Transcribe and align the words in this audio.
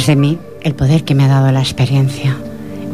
Tras 0.00 0.16
de 0.16 0.16
mí, 0.16 0.38
el 0.62 0.74
poder 0.74 1.04
que 1.04 1.14
me 1.14 1.24
ha 1.24 1.28
dado 1.28 1.52
la 1.52 1.60
experiencia. 1.60 2.34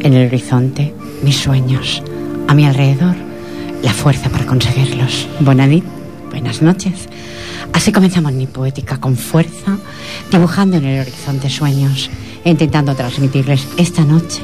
En 0.01 0.13
el 0.13 0.27
horizonte, 0.27 0.93
mis 1.23 1.37
sueños. 1.37 2.03
A 2.49 2.53
mi 2.53 2.65
alrededor, 2.65 3.15
la 3.81 3.93
fuerza 3.93 4.27
para 4.27 4.45
conseguirlos. 4.45 5.25
Bonadit, 5.39 5.85
buenas 6.29 6.61
noches. 6.61 7.07
Así 7.71 7.93
comenzamos 7.93 8.33
mi 8.33 8.45
poética 8.45 8.97
con 8.97 9.15
fuerza, 9.15 9.77
dibujando 10.29 10.75
en 10.75 10.83
el 10.83 10.99
horizonte 10.99 11.49
sueños, 11.49 12.09
intentando 12.49 12.95
transmitirles 12.95 13.67
esta 13.77 14.03
noche 14.03 14.41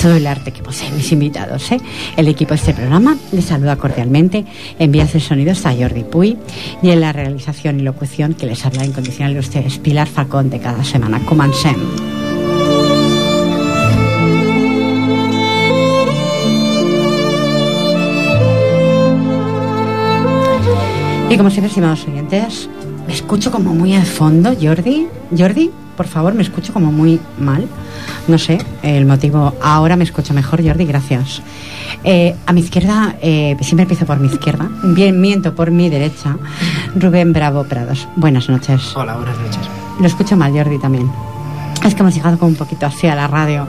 todo 0.00 0.16
el 0.16 0.26
arte 0.26 0.52
que 0.52 0.62
poseen 0.62 0.96
mis 0.96 1.10
invitados. 1.12 1.72
¿eh? 1.72 1.80
El 2.16 2.28
equipo 2.28 2.50
de 2.50 2.56
este 2.56 2.74
programa 2.74 3.16
les 3.32 3.46
saluda 3.46 3.76
cordialmente, 3.76 4.44
envía 4.78 5.08
el 5.10 5.20
sonidos 5.20 5.64
a 5.66 5.74
Jordi 5.74 6.04
Puy 6.04 6.36
y 6.82 6.90
en 6.90 7.00
la 7.00 7.12
realización 7.12 7.80
y 7.80 7.82
locución 7.82 8.34
que 8.34 8.46
les 8.46 8.64
habla 8.66 8.84
incondicional 8.84 9.34
de 9.34 9.40
ustedes, 9.40 9.78
Pilar 9.78 10.08
Falcón 10.08 10.50
de 10.50 10.60
cada 10.60 10.84
semana. 10.84 11.24
Comencem. 11.24 11.76
Y 21.30 21.36
como 21.36 21.50
siempre, 21.50 21.68
estimados 21.68 22.06
oyentes, 22.06 22.68
me 23.06 23.14
escucho 23.14 23.50
como 23.50 23.74
muy 23.74 23.94
al 23.94 24.06
fondo, 24.06 24.54
Jordi. 24.60 25.08
Jordi, 25.36 25.70
por 25.96 26.06
favor, 26.06 26.34
me 26.34 26.42
escucho 26.42 26.72
como 26.72 26.92
muy 26.92 27.20
mal. 27.38 27.66
No 28.28 28.38
sé 28.38 28.58
el 28.82 29.06
motivo. 29.06 29.54
Ahora 29.62 29.96
me 29.96 30.04
escucho 30.04 30.34
mejor, 30.34 30.64
Jordi, 30.66 30.84
gracias. 30.84 31.42
Eh, 32.02 32.34
a 32.46 32.52
mi 32.52 32.60
izquierda, 32.60 33.16
eh, 33.22 33.56
siempre 33.60 33.82
empiezo 33.82 34.06
por 34.06 34.18
mi 34.18 34.28
izquierda. 34.28 34.68
Bien, 34.82 35.20
miento 35.20 35.54
por 35.54 35.70
mi 35.70 35.88
derecha. 35.88 36.36
Rubén 36.94 37.32
Bravo 37.32 37.64
Prados. 37.64 38.08
Buenas 38.16 38.48
noches. 38.48 38.94
Hola, 38.96 39.16
buenas 39.16 39.38
noches. 39.38 39.60
Lo 40.00 40.06
escucho 40.06 40.36
mal, 40.36 40.52
Jordi, 40.52 40.78
también. 40.78 41.10
Es 41.84 41.94
que 41.94 42.02
hemos 42.02 42.14
llegado 42.14 42.38
como 42.38 42.50
un 42.50 42.56
poquito 42.56 42.86
así 42.86 43.06
a 43.06 43.14
la 43.14 43.26
radio. 43.26 43.66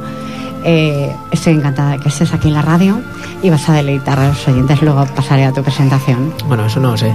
Eh, 0.64 1.12
estoy 1.32 1.54
encantada 1.54 1.92
de 1.92 2.00
que 2.00 2.10
estés 2.10 2.34
aquí 2.34 2.48
en 2.48 2.56
la 2.56 2.62
radio 2.62 3.00
y 3.44 3.50
vas 3.50 3.70
a 3.70 3.74
deleitar 3.74 4.20
a 4.20 4.30
los 4.30 4.48
oyentes. 4.48 4.82
Luego 4.82 5.06
pasaré 5.16 5.46
a 5.46 5.52
tu 5.52 5.62
presentación. 5.62 6.34
Bueno, 6.48 6.66
eso 6.66 6.80
no 6.80 6.92
lo 6.92 6.98
sé. 6.98 7.12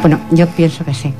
Bueno, 0.00 0.18
yo 0.32 0.46
pienso 0.48 0.84
que 0.84 0.94
sí. 0.94 1.14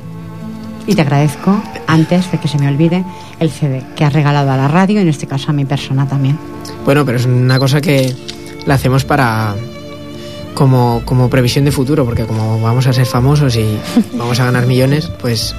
Y 0.87 0.95
te 0.95 1.01
agradezco, 1.01 1.61
antes 1.87 2.31
de 2.31 2.39
que 2.39 2.47
se 2.47 2.57
me 2.57 2.67
olvide, 2.67 3.03
el 3.39 3.51
CD 3.51 3.83
que 3.95 4.03
has 4.03 4.13
regalado 4.13 4.51
a 4.51 4.57
la 4.57 4.67
radio, 4.67 4.99
en 4.99 5.07
este 5.07 5.27
caso 5.27 5.51
a 5.51 5.53
mi 5.53 5.65
persona 5.65 6.07
también. 6.07 6.37
Bueno, 6.85 7.05
pero 7.05 7.17
es 7.17 7.25
una 7.25 7.59
cosa 7.59 7.81
que 7.81 8.15
la 8.65 8.75
hacemos 8.75 9.05
para 9.05 9.55
como, 10.53 11.01
como 11.05 11.29
previsión 11.29 11.65
de 11.65 11.71
futuro, 11.71 12.05
porque 12.05 12.25
como 12.25 12.59
vamos 12.61 12.87
a 12.87 12.93
ser 12.93 13.05
famosos 13.05 13.55
y 13.55 13.77
vamos 14.17 14.39
a 14.39 14.45
ganar 14.45 14.65
millones, 14.65 15.11
pues 15.21 15.55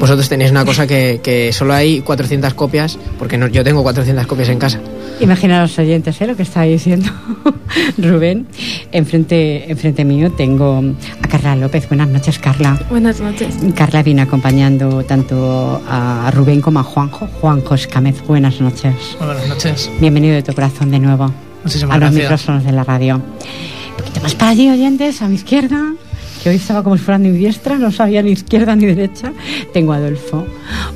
vosotros 0.00 0.28
tenéis 0.28 0.50
una 0.50 0.64
cosa 0.64 0.86
que, 0.86 1.20
que 1.22 1.52
solo 1.52 1.74
hay 1.74 2.00
400 2.00 2.54
copias, 2.54 2.98
porque 3.18 3.36
no, 3.36 3.46
yo 3.46 3.62
tengo 3.62 3.82
400 3.82 4.26
copias 4.26 4.48
en 4.48 4.58
casa. 4.58 4.80
Imagina 5.20 5.58
a 5.58 5.62
los 5.62 5.78
oyentes 5.78 6.18
¿eh? 6.22 6.26
lo 6.26 6.34
que 6.34 6.42
está 6.42 6.62
diciendo 6.62 7.10
Rubén. 7.98 8.46
Enfrente, 8.90 9.70
enfrente 9.70 10.02
mío 10.06 10.32
tengo 10.32 10.82
a 11.22 11.28
Carla 11.28 11.54
López. 11.54 11.86
Buenas 11.88 12.08
noches, 12.08 12.38
Carla. 12.38 12.80
Buenas 12.88 13.20
noches. 13.20 13.54
Carla 13.74 14.02
viene 14.02 14.22
acompañando 14.22 15.04
tanto 15.04 15.82
a 15.86 16.30
Rubén 16.34 16.62
como 16.62 16.80
a 16.80 16.82
Juanjo. 16.82 17.26
Juanjo 17.40 17.74
Escamez, 17.74 18.22
buenas 18.26 18.58
noches. 18.62 18.94
Buenas 19.18 19.46
noches. 19.48 19.90
Bienvenido 20.00 20.34
de 20.34 20.42
tu 20.42 20.54
corazón 20.54 20.90
de 20.90 20.98
nuevo 20.98 21.30
Muchísimas 21.62 21.96
a 21.96 21.98
los 21.98 22.10
gracias. 22.10 22.22
micrófonos 22.30 22.64
de 22.64 22.72
la 22.72 22.84
radio. 22.84 23.16
Un 23.16 23.96
poquito 23.98 24.22
más 24.22 24.34
para 24.34 24.52
allí, 24.52 24.70
oyentes, 24.70 25.20
a 25.20 25.28
mi 25.28 25.34
izquierda, 25.34 25.92
que 26.42 26.48
hoy 26.48 26.56
estaba 26.56 26.82
como 26.82 26.96
si 26.96 27.04
fuera 27.04 27.18
mi 27.18 27.30
diestra, 27.30 27.76
no 27.76 27.92
sabía 27.92 28.22
ni 28.22 28.30
izquierda 28.30 28.74
ni 28.74 28.86
derecha. 28.86 29.32
Tengo 29.72 29.92
a 29.92 29.96
Adolfo 29.96 30.46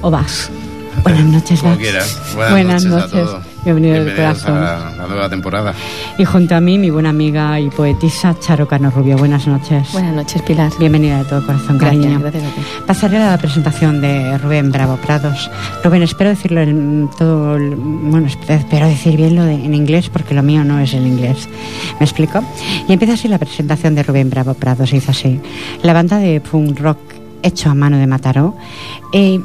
Obas. 0.01 0.51
Buenas 1.03 1.25
noches, 1.25 1.63
quieras. 1.79 2.19
Buenas, 2.35 2.85
noches, 2.85 3.05
a 3.05 3.11
todos. 3.11 3.54
Bienvenido 3.65 3.95
de 3.95 4.05
Bienvenidos 4.05 4.43
corazón. 4.45 4.63
a 4.63 4.97
la, 4.99 5.07
nueva 5.09 5.29
temporada. 5.31 5.75
Y 6.19 6.25
junto 6.27 6.55
a 6.55 6.61
mí, 6.61 6.79
mi 6.79 6.91
buena 6.91 7.09
amiga 7.09 7.59
y 7.59 7.71
poetisa 7.71 8.39
Charo 8.39 8.69
Cano 8.69 8.91
Rubio. 8.91 9.17
Buenas 9.17 9.47
noches. 9.47 9.91
Buenas 9.93 10.15
noches, 10.15 10.43
Pilar. 10.43 10.71
Bienvenida 10.79 11.19
de 11.19 11.25
todo 11.25 11.45
corazón, 11.47 11.79
Gracias, 11.79 12.03
cariño. 12.05 12.21
gracias 12.21 12.45
a 12.45 12.47
ti. 12.55 12.61
Pasaré 12.87 13.17
a 13.19 13.31
la 13.31 13.39
presentación 13.39 14.03
de 14.03 14.37
Rubén 14.37 14.71
Bravo 14.71 14.97
Prados. 14.99 15.51
Rubén, 15.83 16.03
espero 16.03 16.29
decirlo 16.31 16.61
en 16.61 17.09
todo, 17.17 17.57
el- 17.57 17.75
bueno, 17.77 18.27
esp- 18.27 18.51
espero 18.51 18.87
decir 18.87 19.17
bien 19.17 19.35
lo 19.35 19.45
de, 19.45 19.55
en 19.55 19.73
inglés 19.75 20.11
porque 20.11 20.35
lo 20.35 20.43
mío 20.43 20.63
no 20.63 20.79
es 20.81 20.93
el 20.93 21.07
inglés. 21.07 21.49
¿Me 21.99 22.05
explico? 22.05 22.43
Y 22.87 22.93
empieza 22.93 23.15
así 23.15 23.29
la 23.29 23.39
presentación 23.39 23.95
de 23.95 24.03
Rubén 24.03 24.29
Bravo 24.29 24.53
Prados. 24.55 24.91
Dice 24.91 25.11
así: 25.11 25.41
la 25.83 25.95
banda 25.95 26.19
de 26.19 26.41
punk 26.43 26.79
rock 26.81 26.99
hecho 27.43 27.71
a 27.71 27.75
mano 27.75 27.97
de 27.97 28.07
Mataró. 28.07 28.55
Eh, 29.13 29.41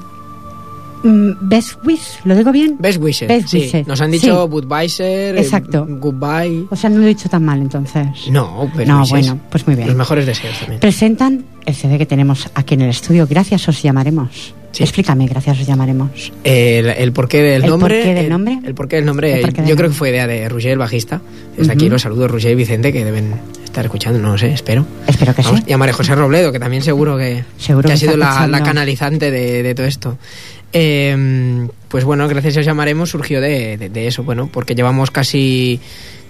Best 1.03 1.83
Wish, 1.85 2.19
¿lo 2.25 2.35
digo 2.35 2.51
bien? 2.51 2.75
Best 2.79 3.01
wishes. 3.01 3.27
Best 3.27 3.47
sí. 3.49 3.57
wishes. 3.59 3.87
Nos 3.87 4.01
han 4.01 4.11
dicho 4.11 4.43
Sí. 4.43 4.49
Budweiser, 4.49 5.35
eh, 5.35 5.41
Exacto. 5.41 5.85
goodbye. 5.89 6.65
O 6.69 6.75
sea, 6.75 6.89
no 6.89 6.97
lo 6.99 7.05
he 7.05 7.09
dicho 7.09 7.29
tan 7.29 7.43
mal 7.45 7.59
entonces. 7.61 8.07
No, 8.29 8.69
best 8.75 8.87
No, 8.87 8.97
wishes. 8.99 9.09
bueno, 9.09 9.39
pues 9.49 9.65
muy 9.67 9.75
bien. 9.75 9.87
Los 9.87 9.97
mejores 9.97 10.25
deseos 10.25 10.57
también. 10.59 10.79
Presentan 10.79 11.45
el 11.65 11.75
CD 11.75 11.97
que 11.97 12.05
tenemos 12.05 12.49
aquí 12.55 12.73
en 12.73 12.81
el 12.81 12.89
estudio. 12.89 13.27
Gracias 13.29 13.67
os 13.69 13.81
llamaremos. 13.81 14.53
Sí. 14.71 14.83
Explícame, 14.83 15.25
gracias 15.25 15.59
os 15.59 15.65
llamaremos. 15.65 16.31
El, 16.43 16.89
el 16.89 17.11
porqué 17.11 17.41
del 17.41 17.63
¿El 17.63 17.69
nombre. 17.71 17.95
porqué 17.95 18.13
del 18.13 18.25
el- 18.25 18.29
nombre? 18.29 18.59
El, 18.63 18.75
porqué 18.75 18.95
del 18.97 19.05
nombre. 19.05 19.33
El 19.35 19.41
porqué 19.41 19.61
del 19.61 19.69
yo 19.69 19.75
creo 19.75 19.87
nombre. 19.87 19.95
que 19.95 19.97
fue 19.97 20.09
idea 20.11 20.27
de 20.27 20.47
Roger, 20.47 20.71
el 20.73 20.77
bajista. 20.77 21.21
Desde 21.57 21.71
aquí 21.73 21.85
Ujú. 21.85 21.93
los 21.93 22.01
saludos, 22.03 22.29
Roger 22.29 22.51
y 22.51 22.55
Vicente, 22.55 22.93
que 22.93 23.03
deben 23.03 23.33
estar 23.63 23.83
escuchando, 23.85 24.19
no 24.19 24.33
lo 24.33 24.37
sé, 24.37 24.53
espero. 24.53 24.85
Espero 25.07 25.33
que 25.33 25.41
Vamos, 25.41 25.61
sí. 25.61 25.65
y 25.69 25.73
a 25.73 25.77
María 25.79 25.93
José 25.93 26.13
Robledo, 26.13 26.51
que 26.51 26.59
también 26.59 26.83
seguro 26.83 27.17
que, 27.17 27.43
Seguro 27.57 27.83
que 27.83 27.87
que 27.89 27.93
ha 27.93 27.97
sido 27.97 28.15
la, 28.17 28.45
la 28.47 28.61
canalizante 28.61 29.31
de, 29.31 29.63
de 29.63 29.73
todo 29.75 29.87
esto. 29.87 30.17
Eh, 30.73 31.67
pues 31.87 32.03
bueno, 32.03 32.27
gracias 32.27 32.57
a 32.57 32.59
os 32.61 32.65
llamaremos 32.65 33.09
surgió 33.09 33.41
de, 33.41 33.77
de- 33.77 33.89
de 33.89 34.07
eso, 34.07 34.23
bueno, 34.23 34.49
porque 34.51 34.75
llevamos 34.75 35.11
casi 35.11 35.79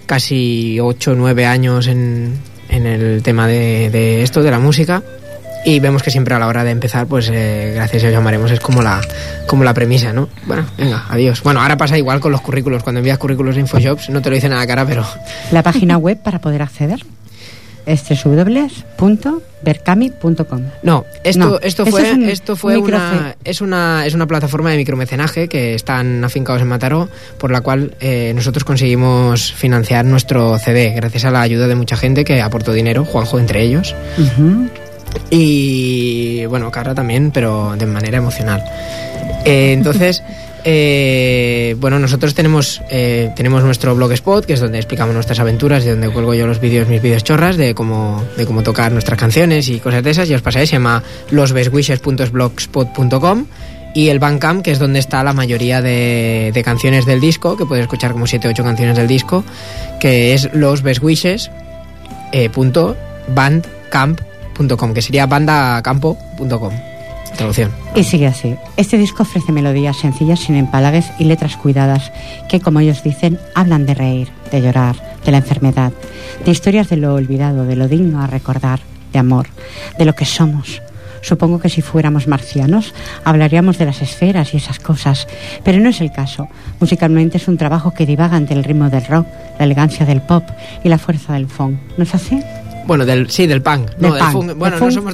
casi 0.06 0.78
8 0.80 1.12
o 1.12 1.14
9 1.14 1.46
años 1.46 1.86
en, 1.86 2.34
en 2.68 2.86
el 2.86 3.22
tema 3.22 3.46
de, 3.46 3.90
de 3.90 4.22
esto, 4.22 4.42
de 4.42 4.50
la 4.50 4.58
música. 4.58 5.02
Y 5.64 5.78
vemos 5.78 6.02
que 6.02 6.10
siempre 6.10 6.34
a 6.34 6.38
la 6.38 6.46
hora 6.48 6.64
de 6.64 6.70
empezar, 6.70 7.06
pues 7.06 7.28
eh, 7.30 7.72
gracias 7.74 8.02
a 8.02 8.06
os 8.06 8.12
llamaremos 8.14 8.50
es 8.50 8.60
como 8.60 8.80
la, 8.82 8.98
como 9.46 9.62
la 9.62 9.74
premisa, 9.74 10.10
¿no? 10.12 10.30
Bueno, 10.46 10.64
venga, 10.78 11.04
adiós. 11.10 11.42
Bueno, 11.42 11.60
ahora 11.60 11.76
pasa 11.76 11.98
igual 11.98 12.18
con 12.18 12.32
los 12.32 12.40
currículos. 12.40 12.82
Cuando 12.82 13.00
envías 13.00 13.18
currículos 13.18 13.56
a 13.56 13.60
Infojobs, 13.60 14.08
no 14.08 14.22
te 14.22 14.30
lo 14.30 14.34
dicen 14.36 14.52
a 14.54 14.56
la 14.56 14.66
cara, 14.66 14.86
pero 14.86 15.04
La 15.52 15.62
página 15.62 15.98
web 15.98 16.18
para 16.22 16.40
poder 16.40 16.62
acceder 16.62 17.04
es 17.92 18.02
www.berkami.com. 18.24 20.62
No, 20.82 21.04
esto, 21.24 21.38
No, 21.50 21.58
esto 21.60 21.86
fue, 21.86 22.02
es 22.08 22.14
un- 22.14 22.28
esto 22.28 22.56
fue 22.56 22.76
un 22.78 22.84
una, 22.84 23.36
es 23.44 23.60
una, 23.60 24.06
es 24.06 24.14
una 24.14 24.26
plataforma 24.26 24.70
de 24.70 24.76
micromecenaje 24.78 25.48
que 25.48 25.74
están 25.74 26.24
afincados 26.24 26.62
en 26.62 26.68
Mataró, 26.68 27.08
por 27.38 27.50
la 27.50 27.60
cual 27.60 27.94
eh, 28.00 28.32
nosotros 28.34 28.64
conseguimos 28.64 29.52
financiar 29.52 30.04
nuestro 30.04 30.58
CD, 30.58 30.92
gracias 30.94 31.24
a 31.24 31.30
la 31.30 31.40
ayuda 31.42 31.66
de 31.68 31.74
mucha 31.74 31.96
gente 31.96 32.24
que 32.24 32.40
aportó 32.40 32.72
dinero, 32.72 33.04
Juanjo 33.04 33.38
entre 33.38 33.62
ellos, 33.62 33.94
y 35.30 36.44
bueno, 36.46 36.70
Cara 36.70 36.94
también, 36.94 37.30
pero 37.32 37.74
de 37.76 37.86
manera 37.86 38.18
emocional. 38.18 38.62
Eh, 39.44 39.72
entonces, 39.72 40.22
eh, 40.64 41.76
bueno, 41.78 41.98
nosotros 41.98 42.34
tenemos, 42.34 42.82
eh, 42.90 43.32
tenemos 43.36 43.62
nuestro 43.62 43.94
blogspot, 43.94 44.44
que 44.44 44.54
es 44.54 44.60
donde 44.60 44.78
explicamos 44.78 45.14
nuestras 45.14 45.38
aventuras, 45.40 45.84
de 45.84 45.92
donde 45.92 46.10
cuelgo 46.10 46.34
yo 46.34 46.46
los 46.46 46.60
vídeos, 46.60 46.88
mis 46.88 47.00
vídeos 47.02 47.24
chorras, 47.24 47.56
de 47.56 47.74
cómo, 47.74 48.22
de 48.36 48.46
cómo 48.46 48.62
tocar 48.62 48.92
nuestras 48.92 49.18
canciones 49.18 49.68
y 49.68 49.80
cosas 49.80 50.02
de 50.02 50.10
esas, 50.10 50.28
y 50.30 50.34
os 50.34 50.42
pasáis, 50.42 50.70
se 50.70 50.76
llama 50.76 51.02
losbestwishes.blogspot.com 51.30 53.46
y 53.94 54.08
el 54.08 54.18
Bandcamp, 54.18 54.62
que 54.62 54.70
es 54.70 54.78
donde 54.78 54.98
está 54.98 55.24
la 55.24 55.32
mayoría 55.32 55.82
de, 55.82 56.62
canciones 56.64 57.06
del 57.06 57.20
disco, 57.20 57.56
que 57.56 57.66
puedes 57.66 57.82
escuchar 57.82 58.12
como 58.12 58.26
7 58.26 58.48
o 58.48 58.50
8 58.50 58.62
canciones 58.62 58.96
del 58.96 59.08
disco, 59.08 59.44
que 59.98 60.34
es 60.34 60.52
losbestwishes 60.52 61.50
eh, 62.32 62.50
que 64.94 65.02
sería 65.02 65.26
bandacampo.com. 65.26 66.89
Traducción. 67.36 67.70
Y 67.94 68.04
sigue 68.04 68.26
así. 68.26 68.56
Este 68.76 68.98
disco 68.98 69.22
ofrece 69.22 69.52
melodías 69.52 69.96
sencillas 69.96 70.40
sin 70.40 70.56
empalagues 70.56 71.10
y 71.18 71.24
letras 71.24 71.56
cuidadas 71.56 72.12
que, 72.48 72.60
como 72.60 72.80
ellos 72.80 73.02
dicen, 73.02 73.38
hablan 73.54 73.86
de 73.86 73.94
reír, 73.94 74.28
de 74.50 74.60
llorar, 74.60 74.96
de 75.24 75.32
la 75.32 75.38
enfermedad, 75.38 75.92
de 76.44 76.50
historias 76.50 76.88
de 76.88 76.96
lo 76.96 77.14
olvidado, 77.14 77.64
de 77.64 77.76
lo 77.76 77.88
digno 77.88 78.22
a 78.22 78.26
recordar, 78.26 78.80
de 79.12 79.18
amor, 79.18 79.46
de 79.98 80.04
lo 80.04 80.14
que 80.14 80.24
somos. 80.24 80.82
Supongo 81.22 81.58
que 81.58 81.68
si 81.68 81.82
fuéramos 81.82 82.26
marcianos 82.26 82.94
hablaríamos 83.24 83.78
de 83.78 83.84
las 83.84 84.00
esferas 84.00 84.54
y 84.54 84.56
esas 84.56 84.78
cosas, 84.78 85.26
pero 85.64 85.78
no 85.80 85.90
es 85.90 86.00
el 86.00 86.12
caso. 86.12 86.48
Musicalmente 86.80 87.36
es 87.36 87.48
un 87.48 87.58
trabajo 87.58 87.92
que 87.92 88.06
divaga 88.06 88.36
ante 88.36 88.54
el 88.54 88.64
ritmo 88.64 88.88
del 88.88 89.04
rock, 89.04 89.26
la 89.58 89.64
elegancia 89.64 90.06
del 90.06 90.22
pop 90.22 90.44
y 90.82 90.88
la 90.88 90.98
fuerza 90.98 91.34
del 91.34 91.46
funk. 91.46 91.78
¿No 91.96 92.04
es 92.04 92.14
así? 92.14 92.40
Bueno, 92.86 93.06
del, 93.06 93.30
sí, 93.30 93.46
del 93.46 93.62
punk. 93.62 93.90
no, 93.98 94.14
del 94.14 94.22
funk. 94.24 94.54
Bueno, 94.56 94.78
no 94.78 94.90
somos 94.90 95.12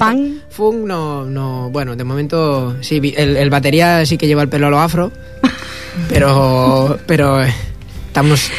funk? 0.55 0.85
no, 0.85 1.25
no, 1.25 1.69
bueno, 1.69 1.95
de 1.95 2.03
momento 2.03 2.75
sí, 2.81 3.13
el, 3.15 3.49
batería 3.49 4.05
sí 4.05 4.17
que 4.17 4.27
lleva 4.27 4.41
el 4.41 4.49
pelo 4.49 4.67
a 4.67 4.69
lo 4.69 4.79
afro, 4.79 5.11
pero, 6.09 6.97
pero 7.05 7.43
eh, 7.43 7.53
estamos 8.07 8.51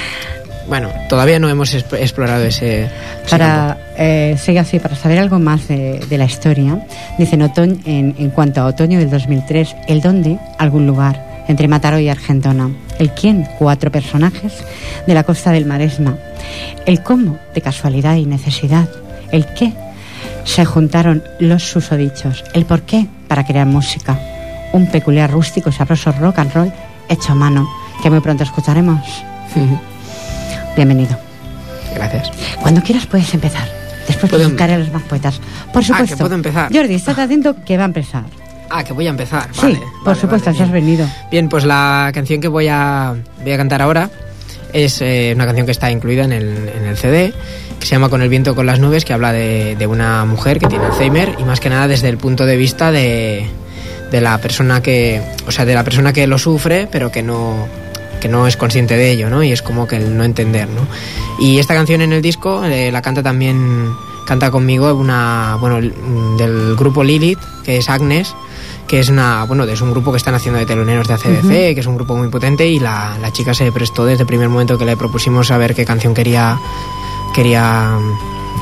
bueno, 0.69 0.91
todavía 1.09 1.39
no 1.39 1.49
hemos 1.49 1.73
explorado 1.73 2.45
ese... 2.45 2.91
Para, 3.31 3.79
eh, 3.97 4.37
así, 4.61 4.79
para 4.79 4.95
saber 4.97 5.19
algo 5.19 5.39
más 5.39 5.67
de, 5.67 6.07
la 6.11 6.27
historia, 6.27 6.79
dicen 7.19 7.41
otoño, 7.41 7.79
en, 7.87 8.15
en, 8.19 8.31
cuanto 8.31 8.61
a 8.61 8.67
otoño 8.67 8.99
del 8.99 9.09
2003, 9.09 9.75
el 9.89 10.03
dónde, 10.03 10.39
algún 10.59 10.87
lugar, 10.87 11.28
entre 11.49 11.67
Mataró 11.67 11.99
y 11.99 12.09
Argentona. 12.09 12.71
El 12.99 13.11
quién, 13.11 13.49
cuatro 13.59 13.91
personajes 13.91 14.53
de 15.07 15.15
la 15.15 15.25
costa 15.25 15.51
del 15.51 15.67
Maresma. 15.67 16.17
El 16.87 17.03
cómo, 17.03 17.39
de 17.55 17.61
casualidad 17.61 18.17
y 18.17 18.27
necesidad. 18.27 18.89
El 19.33 19.47
qué, 19.55 19.73
se 20.45 20.65
juntaron 20.65 21.23
los 21.41 21.65
susodichos. 21.65 22.45
El 22.55 22.65
por 22.65 22.83
qué, 22.83 23.07
para 23.27 23.45
crear 23.45 23.67
música. 23.67 24.19
Un 24.73 24.87
peculiar 24.87 25.31
rústico 25.31 25.71
y 25.71 25.73
sabroso 25.73 26.13
rock 26.13 26.39
and 26.39 26.53
roll 26.53 26.73
hecho 27.09 27.33
a 27.33 27.35
mano, 27.35 27.69
que 28.03 28.11
muy 28.11 28.21
pronto 28.21 28.45
escucharemos. 28.45 29.01
Bienvenido. 30.77 31.19
Gracias. 31.95 32.31
Cuando 32.61 32.83
quieras 32.83 33.07
puedes 33.07 33.33
empezar. 33.35 33.69
Después 34.07 34.31
¿Puedo... 34.31 34.49
buscaré 34.49 34.75
a 34.75 34.79
los 34.79 34.93
más 34.93 35.03
poetas. 35.03 35.41
Por 35.73 35.85
supuesto. 35.85 36.15
Ah, 36.15 36.17
que 36.17 36.23
puedo 36.23 36.35
empezar. 36.35 36.73
Jordi, 36.73 36.95
estás 36.95 37.19
haciendo 37.19 37.63
que 37.65 37.77
va 37.77 37.85
a 37.85 37.87
empezar. 37.87 38.25
Ah, 38.71 38.85
que 38.85 38.93
voy 38.93 39.07
a 39.07 39.11
empezar. 39.11 39.49
Sí, 39.53 39.79
por 40.05 40.17
supuesto, 40.17 40.53
si 40.53 40.63
has 40.63 40.71
venido. 40.71 41.07
Bien, 41.31 41.49
pues 41.49 41.65
la 41.65 42.11
canción 42.13 42.41
que 42.41 42.49
voy 42.49 42.69
a, 42.69 43.15
voy 43.43 43.53
a 43.53 43.57
cantar 43.57 43.83
ahora 43.83 44.11
es 44.73 45.01
eh, 45.01 45.33
una 45.35 45.47
canción 45.47 45.67
que 45.67 45.73
está 45.73 45.91
incluida 45.91 46.25
en 46.25 46.33
el, 46.33 46.69
en 46.69 46.85
el, 46.87 46.97
CD, 46.97 47.33
que 47.81 47.87
se 47.87 47.93
llama 47.93 48.09
Con 48.09 48.21
el 48.21 48.29
viento 48.29 48.55
con 48.55 48.67
las 48.67 48.81
nubes, 48.81 49.05
que 49.05 49.13
habla 49.13 49.33
de, 49.33 49.77
de, 49.77 49.87
una 49.87 50.25
mujer 50.25 50.59
que 50.59 50.67
tiene 50.67 50.85
Alzheimer 50.85 51.37
y 51.39 51.45
más 51.45 51.61
que 51.61 51.71
nada 51.71 51.89
desde 51.89 52.09
el 52.09 52.19
punto 52.19 52.45
de 52.45 52.57
vista 52.57 52.93
de, 52.93 53.49
de 54.11 54.21
la 54.21 54.39
persona 54.39 54.83
que, 54.83 55.23
o 55.47 55.53
sea, 55.53 55.65
de 55.65 55.75
la 55.75 55.85
persona 55.85 56.13
que 56.13 56.27
lo 56.27 56.39
sufre, 56.39 56.89
pero 56.91 57.11
que 57.11 57.23
no, 57.23 57.67
que 58.21 58.29
no 58.29 58.47
es 58.47 58.57
consciente 58.57 58.97
de 58.97 59.11
ello, 59.11 59.31
¿no? 59.31 59.43
Y 59.43 59.53
es 59.53 59.63
como 59.63 59.87
que 59.87 59.97
el 59.97 60.17
no 60.17 60.25
entender, 60.25 60.69
¿no? 60.69 60.87
Y 61.41 61.59
esta 61.59 61.75
canción 61.75 62.01
en 62.01 62.13
el 62.13 62.23
disco 62.23 62.65
eh, 62.65 62.91
la 62.93 63.03
canta 63.03 63.23
también, 63.23 63.91
canta 64.27 64.51
conmigo 64.51 64.93
una, 64.95 65.57
bueno, 65.61 65.81
del 66.37 66.77
grupo 66.77 67.05
Lilith, 67.05 67.39
que 67.65 67.79
es 67.79 67.89
Agnes, 67.89 68.35
que 68.89 69.01
es 69.01 69.11
una, 69.11 69.45
bueno, 69.45 69.65
es 69.65 69.81
un 69.81 69.91
grupo 69.91 70.11
que 70.11 70.17
están 70.17 70.35
haciendo 70.35 70.59
de 70.59 70.67
teloneros 70.67 71.07
de 71.07 71.15
ACDC, 71.15 71.75
que 71.75 71.81
es 71.81 71.87
un 71.87 71.95
grupo 71.95 72.17
muy 72.17 72.29
potente 72.29 72.67
y 72.67 72.81
la, 72.81 73.17
la 73.21 73.31
chica 73.31 73.55
se 73.55 73.71
prestó 73.71 74.07
desde 74.07 74.23
el 74.23 74.27
primer 74.27 74.49
momento 74.49 74.79
que 74.79 74.87
le 74.87 74.97
propusimos 74.97 75.49
saber 75.49 75.75
qué 75.75 75.85
canción 75.85 76.15
quería, 76.15 76.59
quería 77.35 77.99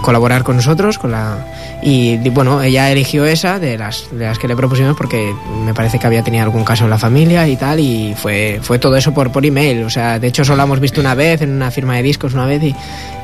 colaborar 0.02 0.44
con 0.44 0.56
nosotros 0.56 0.98
con 0.98 1.12
la 1.12 1.46
y 1.82 2.16
bueno 2.30 2.62
ella 2.62 2.90
eligió 2.90 3.24
esa 3.24 3.58
de 3.58 3.76
las 3.78 4.08
de 4.10 4.26
las 4.26 4.38
que 4.38 4.48
le 4.48 4.56
propusimos 4.56 4.96
porque 4.96 5.34
me 5.64 5.74
parece 5.74 5.98
que 5.98 6.06
había 6.06 6.22
tenido 6.22 6.44
algún 6.44 6.64
caso 6.64 6.84
en 6.84 6.90
la 6.90 6.98
familia 6.98 7.46
y 7.48 7.56
tal 7.56 7.80
y 7.80 8.14
fue 8.14 8.60
fue 8.62 8.78
todo 8.78 8.96
eso 8.96 9.12
por 9.12 9.32
por 9.32 9.44
email. 9.44 9.84
O 9.84 9.90
sea 9.90 10.18
de 10.18 10.28
hecho 10.28 10.44
solo 10.44 10.58
la 10.58 10.64
hemos 10.64 10.80
visto 10.80 11.00
una 11.00 11.14
vez 11.14 11.42
en 11.42 11.50
una 11.50 11.70
firma 11.70 11.96
de 11.96 12.02
discos 12.02 12.34
una 12.34 12.46
vez 12.46 12.62
y, 12.62 12.74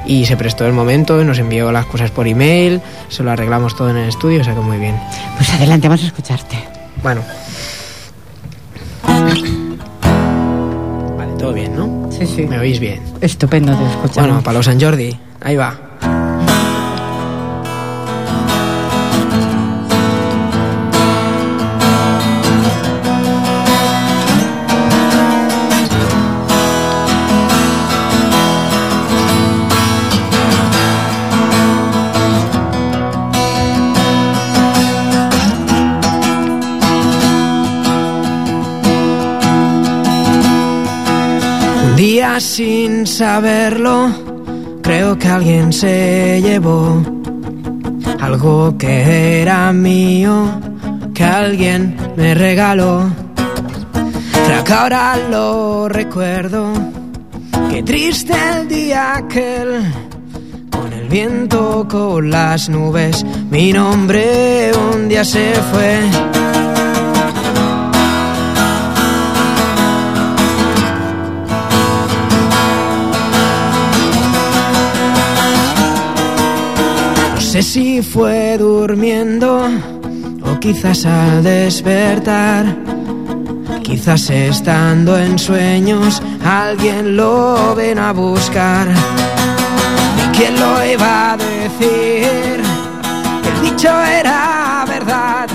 y 0.06 0.24
se 0.26 0.36
prestó 0.36 0.66
el 0.66 0.72
momento 0.72 1.22
nos 1.24 1.38
envió 1.38 1.72
las 1.72 1.86
cosas 1.86 2.10
por 2.10 2.26
email 2.26 2.80
se 3.08 3.22
lo 3.22 3.30
arreglamos 3.30 3.76
todo 3.76 3.90
en 3.90 3.96
el 3.96 4.08
estudio 4.08 4.40
o 4.40 4.44
sea 4.44 4.54
que 4.54 4.60
muy 4.60 4.78
bien. 4.78 4.98
Pues 5.36 5.50
adelante 5.50 5.88
vamos 5.88 6.04
a 6.04 6.06
escucharte 6.06 6.81
bueno. 7.02 7.22
Vale 11.16 11.32
todo 11.38 11.52
bien 11.52 11.76
no 11.76 12.10
sí 12.10 12.26
sí. 12.26 12.46
Me 12.46 12.58
oís 12.58 12.78
bien. 12.78 13.02
Estupendo 13.20 13.76
te 13.76 13.84
escuchamos 13.86 14.28
bueno 14.28 14.42
para 14.42 14.58
los 14.58 14.66
San 14.66 14.80
Jordi. 14.80 15.18
Ahí 15.40 15.56
va 15.56 16.31
sin 42.40 43.06
saberlo, 43.06 44.08
creo 44.80 45.18
que 45.18 45.28
alguien 45.28 45.72
se 45.72 46.40
llevó 46.40 47.02
algo 48.20 48.78
que 48.78 49.42
era 49.42 49.72
mío, 49.72 50.60
que 51.12 51.24
alguien 51.24 51.96
me 52.16 52.34
regaló. 52.34 53.10
Pero 54.46 54.64
que 54.64 54.72
ahora 54.72 55.16
lo 55.30 55.88
recuerdo, 55.88 56.72
qué 57.70 57.82
triste 57.82 58.34
el 58.54 58.68
día 58.68 59.16
aquel, 59.16 59.82
con 60.70 60.92
el 60.92 61.08
viento, 61.08 61.86
con 61.90 62.30
las 62.30 62.68
nubes, 62.68 63.24
mi 63.50 63.72
nombre 63.72 64.70
un 64.94 65.08
día 65.08 65.24
se 65.24 65.52
fue. 65.72 66.41
Sé 77.52 77.62
si 77.62 78.00
fue 78.00 78.56
durmiendo 78.56 79.68
o 80.42 80.58
quizás 80.58 81.04
al 81.04 81.42
despertar. 81.42 82.64
Quizás 83.82 84.30
estando 84.30 85.18
en 85.18 85.38
sueños 85.38 86.22
alguien 86.42 87.14
lo 87.14 87.74
ven 87.74 87.98
a 87.98 88.12
buscar. 88.12 88.88
¿Y 88.88 90.34
quién 90.34 90.58
lo 90.58 90.82
iba 90.82 91.32
a 91.32 91.36
decir? 91.36 92.62
El 93.50 93.70
dicho 93.70 93.90
era 94.02 94.86
verdad. 94.88 95.46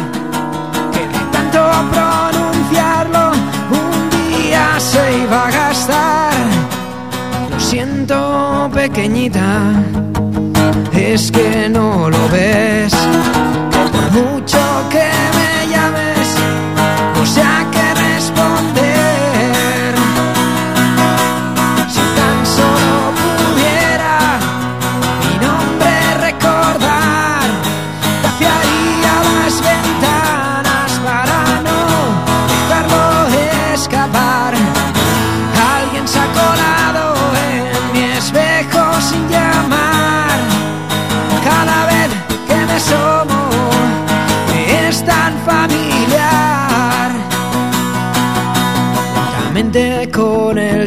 Que 0.94 1.00
de 1.00 1.26
tanto 1.32 1.60
pronunciarlo 1.94 3.32
un 3.72 4.10
día 4.38 4.80
se 4.80 5.24
iba 5.24 5.48
a 5.48 5.52
gastar. 5.52 6.34
Lo 7.50 7.60
siento, 7.60 8.70
pequeñita 8.72 9.74
es 11.18 11.32
que 11.32 11.68
no 11.68 12.10
lo 12.12 12.30
ves. 12.30 12.94
por 13.72 14.12
mucho 14.12 14.60
que 14.92 15.37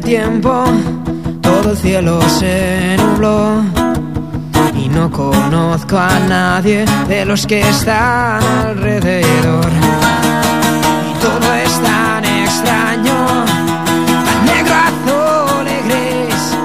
tiempo 0.01 0.65
todo 1.41 1.73
el 1.73 1.77
cielo 1.77 2.21
se 2.29 2.97
nubló 2.97 3.63
y 4.75 4.89
no 4.89 5.11
conozco 5.11 5.99
a 5.99 6.19
nadie 6.21 6.85
de 7.09 7.25
los 7.25 7.47
que 7.47 7.61
están 7.61 8.43
alrededor. 8.43 9.71
Todo 11.21 11.55
es 11.55 11.83
tan 11.83 12.25
extraño, 12.25 13.15
tan 14.07 14.45
negro, 14.47 14.75
azul 14.75 15.67
y 15.67 15.89
gris. 15.89 16.57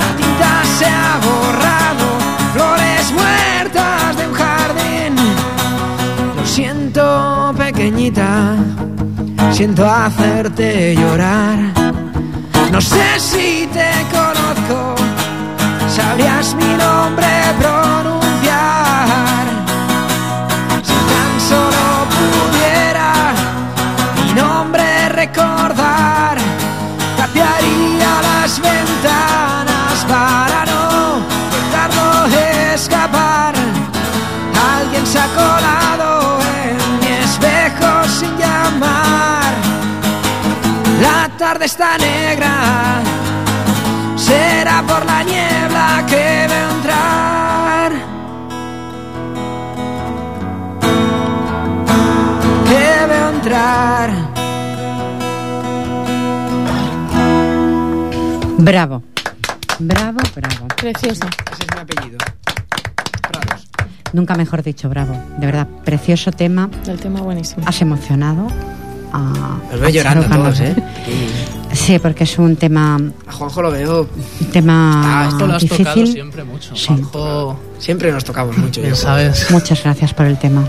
La 0.00 0.16
tinta 0.16 0.52
se 0.78 0.86
ha 0.86 1.18
borrado, 1.28 2.06
flores 2.54 3.12
muertas 3.12 4.16
de 4.16 4.26
un 4.26 4.34
jardín. 4.34 5.14
Lo 6.36 6.46
siento, 6.46 7.54
pequeñita, 7.56 8.56
siento 9.52 9.88
hacerte 9.88 10.96
llorar. 10.96 11.79
No 12.80 12.86
sé 12.86 13.20
si 13.20 13.66
te 13.74 13.90
conozco, 14.10 14.94
sabrías 15.94 16.54
mi 16.54 16.64
nombre 16.64 17.26
tarde 41.52 41.64
está 41.64 41.98
negra, 41.98 43.02
será 44.14 44.84
por 44.86 45.04
la 45.04 45.24
niebla 45.24 46.06
que 46.06 46.46
veo 46.48 46.70
entrar. 46.76 47.92
Que 52.68 53.06
veo 53.08 53.28
entrar. 53.30 54.10
Bravo. 58.58 59.02
Bravo, 59.80 60.18
bravo. 60.36 60.68
Precioso. 60.76 61.26
Ese 61.52 61.62
es 61.64 61.74
mi 61.74 61.80
apellido. 61.80 62.18
Prados. 63.28 63.68
Nunca 64.12 64.36
mejor 64.36 64.62
dicho, 64.62 64.88
bravo. 64.88 65.20
De 65.38 65.46
verdad, 65.46 65.66
precioso 65.84 66.30
tema. 66.30 66.70
El 66.86 67.00
tema 67.00 67.22
buenísimo. 67.22 67.64
Has 67.66 67.82
emocionado. 67.82 68.46
A, 69.12 69.58
Los 69.72 69.80
veo 69.80 69.88
a 69.88 69.90
llorando 69.90 70.24
todos. 70.36 70.60
¿eh? 70.60 70.74
Sí, 71.72 71.98
porque 71.98 72.24
es 72.24 72.38
un 72.38 72.56
tema, 72.56 72.98
A 73.26 73.32
Juanjo 73.32 73.62
lo 73.62 73.70
veo. 73.70 74.08
un 74.40 74.46
tema 74.50 75.22
Ah, 75.24 75.28
Esto 75.28 75.46
lo 75.46 75.54
has 75.54 75.62
difícil. 75.62 75.84
tocado 75.86 76.06
siempre 76.06 76.44
mucho. 76.44 76.74
Sí. 76.76 76.86
Juanjo, 76.86 77.58
Siempre 77.78 78.12
nos 78.12 78.24
tocamos 78.24 78.56
mucho. 78.58 78.80
yo. 78.82 78.94
sabes 78.94 79.50
Muchas 79.50 79.82
gracias 79.82 80.12
por 80.14 80.26
el 80.26 80.36
tema. 80.38 80.64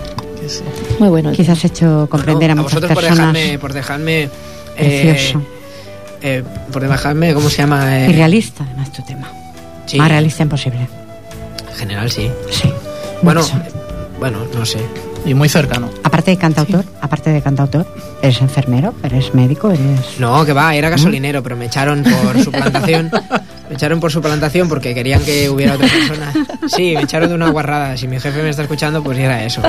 sí. 0.46 0.60
Muy 0.98 1.08
bueno. 1.08 1.32
Quizás 1.32 1.58
has 1.58 1.64
hecho 1.66 2.06
comprender 2.10 2.48
No, 2.48 2.52
a 2.52 2.56
muchas 2.62 2.74
vosotros 2.74 2.92
por 2.92 3.02
personas. 3.04 3.32
dejarme, 3.34 3.58
por 3.58 3.72
dejarme 3.72 4.22
eh, 4.22 4.28
Precioso. 5.12 5.42
eh, 6.22 6.42
por 6.72 6.88
dejarme, 6.88 7.34
¿cómo 7.34 7.50
se 7.50 7.58
llama? 7.58 7.98
Eh, 8.06 8.10
Y 8.10 8.12
realista, 8.12 8.64
además, 8.64 8.92
tu 8.92 9.02
tema. 9.02 9.28
sí, 9.86 9.98
Más 9.98 10.08
realista 10.08 10.42
imposible. 10.44 10.86
en 11.70 11.76
general 11.76 12.10
sí. 12.10 12.30
Sí. 12.50 12.72
Bueno, 13.22 13.42
Mucho. 13.42 13.56
eh, 13.56 13.72
bueno, 14.18 14.38
no 14.56 14.64
sé. 14.64 14.78
Y 15.24 15.34
muy 15.34 15.48
cercano. 15.48 15.88
Aparte 16.02 16.32
de 16.32 16.36
cantautor, 16.36 16.84
aparte 17.00 17.30
de 17.30 17.40
cantautor, 17.40 17.86
eres 18.22 18.40
enfermero, 18.40 18.92
eres 19.04 19.34
médico, 19.34 19.70
eres. 19.70 20.18
No, 20.18 20.44
que 20.44 20.52
va, 20.52 20.74
era 20.74 20.90
gasolinero, 20.90 21.42
pero 21.42 21.56
me 21.56 21.66
echaron 21.66 22.02
por 22.02 22.38
suplantación. 22.44 23.10
Me 23.72 23.76
echaron 23.76 24.00
por 24.00 24.12
suplantación 24.12 24.68
porque 24.68 24.92
querían 24.92 25.22
que 25.24 25.48
hubiera 25.48 25.76
otra 25.76 25.88
persona. 25.88 26.30
Sí, 26.66 26.92
me 26.94 27.04
echaron 27.04 27.30
de 27.30 27.34
una 27.34 27.48
guarrada. 27.48 27.96
Si 27.96 28.06
mi 28.06 28.20
jefe 28.20 28.42
me 28.42 28.50
está 28.50 28.62
escuchando, 28.62 29.02
pues 29.02 29.18
era 29.18 29.42
eso. 29.44 29.62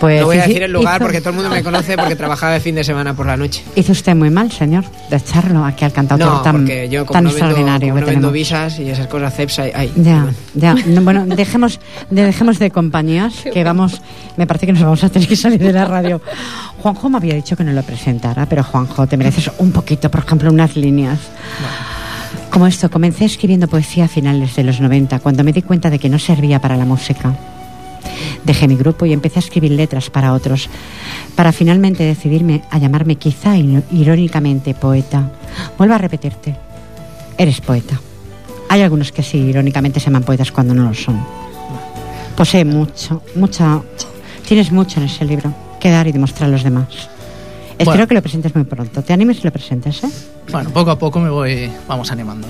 Pues 0.00 0.20
no 0.20 0.26
voy 0.26 0.38
a 0.38 0.46
decir 0.46 0.62
el 0.62 0.72
lugar 0.72 1.00
porque 1.00 1.20
todo 1.20 1.30
el 1.30 1.36
mundo 1.36 1.50
me 1.50 1.62
conoce 1.62 1.96
porque 1.96 2.16
trabajaba 2.16 2.54
de 2.54 2.60
fin 2.60 2.74
de 2.74 2.84
semana 2.84 3.12
por 3.12 3.26
la 3.26 3.36
noche. 3.36 3.62
Hizo 3.76 3.92
usted 3.92 4.14
muy 4.14 4.30
mal, 4.30 4.50
señor, 4.50 4.84
de 5.10 5.16
echarlo 5.16 5.62
aquí 5.62 5.84
al 5.84 5.92
cantautor 5.92 6.26
No, 6.26 6.40
tan, 6.40 6.56
porque 6.56 6.88
yo 6.88 7.04
como 7.04 7.12
tan 7.12 7.24
no 7.24 7.30
vendo, 7.30 7.44
extraordinario 7.44 7.88
como 7.90 8.00
no 8.00 8.06
vendo 8.06 8.32
visas 8.32 8.78
y 8.78 8.88
esas 8.88 9.08
cosas, 9.08 9.34
CEPSA, 9.34 9.64
ay, 9.74 9.92
Ya, 9.96 10.26
ya. 10.54 10.74
No, 10.86 11.02
bueno, 11.02 11.26
dejemos 11.26 11.80
de, 12.08 12.24
dejemos 12.24 12.58
de 12.58 12.70
compañías, 12.70 13.34
que 13.52 13.62
vamos, 13.62 14.00
me 14.38 14.46
parece 14.46 14.64
que 14.66 14.72
nos 14.72 14.82
vamos 14.82 15.04
a 15.04 15.10
tener 15.10 15.28
que 15.28 15.36
salir 15.36 15.60
de 15.60 15.72
la 15.72 15.84
radio. 15.84 16.22
Juanjo 16.80 17.10
me 17.10 17.18
había 17.18 17.34
dicho 17.34 17.56
que 17.56 17.64
no 17.64 17.72
lo 17.72 17.82
presentara, 17.82 18.46
pero 18.46 18.64
Juanjo, 18.64 19.06
te 19.06 19.18
mereces 19.18 19.50
un 19.58 19.70
poquito, 19.70 20.10
por 20.10 20.24
ejemplo, 20.24 20.50
unas 20.50 20.76
líneas. 20.76 21.18
Como 22.54 22.68
esto, 22.68 22.88
comencé 22.88 23.24
escribiendo 23.24 23.66
poesía 23.66 24.04
a 24.04 24.08
finales 24.08 24.54
de 24.54 24.62
los 24.62 24.80
90, 24.80 25.18
cuando 25.18 25.42
me 25.42 25.52
di 25.52 25.62
cuenta 25.62 25.90
de 25.90 25.98
que 25.98 26.08
no 26.08 26.20
servía 26.20 26.60
para 26.60 26.76
la 26.76 26.84
música. 26.84 27.34
Dejé 28.44 28.68
mi 28.68 28.76
grupo 28.76 29.06
y 29.06 29.12
empecé 29.12 29.40
a 29.40 29.44
escribir 29.46 29.72
letras 29.72 30.08
para 30.08 30.32
otros, 30.32 30.68
para 31.34 31.50
finalmente 31.50 32.04
decidirme 32.04 32.62
a 32.70 32.78
llamarme 32.78 33.16
quizá 33.16 33.56
ir- 33.56 33.82
irónicamente 33.90 34.72
poeta. 34.72 35.32
Vuelvo 35.76 35.94
a 35.94 35.98
repetirte, 35.98 36.54
eres 37.36 37.60
poeta. 37.60 38.00
Hay 38.68 38.82
algunos 38.82 39.10
que 39.10 39.24
sí, 39.24 39.38
irónicamente 39.38 39.98
se 39.98 40.06
llaman 40.06 40.22
poetas 40.22 40.52
cuando 40.52 40.74
no 40.74 40.84
lo 40.84 40.94
son. 40.94 41.20
Posee 42.36 42.64
mucho, 42.64 43.20
mucha... 43.34 43.80
Tienes 44.46 44.70
mucho 44.70 45.00
en 45.00 45.06
ese 45.06 45.24
libro 45.24 45.52
que 45.80 45.90
dar 45.90 46.06
y 46.06 46.12
demostrar 46.12 46.48
a 46.50 46.52
los 46.52 46.62
demás. 46.62 47.08
Espero 47.78 47.90
Bueno. 47.90 48.06
que 48.08 48.14
lo 48.14 48.22
presentes 48.22 48.54
muy 48.54 48.64
pronto. 48.64 49.02
Te 49.02 49.12
animes 49.12 49.38
y 49.40 49.42
lo 49.42 49.50
presentes, 49.52 50.04
¿eh? 50.04 50.08
Bueno, 50.52 50.70
poco 50.70 50.90
a 50.92 50.98
poco 50.98 51.18
me 51.18 51.28
voy, 51.28 51.70
vamos 51.88 52.10
animando. 52.12 52.46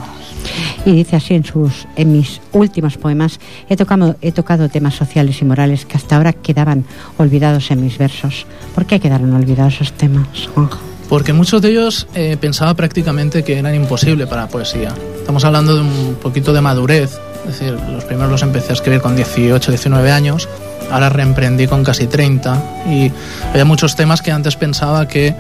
Y 0.85 0.93
dice 0.93 1.17
así 1.17 1.35
en 1.35 1.45
sus 1.45 1.87
en 1.97 2.13
mis 2.13 2.41
últimos 2.53 2.99
poemas 2.99 3.41
he 3.71 3.77
tocado 3.77 4.17
he 4.21 4.33
tocado 4.33 4.69
temas 4.69 4.95
sociales 4.95 5.41
y 5.41 5.45
morales 5.47 5.87
que 5.87 5.97
hasta 5.97 6.17
ahora 6.17 6.35
quedaban 6.35 6.85
olvidados 7.17 7.71
en 7.71 7.83
mis 7.83 7.97
versos. 7.97 8.45
¿Por 8.75 8.85
qué 8.85 9.01
quedaron 9.01 9.33
olvidados 9.33 9.75
esos 9.77 9.93
temas, 9.93 10.27
Juanjo? 10.55 10.79
Porque 11.09 11.33
muchos 11.33 11.63
de 11.63 11.71
ellos 11.71 12.07
eh, 12.15 12.37
pensaba 12.39 12.75
prácticamente 12.75 13.43
que 13.45 13.59
eran 13.59 13.75
imposibles 13.75 14.27
para 14.29 14.43
la 14.43 14.49
poesía. 14.49 14.93
Estamos 15.19 15.45
hablando 15.45 15.75
de 15.75 15.81
un 15.83 16.17
poquito 16.21 16.53
de 16.53 16.61
madurez. 16.61 17.19
Es 17.47 17.59
decir, 17.61 17.79
los 17.91 18.05
primeros 18.05 18.31
los 18.31 18.43
empecé 18.43 18.71
a 18.71 18.75
escribir 18.75 19.01
con 19.03 19.15
18, 19.17 19.71
19 19.71 20.11
años. 20.11 20.49
Ahora 20.91 21.09
reemprendí 21.09 21.67
con 21.67 21.83
casi 21.85 22.07
30. 22.07 22.63
Y 22.91 23.11
había 23.51 23.65
muchos 23.65 23.97
temas 23.97 24.23
que 24.23 24.31
antes 24.33 24.57
pensaba 24.57 25.07
que 25.09 25.35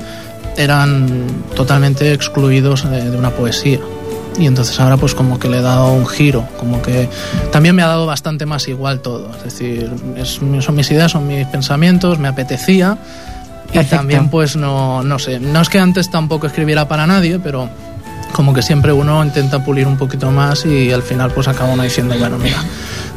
eran 0.56 1.26
totalmente 1.56 2.12
excluidos 2.12 2.88
de, 2.88 3.10
de 3.10 3.16
una 3.16 3.30
poesía. 3.30 3.78
Y 4.38 4.46
entonces 4.46 4.78
ahora 4.80 4.96
pues 4.96 5.14
como 5.14 5.38
que 5.38 5.48
le 5.48 5.58
he 5.58 5.62
dado 5.62 5.92
un 5.92 6.06
giro, 6.06 6.44
como 6.58 6.82
que 6.82 7.08
también 7.52 7.76
me 7.76 7.82
ha 7.82 7.86
dado 7.86 8.04
bastante 8.06 8.46
más 8.46 8.66
igual 8.66 9.00
todo. 9.00 9.30
Es 9.36 9.44
decir, 9.44 9.90
es- 10.16 10.40
son 10.64 10.74
mis 10.74 10.90
ideas, 10.90 11.12
son 11.12 11.26
mis 11.28 11.46
pensamientos, 11.46 12.18
me 12.18 12.28
apetecía. 12.28 12.98
Y 13.70 13.72
Perfecto. 13.74 13.96
también 13.96 14.28
pues 14.30 14.56
no, 14.56 15.02
no 15.02 15.18
sé, 15.18 15.40
no 15.40 15.60
es 15.60 15.68
que 15.68 15.78
antes 15.78 16.10
tampoco 16.10 16.46
escribiera 16.46 16.86
para 16.88 17.06
nadie, 17.06 17.38
pero 17.40 17.68
como 18.34 18.52
que 18.52 18.62
siempre 18.62 18.92
uno 18.92 19.24
intenta 19.24 19.64
pulir 19.64 19.86
un 19.86 19.96
poquito 19.96 20.30
más 20.32 20.66
y 20.66 20.90
al 20.90 21.02
final 21.02 21.30
pues 21.30 21.46
acaba 21.46 21.72
uno 21.72 21.84
diciendo, 21.84 22.16
bueno, 22.18 22.36
mira, 22.36 22.62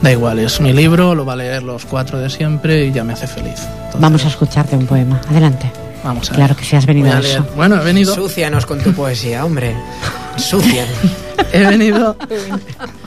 da 0.01 0.11
igual, 0.11 0.37
es 0.37 0.61
mi 0.61 0.73
libro, 0.73 1.15
lo 1.15 1.25
va 1.25 1.33
a 1.33 1.37
leer 1.37 1.63
los 1.63 1.85
cuatro 1.85 2.19
de 2.19 2.29
siempre 2.29 2.85
y 2.85 2.91
ya 2.91 3.03
me 3.03 3.13
hace 3.13 3.25
feliz. 3.25 3.61
Entonces, 3.67 3.99
Vamos 3.99 4.23
a 4.25 4.27
escucharte 4.27 4.75
un 4.77 4.85
poema. 4.85 5.19
Adelante. 5.27 5.71
Vamos 6.03 6.27
a 6.29 6.31
ver. 6.31 6.37
Claro 6.37 6.55
que 6.57 6.65
sí, 6.65 6.75
has 6.75 6.85
venido 6.85 7.11
a 7.11 7.19
eso. 7.19 7.45
Bueno, 7.55 7.81
he 7.81 7.83
venido, 7.85 8.13
Súcianos 8.15 8.65
con 8.65 8.79
tu 8.79 8.93
poesía, 8.93 9.45
hombre. 9.45 9.75
Súcianos. 10.37 10.93
he 11.53 11.65
venido... 11.65 12.15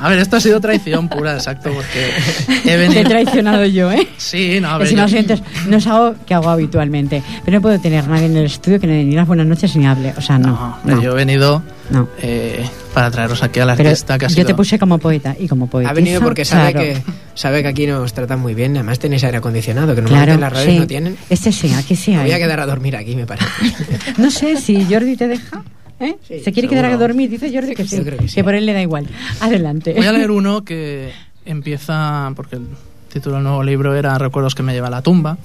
A 0.00 0.09
ver, 0.09 0.18
esto 0.18 0.37
ha 0.37 0.40
sido 0.40 0.61
traición 0.61 1.09
pura, 1.09 1.35
exacto, 1.35 1.70
porque 1.73 2.11
he 2.49 2.61
Te 2.62 2.75
he 2.75 2.76
venido... 2.76 3.04
traicionado 3.04 3.64
yo, 3.66 3.90
¿eh? 3.92 4.09
Sí, 4.16 4.59
no, 4.61 4.70
a 4.70 4.78
ver, 4.78 4.88
si 4.88 4.94
no 4.94 5.02
yo- 5.02 5.09
sientes, 5.09 5.42
no 5.68 5.76
es 5.76 5.87
algo 5.87 6.14
que 6.26 6.35
hago 6.35 6.49
habitualmente. 6.50 7.23
Pero 7.44 7.59
no 7.59 7.62
puedo 7.62 7.78
tener 7.80 8.06
nadie 8.09 8.26
en 8.26 8.37
el 8.37 8.47
estudio 8.47 8.80
que 8.80 8.87
ni 8.87 9.04
ni 9.04 9.14
las 9.14 9.26
buenas 9.26 9.47
noches 9.47 9.75
ni 9.76 9.87
hable. 9.87 10.12
O 10.16 10.20
sea, 10.20 10.38
no. 10.38 10.78
No, 10.85 10.97
no, 10.97 11.02
yo 11.02 11.12
he 11.12 11.14
venido 11.14 11.62
no. 11.90 12.09
eh, 12.20 12.68
para 12.94 13.11
traeros 13.11 13.42
aquí 13.42 13.61
a 13.61 13.64
la 13.66 13.73
artista 13.73 14.18
que 14.18 14.26
ha 14.26 14.28
yo 14.28 14.35
sido... 14.35 14.47
te 14.47 14.54
puse 14.54 14.78
como 14.78 14.99
poeta 14.99 15.37
y 15.38 15.47
como 15.47 15.66
poetisa. 15.68 15.90
Ha 15.90 15.94
venido 15.94 16.20
porque 16.20 16.44
sabe 16.44 16.73
claro. 16.73 16.87
que 16.88 17.02
sabe 17.40 17.62
que 17.62 17.68
aquí 17.68 17.87
nos 17.87 18.12
tratan 18.12 18.38
muy 18.40 18.54
bien. 18.54 18.76
Además 18.76 18.99
tenéis 18.99 19.25
aire 19.25 19.38
acondicionado, 19.38 19.94
que 19.94 20.02
normalmente 20.02 20.26
Claro, 20.26 20.35
en 20.35 20.40
las 20.40 20.52
radios 20.52 20.73
sí. 20.75 20.78
no 20.80 20.87
tienen. 20.87 21.16
Este 21.30 21.52
sí, 21.52 21.73
aquí 21.73 21.97
sí 21.97 22.11
Me 22.12 22.18
hay. 22.18 22.23
voy 22.25 22.32
a 22.32 22.38
quedar 22.38 22.61
a 22.61 22.66
dormir 22.66 22.97
aquí, 22.97 23.16
me 23.16 23.26
parece. 23.26 23.47
No 24.18 24.30
sé 24.30 24.56
si 24.59 24.85
Jordi 24.85 25.16
te 25.16 25.26
deja. 25.28 25.62
¿eh? 26.00 26.16
Sí, 26.26 26.40
¿Se 26.40 26.52
quiere 26.52 26.68
quedar 26.68 26.85
a 26.85 26.88
seguro. 26.90 27.09
dormir? 27.09 27.30
Dice 27.30 27.50
Jordi 27.52 27.75
que 27.75 27.87
sí. 27.87 27.97
Yo 27.97 28.04
creo 28.04 28.18
que 28.18 28.28
sí. 28.28 28.42
por 28.42 28.54
él 28.54 28.66
le 28.66 28.73
da 28.75 28.82
igual. 28.82 29.06
Adelante. 29.40 29.94
Voy 29.97 30.06
a 30.06 30.12
leer 30.12 30.30
uno 30.30 30.64
que 30.64 31.12
empieza, 31.44 32.30
porque 32.37 32.56
el 32.56 32.66
título 33.12 33.37
del 33.37 33.44
nuevo 33.44 33.62
libro 33.62 33.94
era 33.94 34.16
Recuerdos 34.18 34.54
que 34.54 34.62
me 34.62 34.73
lleva 34.73 34.87
a 34.88 34.90
la 34.90 35.02
tumba, 35.02 35.38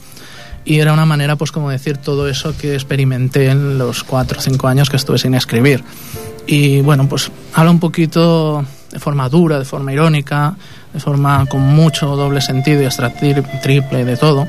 y 0.65 0.79
era 0.79 0.93
una 0.93 1.05
manera, 1.05 1.35
pues 1.35 1.51
como 1.51 1.69
decir 1.69 1.97
todo 1.97 2.27
eso 2.27 2.55
que 2.57 2.73
experimenté 2.73 3.49
en 3.49 3.77
los 3.77 4.03
cuatro 4.03 4.39
o 4.39 4.41
cinco 4.41 4.67
años 4.67 4.89
que 4.89 4.97
estuve 4.97 5.17
sin 5.17 5.33
escribir. 5.35 5.83
Y 6.47 6.81
bueno, 6.81 7.07
pues 7.07 7.31
habla 7.53 7.71
un 7.71 7.79
poquito 7.79 8.65
de 8.91 8.99
forma 8.99 9.29
dura, 9.29 9.59
de 9.59 9.65
forma 9.65 9.93
irónica, 9.93 10.55
de 10.95 10.99
forma 10.99 11.45
con 11.45 11.61
mucho 11.61 12.15
doble 12.15 12.41
sentido 12.41 12.81
y 12.81 12.85
hasta 12.85 13.13
tri- 13.13 13.43
triple 13.61 14.03
de 14.03 14.17
todo, 14.17 14.47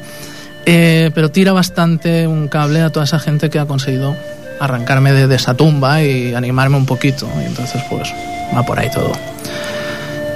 Eh, 0.68 1.12
pero 1.14 1.30
tira 1.30 1.52
bastante 1.52 2.26
un 2.26 2.48
cable 2.48 2.80
a 2.82 2.90
toda 2.90 3.04
esa 3.04 3.20
gente 3.20 3.50
que 3.50 3.60
ha 3.60 3.66
conseguido 3.66 4.16
arrancarme 4.58 5.12
de, 5.12 5.28
de 5.28 5.36
esa 5.36 5.54
tumba 5.54 6.02
y 6.02 6.34
animarme 6.34 6.76
un 6.76 6.86
poquito. 6.86 7.28
Y 7.40 7.44
entonces 7.44 7.80
pues 7.88 8.12
va 8.52 8.64
por 8.64 8.76
ahí 8.80 8.90
todo. 8.90 9.12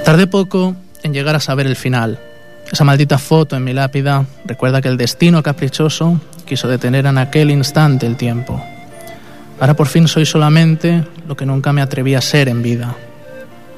Tardé 0.05 0.27
poco 0.27 0.73
en 1.03 1.13
llegar 1.13 1.35
a 1.35 1.41
saber 1.41 1.67
el 1.67 1.75
final. 1.75 2.17
Esa 2.71 2.85
maldita 2.85 3.17
foto 3.17 3.57
en 3.57 3.65
mi 3.65 3.73
lápida 3.73 4.25
recuerda 4.45 4.81
que 4.81 4.87
el 4.87 4.95
destino 4.95 5.43
caprichoso 5.43 6.21
quiso 6.45 6.69
detener 6.69 7.05
en 7.07 7.17
aquel 7.17 7.51
instante 7.51 8.05
el 8.07 8.15
tiempo. 8.15 8.63
Ahora 9.59 9.73
por 9.73 9.87
fin 9.87 10.07
soy 10.07 10.25
solamente 10.25 11.03
lo 11.27 11.35
que 11.35 11.45
nunca 11.45 11.73
me 11.73 11.81
atreví 11.81 12.15
a 12.15 12.21
ser 12.21 12.47
en 12.47 12.61
vida. 12.63 12.95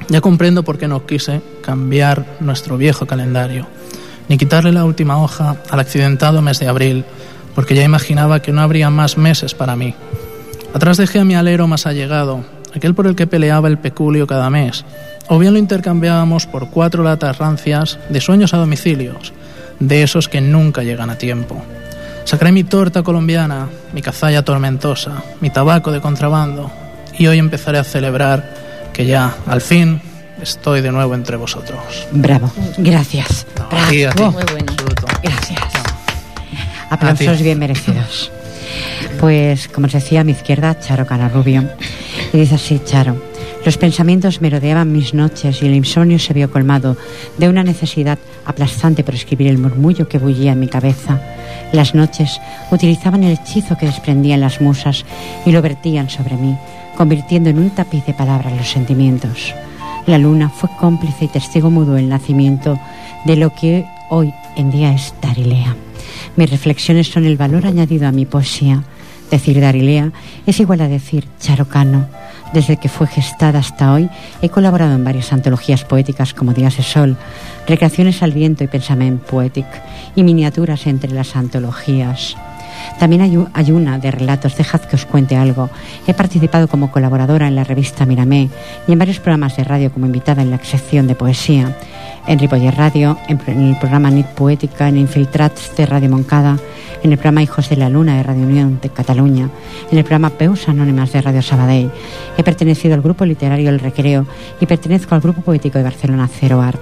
Ya 0.10 0.22
comprendo 0.22 0.63
por 0.63 0.77
qué 0.77 0.88
no 0.88 1.05
quise 1.05 1.41
cambiar 1.62 2.25
nuestro 2.39 2.77
viejo 2.77 3.05
calendario, 3.05 3.67
ni 4.29 4.38
quitarle 4.38 4.72
la 4.72 4.86
última 4.86 5.22
hoja 5.22 5.57
al 5.69 5.79
accidentado 5.79 6.41
mes 6.41 6.60
de 6.60 6.67
abril, 6.67 7.05
porque 7.55 7.75
ya 7.75 7.83
imaginaba 7.83 8.41
que 8.41 8.51
no 8.51 8.62
habría 8.62 8.89
más 8.89 9.17
meses 9.17 9.53
para 9.53 9.75
mí. 9.75 9.95
Atrás 10.74 10.98
dejé 10.98 11.19
a 11.19 11.25
mi 11.25 11.36
alero 11.36 11.67
más 11.67 11.86
allegado, 11.86 12.43
aquel 12.75 12.95
por 12.95 13.07
el 13.07 13.15
que 13.15 13.27
peleaba 13.27 13.67
el 13.67 13.77
peculio 13.77 14.27
cada 14.27 14.50
mes, 14.50 14.86
o 15.27 15.39
bien 15.39 15.53
lo 15.53 15.60
intercambiábamos 15.60 16.48
por 16.48 16.69
cuatro 16.69 17.03
latas 17.03 17.38
rancias 17.38 18.00
de 18.10 18.22
sueños 18.22 18.53
a 18.53 18.57
domicilios, 18.57 19.33
de 19.79 20.03
esos 20.03 20.27
que 20.27 20.41
nunca 20.41 20.83
llegan 20.83 21.10
a 21.10 21.17
tiempo. 21.17 21.62
Sacaré 22.25 22.51
mi 22.51 22.63
torta 22.63 23.03
colombiana, 23.03 23.67
mi 23.93 24.01
cazalla 24.01 24.43
tormentosa, 24.43 25.24
mi 25.41 25.50
tabaco 25.50 25.91
de 25.91 26.01
contrabando, 26.01 26.72
y 27.17 27.27
hoy 27.27 27.38
empezaré 27.38 27.77
a 27.77 27.83
celebrar 27.83 28.63
que 28.93 29.05
ya, 29.05 29.35
al 29.47 29.62
fin, 29.62 30.01
estoy 30.41 30.81
de 30.81 30.91
nuevo 30.91 31.15
entre 31.15 31.35
vosotros. 31.35 32.07
Bravo. 32.12 32.51
Gracias. 32.77 33.45
No. 33.57 33.67
Bravo. 33.69 34.31
Muy 34.31 34.43
bueno. 34.43 34.71
Absoluto. 34.71 35.07
Gracias. 35.21 35.59
A 36.89 36.95
Aplausos 36.95 37.41
bien 37.41 37.59
merecidos. 37.59 38.31
Pues, 39.19 39.67
como 39.67 39.88
os 39.88 39.93
decía, 39.93 40.21
a 40.21 40.23
mi 40.23 40.31
izquierda, 40.31 40.79
Charo 40.79 41.05
Canarrubio. 41.05 41.69
Y 42.31 42.38
dice 42.38 42.55
así, 42.55 42.81
Charo. 42.85 43.32
Los 43.65 43.77
pensamientos 43.77 44.41
merodeaban 44.41 44.91
mis 44.91 45.13
noches 45.13 45.62
y 45.62 45.67
el 45.67 45.74
insomnio 45.74 46.20
se 46.20 46.34
vio 46.34 46.51
colmado 46.51 46.98
de 47.38 47.48
una 47.48 47.63
necesidad 47.63 48.20
aplastante 48.46 49.05
por 49.05 49.15
escribir 49.15 49.48
el 49.48 49.58
murmullo 49.58 50.10
que 50.10 50.17
bullía 50.17 50.51
en 50.51 50.60
mi 50.60 50.67
cabeza. 50.67 51.22
Las 51.72 51.96
noches 51.96 52.41
utilizaban 52.72 53.24
el 53.24 53.34
hechizo 53.34 53.77
que 53.77 53.86
desprendían 53.86 54.41
las 54.41 54.60
musas 54.60 55.05
y 55.46 55.51
lo 55.53 55.62
vertían 55.62 56.10
sobre 56.10 56.36
mí, 56.36 56.58
convirtiendo 56.98 57.50
en 57.50 57.60
un 57.60 57.70
tapiz 57.70 58.05
de 58.05 58.13
palabras 58.13 58.53
los 58.58 58.70
sentimientos. 58.70 59.53
La 60.08 60.17
luna 60.17 60.50
fue 60.50 60.70
cómplice 60.77 61.25
y 61.25 61.29
testigo 61.29 61.72
mudo 61.72 61.93
del 61.93 62.10
nacimiento 62.10 62.77
de 63.24 63.38
lo 63.38 63.55
que 63.55 63.86
hoy 64.10 64.34
en 64.58 64.72
día 64.72 64.93
es 64.93 65.13
Darilea. 65.22 65.77
Mis 66.36 66.50
reflexiones 66.50 67.08
son 67.08 67.25
el 67.25 67.38
valor 67.38 67.65
añadido 67.65 68.10
a 68.10 68.12
mi 68.12 68.25
poesía. 68.25 68.84
Decir 69.32 69.62
Darilea 69.62 70.12
es 70.46 70.60
igual 70.60 70.82
a 70.82 70.89
decir 70.89 71.25
Charocano. 71.39 72.08
Desde 72.53 72.77
que 72.77 72.88
fue 72.88 73.07
gestada 73.07 73.60
hasta 73.60 73.91
hoy 73.93 74.10
he 74.43 74.50
colaborado 74.50 74.93
en 74.93 75.03
varias 75.03 75.33
antologías 75.33 75.83
poéticas 75.83 76.36
como 76.36 76.53
Días 76.53 76.77
de 76.77 76.83
Sol, 76.83 77.17
Recreaciones 77.67 78.22
al 78.22 78.31
Viento 78.31 78.63
y 78.63 78.67
Pensamiento 78.67 79.25
Poetic 79.25 79.65
y 80.15 80.24
miniaturas 80.24 80.86
entre 80.86 81.12
las 81.12 81.36
antologías. 81.36 82.36
También 83.00 83.50
hay, 83.53 83.72
una 83.72 83.98
de 84.00 84.12
relatos, 84.12 84.56
dejad 84.56 84.82
que 84.82 84.96
os 84.96 85.06
cuente 85.06 85.36
algo. 85.36 85.70
He 86.08 86.13
participado 86.13 86.68
como 86.68 86.92
colaboradora 86.92 87.48
en 87.48 87.56
la 87.56 87.63
revista 87.63 88.06
Miramé 88.06 88.50
y 88.88 88.92
en 88.92 89.00
varios 89.00 89.20
programas 89.20 89.58
de 89.58 89.63
radio 89.63 89.92
como 89.92 90.06
invitada 90.06 90.42
en 90.42 90.51
la 90.51 90.63
sección 90.63 91.08
de 91.08 91.15
poesía. 91.15 91.75
En 92.25 92.39
Ripoller 92.39 92.75
Radio, 92.75 93.18
en, 93.27 93.39
el 93.48 93.77
programa 93.77 94.10
Nit 94.10 94.27
Poética, 94.27 94.88
en 94.88 94.98
Infiltrats 94.98 95.75
de 95.75 95.86
Radio 95.86 96.10
Moncada, 96.10 96.58
en 97.03 97.12
el 97.12 97.18
programa 97.18 97.44
Hijos 97.44 97.68
de 97.68 97.75
la 97.75 97.89
Luna 97.89 98.15
de 98.15 98.24
Radio 98.24 98.44
Unión 98.44 98.80
de 98.82 98.89
Cataluña, 98.89 99.50
en 99.92 99.98
el 99.98 100.06
programa 100.06 100.30
Peus 100.30 100.70
Anónimas 100.70 101.12
de 101.12 101.22
Radio 101.22 101.42
Sabadell. 101.42 101.92
He 102.38 102.44
pertenecido 102.44 102.94
al 102.96 103.01
grupo 103.01 103.25
literario 103.25 103.70
El 103.70 103.80
Recreo 103.80 104.25
y 104.62 104.65
pertenezco 104.65 105.13
al 105.13 105.22
grupo 105.22 105.42
poético 105.42 105.77
de 105.77 105.84
Barcelona 105.84 106.30
Cero 106.32 106.62
Art. 106.62 106.80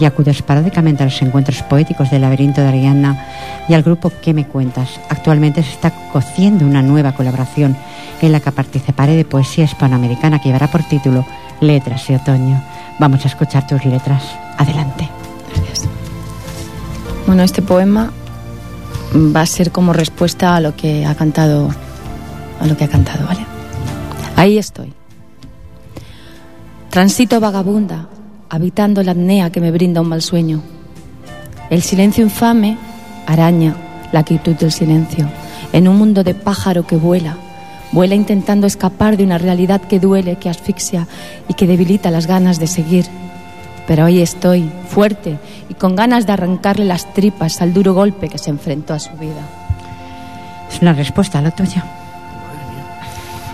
Y 0.00 0.06
acudo 0.06 0.30
esporádicamente 0.30 1.02
a 1.02 1.06
los 1.06 1.20
encuentros 1.20 1.62
poéticos 1.62 2.10
del 2.10 2.22
Laberinto 2.22 2.62
de 2.62 2.68
Ariadna 2.68 3.26
y 3.68 3.74
al 3.74 3.82
grupo 3.82 4.10
¿Qué 4.22 4.32
me 4.32 4.46
cuentas? 4.46 4.98
Se 5.28 5.60
está 5.60 5.92
cociendo 6.10 6.64
una 6.64 6.80
nueva 6.80 7.12
colaboración 7.12 7.76
en 8.22 8.32
la 8.32 8.40
que 8.40 8.50
participaré 8.50 9.14
de 9.14 9.26
poesía 9.26 9.64
hispanoamericana 9.64 10.38
que 10.40 10.48
llevará 10.48 10.68
por 10.68 10.82
título 10.84 11.26
Letras 11.60 12.06
de 12.08 12.16
Otoño. 12.16 12.62
Vamos 12.98 13.24
a 13.24 13.28
escuchar 13.28 13.66
tus 13.66 13.84
letras. 13.84 14.22
Adelante. 14.56 15.06
Gracias. 15.54 15.86
Bueno, 17.26 17.42
este 17.42 17.60
poema 17.60 18.10
va 19.14 19.42
a 19.42 19.46
ser 19.46 19.70
como 19.70 19.92
respuesta 19.92 20.56
a 20.56 20.60
lo 20.60 20.74
que 20.74 21.04
ha 21.04 21.14
cantado, 21.14 21.68
a 22.60 22.66
lo 22.66 22.76
que 22.76 22.84
ha 22.84 22.88
cantado, 22.88 23.26
¿vale? 23.26 23.44
Ahí 24.34 24.56
estoy. 24.56 24.94
Transito 26.88 27.38
vagabunda, 27.38 28.08
habitando 28.48 29.02
la 29.02 29.12
apnea 29.12 29.50
que 29.50 29.60
me 29.60 29.70
brinda 29.70 30.00
un 30.00 30.08
mal 30.08 30.22
sueño. 30.22 30.62
El 31.68 31.82
silencio 31.82 32.24
infame 32.24 32.78
araña 33.26 33.87
la 34.12 34.22
quietud 34.22 34.54
del 34.56 34.72
silencio, 34.72 35.28
en 35.72 35.88
un 35.88 35.96
mundo 35.96 36.24
de 36.24 36.34
pájaro 36.34 36.86
que 36.86 36.96
vuela, 36.96 37.36
vuela 37.92 38.14
intentando 38.14 38.66
escapar 38.66 39.16
de 39.16 39.24
una 39.24 39.38
realidad 39.38 39.80
que 39.80 40.00
duele, 40.00 40.36
que 40.36 40.48
asfixia 40.48 41.06
y 41.48 41.54
que 41.54 41.66
debilita 41.66 42.10
las 42.10 42.26
ganas 42.26 42.58
de 42.58 42.66
seguir. 42.66 43.06
Pero 43.86 44.04
hoy 44.04 44.20
estoy 44.20 44.70
fuerte 44.88 45.38
y 45.68 45.74
con 45.74 45.96
ganas 45.96 46.26
de 46.26 46.32
arrancarle 46.32 46.84
las 46.84 47.12
tripas 47.14 47.62
al 47.62 47.72
duro 47.72 47.94
golpe 47.94 48.28
que 48.28 48.38
se 48.38 48.50
enfrentó 48.50 48.94
a 48.94 48.98
su 48.98 49.12
vida. 49.12 49.40
Es 50.70 50.82
una 50.82 50.92
respuesta 50.92 51.38
a 51.38 51.42
lo 51.42 51.50
tuyo. 51.52 51.82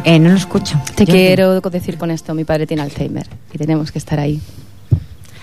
Eh, 0.02 0.18
no 0.18 0.30
lo 0.30 0.36
escucho. 0.36 0.80
Te 0.94 1.06
quiero 1.06 1.60
decir 1.60 1.96
con 1.96 2.10
esto, 2.10 2.34
mi 2.34 2.44
padre 2.44 2.66
tiene 2.66 2.82
Alzheimer 2.82 3.26
y 3.52 3.58
tenemos 3.58 3.90
que 3.92 3.98
estar 3.98 4.18
ahí. 4.18 4.40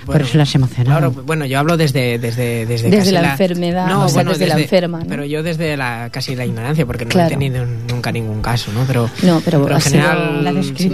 Por 0.06 0.22
eso 0.22 0.38
las 0.38 0.54
emocionado. 0.56 1.12
Claro, 1.12 1.24
bueno, 1.26 1.46
yo 1.46 1.60
hablo 1.60 1.78
desde 1.78 2.18
desde 2.18 2.66
desde, 2.66 2.90
desde 2.90 3.12
la, 3.12 3.32
enfermedad, 3.32 3.88
no, 3.88 4.08
bueno, 4.10 4.32
desde, 4.32 4.48
la 4.48 4.60
enferma. 4.60 5.02
Pero 5.08 5.26
yo 5.26 5.44
desde 5.44 5.78
la 5.78 6.10
casi 6.12 6.36
la 6.36 6.46
ignorancia, 6.46 6.86
porque 6.86 7.06
no 7.06 7.26
he 7.26 7.28
tenido 7.28 7.66
nunca 7.66 8.12
ningún 8.12 8.42
caso, 8.42 8.72
¿no? 8.72 8.84
Pero, 8.86 9.10
no, 9.24 9.42
pero, 9.44 9.70
en 9.70 9.82
general 9.82 10.44
la 10.44 10.52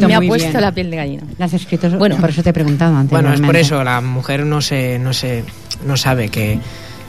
me 0.07 0.15
ha 0.15 0.21
puesto 0.21 0.59
la 0.59 0.71
piel 0.71 0.91
de 0.91 0.97
gallina. 0.97 1.23
Las 1.37 1.53
escrito, 1.53 1.89
bueno, 1.97 2.17
por 2.17 2.29
eso 2.29 2.43
te 2.43 2.49
he 2.49 2.53
preguntado 2.53 2.95
antes. 2.95 3.11
Bueno, 3.11 3.33
es 3.33 3.41
por 3.41 3.55
eso 3.55 3.83
la 3.83 4.01
mujer 4.01 4.45
no 4.45 4.61
se 4.61 4.99
no 4.99 5.13
se 5.13 5.43
no 5.85 5.95
sabe 5.97 6.29
que 6.29 6.59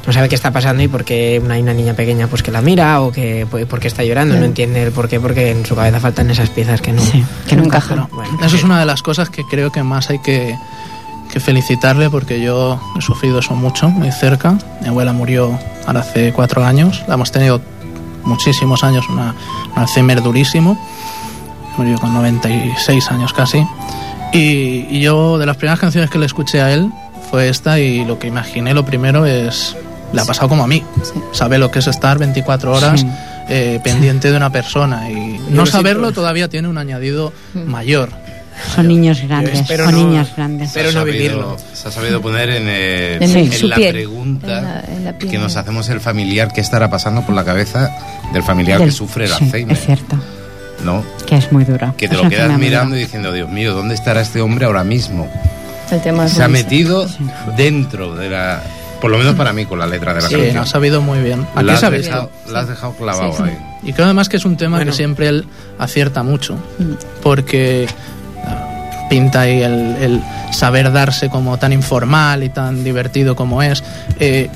no 0.07 0.13
sabe 0.13 0.31
qué 0.31 0.37
está 0.37 0.51
pasando 0.51 0.83
y 0.83 0.89
por 0.89 1.05
qué 1.05 1.39
una, 1.45 1.59
una 1.59 1.75
niña 1.75 1.93
pequeña 1.93 2.29
pues 2.29 2.43
que 2.43 2.51
la 2.51 2.63
mira 2.63 3.03
o 3.03 3.13
que 3.13 3.47
por 3.47 3.79
qué 3.79 3.89
está 3.89 4.05
llorando, 4.05 4.37
no 4.37 4.45
entiende 4.47 4.83
el 4.83 4.93
por 4.93 5.07
qué, 5.07 5.21
porque 5.21 5.51
en 5.51 5.67
su 5.67 5.75
cabeza 5.75 6.01
faltan 6.01 6.31
esas 6.31 6.49
piezas 6.49 6.81
que 6.81 6.93
no, 6.95 7.03
que 7.47 7.57
no 7.57 7.65
encajan. 7.65 8.07
eso 8.43 8.57
es 8.57 8.65
una 8.65 8.81
de 8.81 8.87
las 8.87 9.03
cosas 9.03 9.29
que 9.29 9.43
creo 9.45 9.71
que 9.71 9.83
más 9.83 10.09
hay 10.09 10.19
que 10.21 10.55
que 11.29 11.41
felicitarle 11.41 12.11
porque 12.11 12.41
yo 12.41 12.81
he 12.99 13.03
sufrido 13.03 13.39
eso 13.39 13.55
mucho, 13.55 13.89
muy 13.89 14.11
cerca. 14.13 14.59
Mi 14.81 14.89
abuela 14.89 15.13
murió 15.13 15.59
ahora 15.87 16.01
hace 16.01 16.33
cuatro 16.33 16.65
años, 16.65 17.03
la 17.07 17.15
hemos 17.15 17.31
tenido 17.33 17.61
muchísimos 18.25 18.85
años, 18.85 19.09
una, 19.09 19.35
un 19.75 19.79
Alzheimer 19.79 20.23
durísimo, 20.23 20.79
murió 21.77 21.99
con 21.99 22.13
96 22.15 23.11
años 23.11 23.33
casi. 23.33 23.67
Y, 24.33 25.01
yo 25.01 25.39
de 25.39 25.47
las 25.47 25.57
primeras 25.57 25.81
canciones 25.81 26.11
que 26.11 26.19
le 26.19 26.27
escuché 26.27 26.61
a 26.61 26.73
él 26.73 26.91
fue 27.31 27.49
esta 27.49 27.79
y 27.79 28.05
lo 28.05 28.19
que 28.19 28.27
imaginé 28.27 28.75
lo 28.75 28.85
primero 28.85 29.25
es, 29.27 29.77
le 30.13 30.21
ha 30.21 30.25
pasado 30.25 30.49
como 30.49 30.65
a 30.65 30.67
mí, 30.67 30.83
sabe 31.33 31.59
lo 31.59 31.71
que 31.71 31.79
es 31.79 31.87
estar 31.87 32.19
24 32.19 32.73
horas. 32.73 33.05
Eh, 33.51 33.81
pendiente 33.83 34.31
de 34.31 34.37
una 34.37 34.53
persona 34.53 35.11
y 35.11 35.41
no 35.49 35.65
saberlo 35.65 36.13
todavía 36.13 36.49
tiene 36.49 36.69
un 36.69 36.77
añadido 36.77 37.33
mayor 37.55 38.11
son 38.75 38.89
niños 38.89 39.21
grandes, 39.23 39.67
son 39.67 39.95
niñas 39.95 40.29
grandes. 40.37 40.71
Pero 40.75 40.93
no 40.93 41.05
vivirlo. 41.05 41.57
Se 41.73 41.89
ha 41.89 41.91
sabido 41.91 42.21
poner 42.21 42.51
en, 42.51 42.69
en, 42.69 43.69
la 43.69 43.77
pregunta 43.77 44.85
que 45.19 45.39
nos 45.39 45.57
hacemos 45.57 45.89
el 45.89 46.01
familiar, 46.01 46.53
qué 46.53 46.61
estará 46.61 46.91
pasando 46.91 47.23
por 47.23 47.35
la 47.35 47.45
cabeza 47.45 47.91
del 48.33 48.43
familiar 48.43 48.83
que 48.83 48.91
sufre 48.91 49.27
el 49.27 49.33
Alzheimer. 49.33 49.77
Es 49.77 49.85
cierto. 49.85 50.17
¿No? 50.85 51.05
Que 51.27 51.37
es 51.37 51.51
muy 51.51 51.65
duro. 51.65 51.95
Que 51.97 52.09
te 52.09 52.17
lo 52.17 52.29
quedas 52.29 52.57
mirando 52.59 52.97
y 52.97 53.01
diciendo, 53.01 53.33
Dios 53.33 53.51
mío, 53.51 53.75
¿dónde 53.75 53.95
estará 53.95 54.21
este 54.21 54.41
hombre 54.41 54.67
ahora 54.67 54.85
mismo? 54.85 55.29
El 55.91 56.01
tema 56.03 56.29
se 56.29 56.43
ha 56.43 56.49
metido 56.49 57.09
dentro 57.57 58.15
de 58.15 58.29
la 58.29 58.63
por 59.01 59.11
lo 59.11 59.19
menos 59.19 59.37
para 59.37 59.53
mí 59.53 59.65
con 59.65 59.79
la 59.79 59.87
letra 59.87 60.13
de 60.13 60.23
la 60.23 60.29
sí, 60.29 60.35
canción. 60.35 60.59
ha 60.59 60.67
sabido 60.67 61.01
muy 61.01 61.21
bien. 61.21 61.47
La 61.63 61.75
has, 61.75 61.91
dejado, 61.91 62.31
la 62.49 62.61
has 62.61 62.69
dejado 62.69 62.93
clavado 62.95 63.45
ahí. 63.45 63.57
Y 63.83 63.93
creo 63.93 64.07
además 64.07 64.29
que 64.29 64.37
es 64.37 64.45
un 64.45 64.57
tema 64.57 64.85
que 64.85 64.93
siempre 64.93 65.29
él 65.29 65.47
acierta 65.79 66.23
mucho, 66.23 66.57
mm. 66.79 66.93
porque 67.23 67.87
pinta 69.09 69.43
ahí 69.43 69.63
el, 69.63 70.23
saber 70.51 70.93
darse 70.93 71.29
como 71.29 71.59
tan 71.59 71.73
informal 71.73 72.43
y 72.43 72.49
tan 72.49 72.85
divertido 72.85 73.37
como 73.37 73.63
es. 73.63 73.83
Eh, 74.21 74.49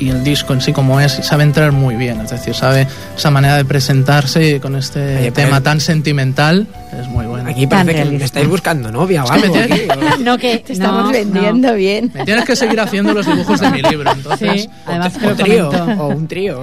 y 0.00 0.08
el 0.08 0.24
disco 0.24 0.54
en 0.54 0.62
sí 0.62 0.72
como 0.72 0.98
es, 0.98 1.12
sabe 1.12 1.42
entrar 1.42 1.72
muy 1.72 1.94
bien, 1.94 2.20
es 2.22 2.30
decir, 2.30 2.54
sabe 2.54 2.86
esa 3.16 3.30
manera 3.30 3.56
de 3.56 3.66
presentarse 3.66 4.58
con 4.58 4.74
este 4.74 5.30
tema 5.32 5.60
tan 5.60 5.78
sentimental, 5.80 6.66
es 6.98 7.06
muy 7.08 7.26
bueno. 7.26 7.50
Aquí 7.50 7.66
parece 7.66 8.02
que 8.02 8.10
me 8.10 8.24
estáis 8.24 8.48
buscando 8.48 8.90
novia 8.90 9.24
o 9.24 9.30
algo. 9.30 9.54
no, 10.20 10.38
que 10.38 10.58
te 10.58 10.72
estamos 10.72 11.12
vendiendo 11.12 11.74
bien. 11.74 12.10
Me 12.14 12.24
tienes 12.24 12.46
que 12.46 12.56
seguir 12.56 12.80
haciendo 12.80 13.12
los 13.12 13.26
dibujos 13.26 13.60
de 13.60 13.70
mi 13.70 13.82
libro, 13.82 14.10
entonces. 14.10 14.62
Sí, 14.62 14.70
además 14.86 15.12
o, 15.22 15.34
trío, 15.34 15.68
o 15.68 16.08
un 16.08 16.26
trío. 16.26 16.62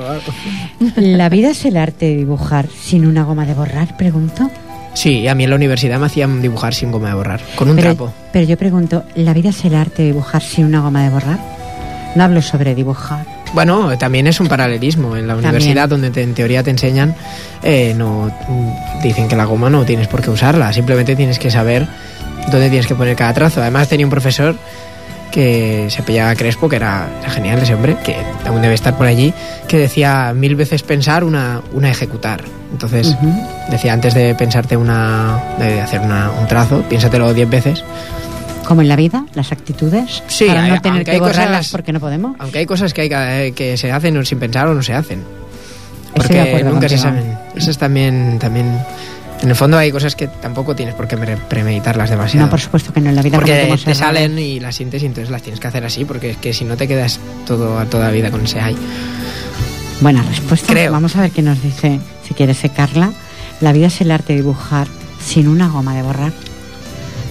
¿La 0.95 1.30
vida 1.30 1.52
es 1.52 1.63
el 1.65 1.78
arte 1.78 2.08
de 2.08 2.15
dibujar 2.17 2.67
sin 2.67 3.06
una 3.06 3.23
goma 3.23 3.45
de 3.45 3.54
borrar? 3.54 3.95
Pregunto. 3.97 4.50
Sí, 4.97 5.27
a 5.27 5.36
mí 5.36 5.43
en 5.43 5.51
la 5.51 5.55
universidad 5.57 5.99
me 5.99 6.07
hacían 6.07 6.41
dibujar 6.41 6.73
sin 6.73 6.91
goma 6.91 7.10
de 7.10 7.13
borrar, 7.13 7.39
con 7.55 7.69
un 7.69 7.77
trapo. 7.77 8.12
Pero 8.33 8.47
yo 8.47 8.57
pregunto, 8.57 9.03
¿la 9.13 9.31
vida 9.31 9.49
es 9.49 9.63
el 9.63 9.75
arte 9.75 10.01
de 10.01 10.07
dibujar 10.07 10.41
sin 10.41 10.65
una 10.65 10.81
goma 10.81 11.03
de 11.03 11.12
borrar? 11.12 11.38
No 12.15 12.23
hablo 12.23 12.41
sobre 12.41 12.73
dibujar. 12.73 13.23
Bueno, 13.53 13.95
también 13.99 14.25
es 14.25 14.39
un 14.39 14.47
paralelismo. 14.47 15.15
En 15.15 15.27
la 15.27 15.36
universidad, 15.36 15.88
donde 15.88 16.07
en 16.19 16.33
teoría 16.33 16.63
te 16.63 16.71
enseñan, 16.71 17.13
eh, 17.62 17.93
no 17.95 18.31
dicen 19.03 19.27
que 19.27 19.36
la 19.36 19.45
goma 19.45 19.69
no 19.69 19.86
tienes 19.86 20.07
por 20.07 20.23
qué 20.23 20.31
usarla, 20.31 20.73
simplemente 20.73 21.15
tienes 21.15 21.38
que 21.38 21.51
saber 21.51 21.88
dónde 22.51 22.67
tienes 22.67 22.88
que 22.88 22.95
poner 22.95 23.15
cada 23.15 23.36
trazo. 23.36 23.62
Además, 23.62 23.88
tenía 23.89 24.07
un 24.07 24.10
profesor 24.10 24.55
que 25.31 25.87
se 25.89 26.01
pillaba 26.03 26.35
Crespo, 26.35 26.69
que 26.69 26.77
era, 26.77 27.07
genial 27.27 27.59
ese 27.59 27.73
hombre, 27.75 27.97
que 28.03 28.15
aún 28.45 28.61
debe 28.61 28.73
estar 28.73 28.95
por 28.97 29.07
allí, 29.07 29.33
que 29.67 29.77
decía 29.77 30.33
mil 30.35 30.55
veces 30.55 30.83
pensar, 30.83 31.23
una, 31.23 31.61
una 31.73 31.89
ejecutar. 31.89 32.43
Entonces, 32.71 33.15
decía, 33.69 33.93
antes 33.93 34.13
de 34.13 34.35
pensarte 34.35 34.75
una, 34.75 35.41
de 35.57 35.81
hacer 35.81 36.01
un 36.01 36.47
trazo, 36.47 36.81
piénsatelo 36.83 37.33
diez 37.33 37.49
veces. 37.49 37.83
Como 38.65 38.81
en 38.81 38.89
la 38.89 38.97
vida, 38.97 39.25
las 39.33 39.53
actitudes, 39.53 40.21
sí, 40.27 40.45
para 40.45 40.67
no 40.67 40.81
tener 40.81 41.05
que 41.05 41.19
borrarlas 41.19 41.69
porque 41.69 41.93
no 41.93 42.01
podemos. 42.01 42.35
Aunque 42.39 42.59
hay 42.59 42.65
cosas 42.65 42.93
que, 42.93 43.01
hay, 43.01 43.53
que 43.53 43.77
se 43.77 43.91
hacen 43.91 44.25
sin 44.25 44.39
pensar 44.39 44.67
o 44.67 44.73
no 44.73 44.83
se 44.83 44.93
hacen. 44.93 45.23
Porque 46.13 46.63
nunca 46.63 46.89
se 46.89 46.97
saben. 46.97 47.37
Eso 47.55 47.71
es 47.71 47.77
también, 47.77 48.37
también 48.39 48.79
en 49.41 49.50
el 49.50 49.56
fondo 49.56 49.78
hay 49.78 49.91
cosas 49.91 50.15
que 50.15 50.28
tampoco 50.28 50.76
tienes 50.76 50.95
por 50.95 51.08
qué 51.08 51.17
premeditarlas 51.17 52.10
demasiado. 52.10 52.45
No, 52.45 52.50
por 52.50 52.60
supuesto 52.60 52.93
que 52.93 53.02
no 53.02 53.10
en 53.10 53.15
la 53.15 53.21
vida. 53.21 53.38
Porque 53.38 53.78
te 53.84 53.95
salen 53.95 54.38
y 54.39 54.60
las 54.60 54.76
sientes 54.76 55.04
y 55.04 55.06
entonces 55.06 55.30
las 55.30 55.41
tienes 55.41 55.60
que 55.60 55.67
hacer 55.67 55.86
así, 55.86 56.06
porque 56.06 56.32
es 56.32 56.38
que 56.38 56.54
si 56.54 56.65
no 56.65 56.78
te 56.78 56.88
quedas 56.88 57.19
todo 57.45 57.78
a 57.80 57.86
toda 57.86 58.10
vida 58.12 58.32
con 58.32 58.43
ese 58.43 58.60
hay. 58.60 58.76
Buena 60.02 60.23
respuesta. 60.23 60.73
Creo. 60.73 60.91
Vamos 60.91 61.15
a 61.15 61.21
ver 61.21 61.32
qué 61.32 61.41
nos 61.41 61.62
dice, 61.62 62.00
si 62.28 62.34
quiere 62.34 62.54
ser 62.54 62.71
Carla. 62.71 63.12
La 63.62 63.71
vida 63.71 63.88
es 63.88 64.02
el 64.02 64.12
arte 64.12 64.34
de 64.34 64.39
dibujar 64.39 64.88
sin 65.28 65.47
una 65.47 65.67
goma 65.67 65.95
de 65.95 66.02
borrar? 66.04 66.32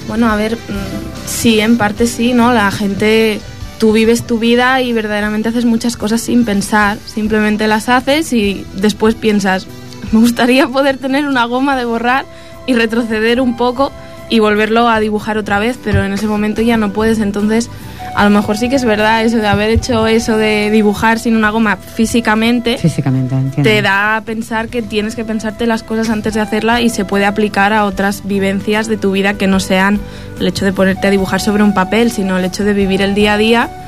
Bueno, 0.08 0.30
a 0.30 0.36
ver, 0.36 0.56
mm, 0.56 1.26
sí, 1.26 1.60
en 1.60 1.78
parte 1.78 2.06
sí, 2.06 2.32
¿no? 2.32 2.52
La 2.52 2.70
gente, 2.70 3.40
tú 3.78 3.92
vives 3.92 4.26
tu 4.26 4.38
vida 4.38 4.80
y 4.82 4.92
verdaderamente 4.92 5.48
haces 5.48 5.64
muchas 5.64 5.96
cosas 5.96 6.20
sin 6.20 6.44
pensar, 6.44 6.98
simplemente 7.06 7.66
las 7.66 7.88
haces 7.88 8.32
y 8.32 8.64
después 8.74 9.14
piensas, 9.14 9.66
me 10.12 10.20
gustaría 10.20 10.66
poder 10.68 10.98
tener 10.98 11.26
una 11.26 11.44
goma 11.44 11.76
de 11.76 11.84
borrar 11.84 12.24
y 12.66 12.74
retroceder 12.74 13.40
un 13.40 13.56
poco 13.56 13.92
y 14.28 14.40
volverlo 14.40 14.88
a 14.88 14.98
dibujar 14.98 15.38
otra 15.38 15.58
vez, 15.58 15.78
pero 15.82 16.04
en 16.04 16.12
ese 16.12 16.26
momento 16.26 16.60
ya 16.62 16.76
no 16.76 16.92
puedes, 16.92 17.20
entonces 17.20 17.70
a 18.16 18.24
lo 18.24 18.30
mejor 18.30 18.56
sí 18.56 18.68
que 18.68 18.76
es 18.76 18.84
verdad 18.84 19.24
eso 19.24 19.36
de 19.36 19.46
haber 19.46 19.70
hecho 19.70 20.06
eso 20.06 20.36
de 20.36 20.70
dibujar 20.70 21.18
sin 21.18 21.36
una 21.36 21.50
goma 21.50 21.76
físicamente. 21.76 22.78
Físicamente, 22.78 23.34
entiendo. 23.34 23.68
Te 23.68 23.82
da 23.82 24.16
a 24.16 24.20
pensar 24.22 24.68
que 24.68 24.82
tienes 24.82 25.14
que 25.14 25.24
pensarte 25.24 25.66
las 25.66 25.82
cosas 25.82 26.10
antes 26.10 26.34
de 26.34 26.40
hacerla 26.40 26.80
y 26.80 26.88
se 26.88 27.04
puede 27.04 27.26
aplicar 27.26 27.72
a 27.72 27.84
otras 27.84 28.26
vivencias 28.26 28.88
de 28.88 28.96
tu 28.96 29.12
vida 29.12 29.34
que 29.34 29.46
no 29.46 29.60
sean 29.60 30.00
el 30.40 30.46
hecho 30.46 30.64
de 30.64 30.72
ponerte 30.72 31.06
a 31.06 31.10
dibujar 31.10 31.40
sobre 31.40 31.62
un 31.62 31.74
papel, 31.74 32.10
sino 32.10 32.38
el 32.38 32.44
hecho 32.44 32.64
de 32.64 32.72
vivir 32.72 33.02
el 33.02 33.14
día 33.14 33.34
a 33.34 33.38
día 33.38 33.85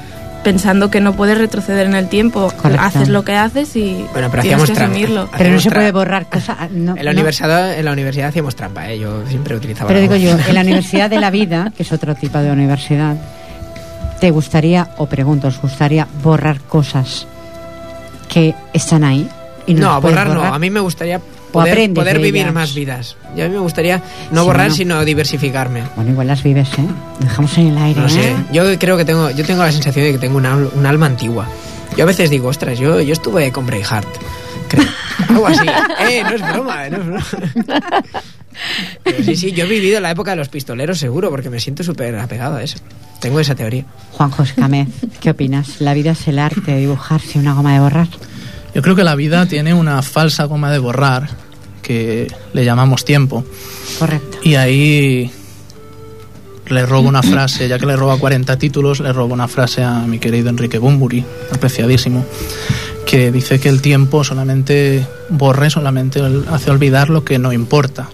pensando 0.49 0.91
que 0.91 1.03
no 1.03 1.13
puedes 1.13 1.37
retroceder 1.37 1.87
en 1.87 1.95
el 1.95 2.09
tiempo. 2.09 2.51
Haces 2.79 3.11
lo 3.11 3.23
que 3.23 3.35
haces 3.35 3.77
y 3.77 4.07
bueno, 4.15 4.29
pero 4.31 4.43
tienes 4.43 4.65
que 4.65 4.73
asumirlo. 4.73 5.29
Pero 5.37 5.51
no 5.51 5.61
se 5.61 5.71
puede 5.71 5.93
borrar 5.93 6.27
cosas. 6.27 6.57
Ah, 6.59 6.69
en, 6.73 6.87
la 6.87 7.11
universidad, 7.11 7.79
en 7.79 7.85
la 7.85 7.93
universidad 7.93 8.29
hacíamos 8.29 8.57
trampa, 8.57 8.91
¿eh? 8.91 8.99
yo 8.99 9.27
siempre 9.27 9.55
utilizaba. 9.55 9.89
Pero 9.89 10.01
digo 10.01 10.17
yo, 10.17 10.31
en 10.31 10.55
la 10.55 10.61
universidad 10.69 11.11
de 11.11 11.21
la 11.21 11.31
vida, 11.31 11.71
que 11.77 11.83
es 11.83 11.93
otro 11.93 12.15
tipo 12.15 12.39
de 12.39 12.51
universidad, 12.51 13.17
¿te 14.21 14.31
gustaría, 14.31 14.89
o 14.97 15.05
pregunto, 15.05 15.49
os 15.49 15.61
gustaría 15.61 16.09
borrar 16.23 16.61
cosas 16.63 17.27
que 18.31 18.55
están 18.73 19.05
ahí? 19.05 19.29
Y 19.67 19.75
no, 19.75 20.01
borrar, 20.01 20.29
no. 20.29 20.43
A 20.43 20.59
mí 20.59 20.71
me 20.71 20.81
gustaría 20.81 21.21
poder, 21.53 21.93
poder 21.93 22.19
vivir 22.19 22.53
más 22.53 22.75
vidas. 22.75 23.17
Y 23.37 23.41
a 23.41 23.49
mí 23.49 23.55
me 23.55 23.61
gustaría 23.61 24.03
no 24.31 24.45
borrar, 24.45 24.73
sino 24.73 25.05
diversificarme. 25.05 25.83
Bueno, 25.97 26.11
igual 26.11 26.27
las 26.27 26.43
vives, 26.43 26.69
¿eh? 26.79 26.87
Dejamos 27.21 27.57
en 27.59 27.69
el 27.69 27.79
aire. 27.79 28.01
No 28.01 28.09
sé. 28.09 28.31
¿eh? 28.31 28.37
Yo 28.53 28.79
creo 28.79 28.97
que 28.97 29.05
tengo, 29.05 29.31
yo 29.31 29.45
tengo 29.45 29.63
la 29.63 29.73
sensación 29.73 30.05
de 30.05 30.13
que 30.13 30.19
tengo 30.19 30.37
una, 30.37 30.57
un 30.57 30.87
alma 30.87 31.07
antigua. 31.07 31.47
Yo 31.97 32.05
a 32.05 32.07
veces 32.07 32.31
digo, 32.31 32.49
ostras, 32.49 32.79
yo, 32.79 33.01
yo 33.01 33.13
estuve 33.13 33.51
con 33.51 33.67
Braveheart. 33.67 34.09
Creo. 34.69 34.85
Algo 35.29 35.47
así. 35.47 35.67
eh, 36.11 36.23
no 36.23 36.31
es 36.31 36.43
broma, 36.43 36.89
no 36.89 36.97
es 36.99 37.07
broma. 37.07 37.25
sí, 39.25 39.37
sí, 39.37 39.53
yo 39.53 39.65
he 39.65 39.69
vivido 39.69 40.01
la 40.01 40.11
época 40.11 40.33
de 40.33 40.37
los 40.37 40.49
pistoleros 40.49 40.99
seguro, 40.99 41.31
porque 41.31 41.51
me 41.51 41.61
siento 41.61 41.83
súper 41.83 42.17
apegado 42.19 42.57
a 42.57 42.63
eso. 42.63 42.79
Tengo 43.21 43.41
esa 43.41 43.55
teoría. 43.55 43.85
Juan 44.13 44.31
José 44.31 44.55
Camé, 44.55 44.87
¿qué 45.21 45.31
opinas? 45.31 45.81
¿La 45.81 45.95
vida 45.95 46.13
es 46.13 46.29
el 46.29 46.39
arte 46.39 46.73
de 46.73 46.79
dibujarse 46.79 47.39
una 47.39 47.55
goma 47.55 47.73
de 47.75 47.81
borrar? 47.81 48.09
Yo 48.75 48.83
creo 48.83 48.95
que 48.95 49.05
la 49.05 49.15
vida 49.15 49.47
tiene 49.47 49.75
una 49.75 50.03
falsa 50.03 50.45
goma 50.45 50.71
de 50.71 50.79
borrar 50.79 51.29
que 51.83 52.31
le 52.53 52.65
llamamos 52.65 53.05
tiempo. 53.05 53.45
Correcto. 53.99 54.39
Y 54.43 54.57
ahí 54.57 55.31
le 56.67 56.87
robo 56.87 57.09
una 57.09 57.23
frase, 57.23 57.67
ya 57.67 57.79
que 57.79 57.87
le 57.87 57.97
roba 57.97 58.19
40 58.19 58.59
títulos, 58.59 59.01
le 59.01 59.13
robo 59.13 59.33
una 59.33 59.49
frase 59.49 59.83
a 59.83 60.01
mi 60.01 60.19
querido 60.19 60.51
Enrique 60.51 60.79
Bumburi, 60.79 61.25
apreciadísimo, 61.53 62.25
que 63.07 63.33
dice 63.33 63.59
que 63.59 63.71
el 63.71 63.81
tiempo 63.81 64.23
solamente 64.23 65.07
borre, 65.31 65.71
solamente 65.71 66.21
hace 66.51 66.71
olvidar 66.71 67.09
lo 67.09 67.25
que 67.25 67.39
no 67.39 67.53
importa. 67.53 68.11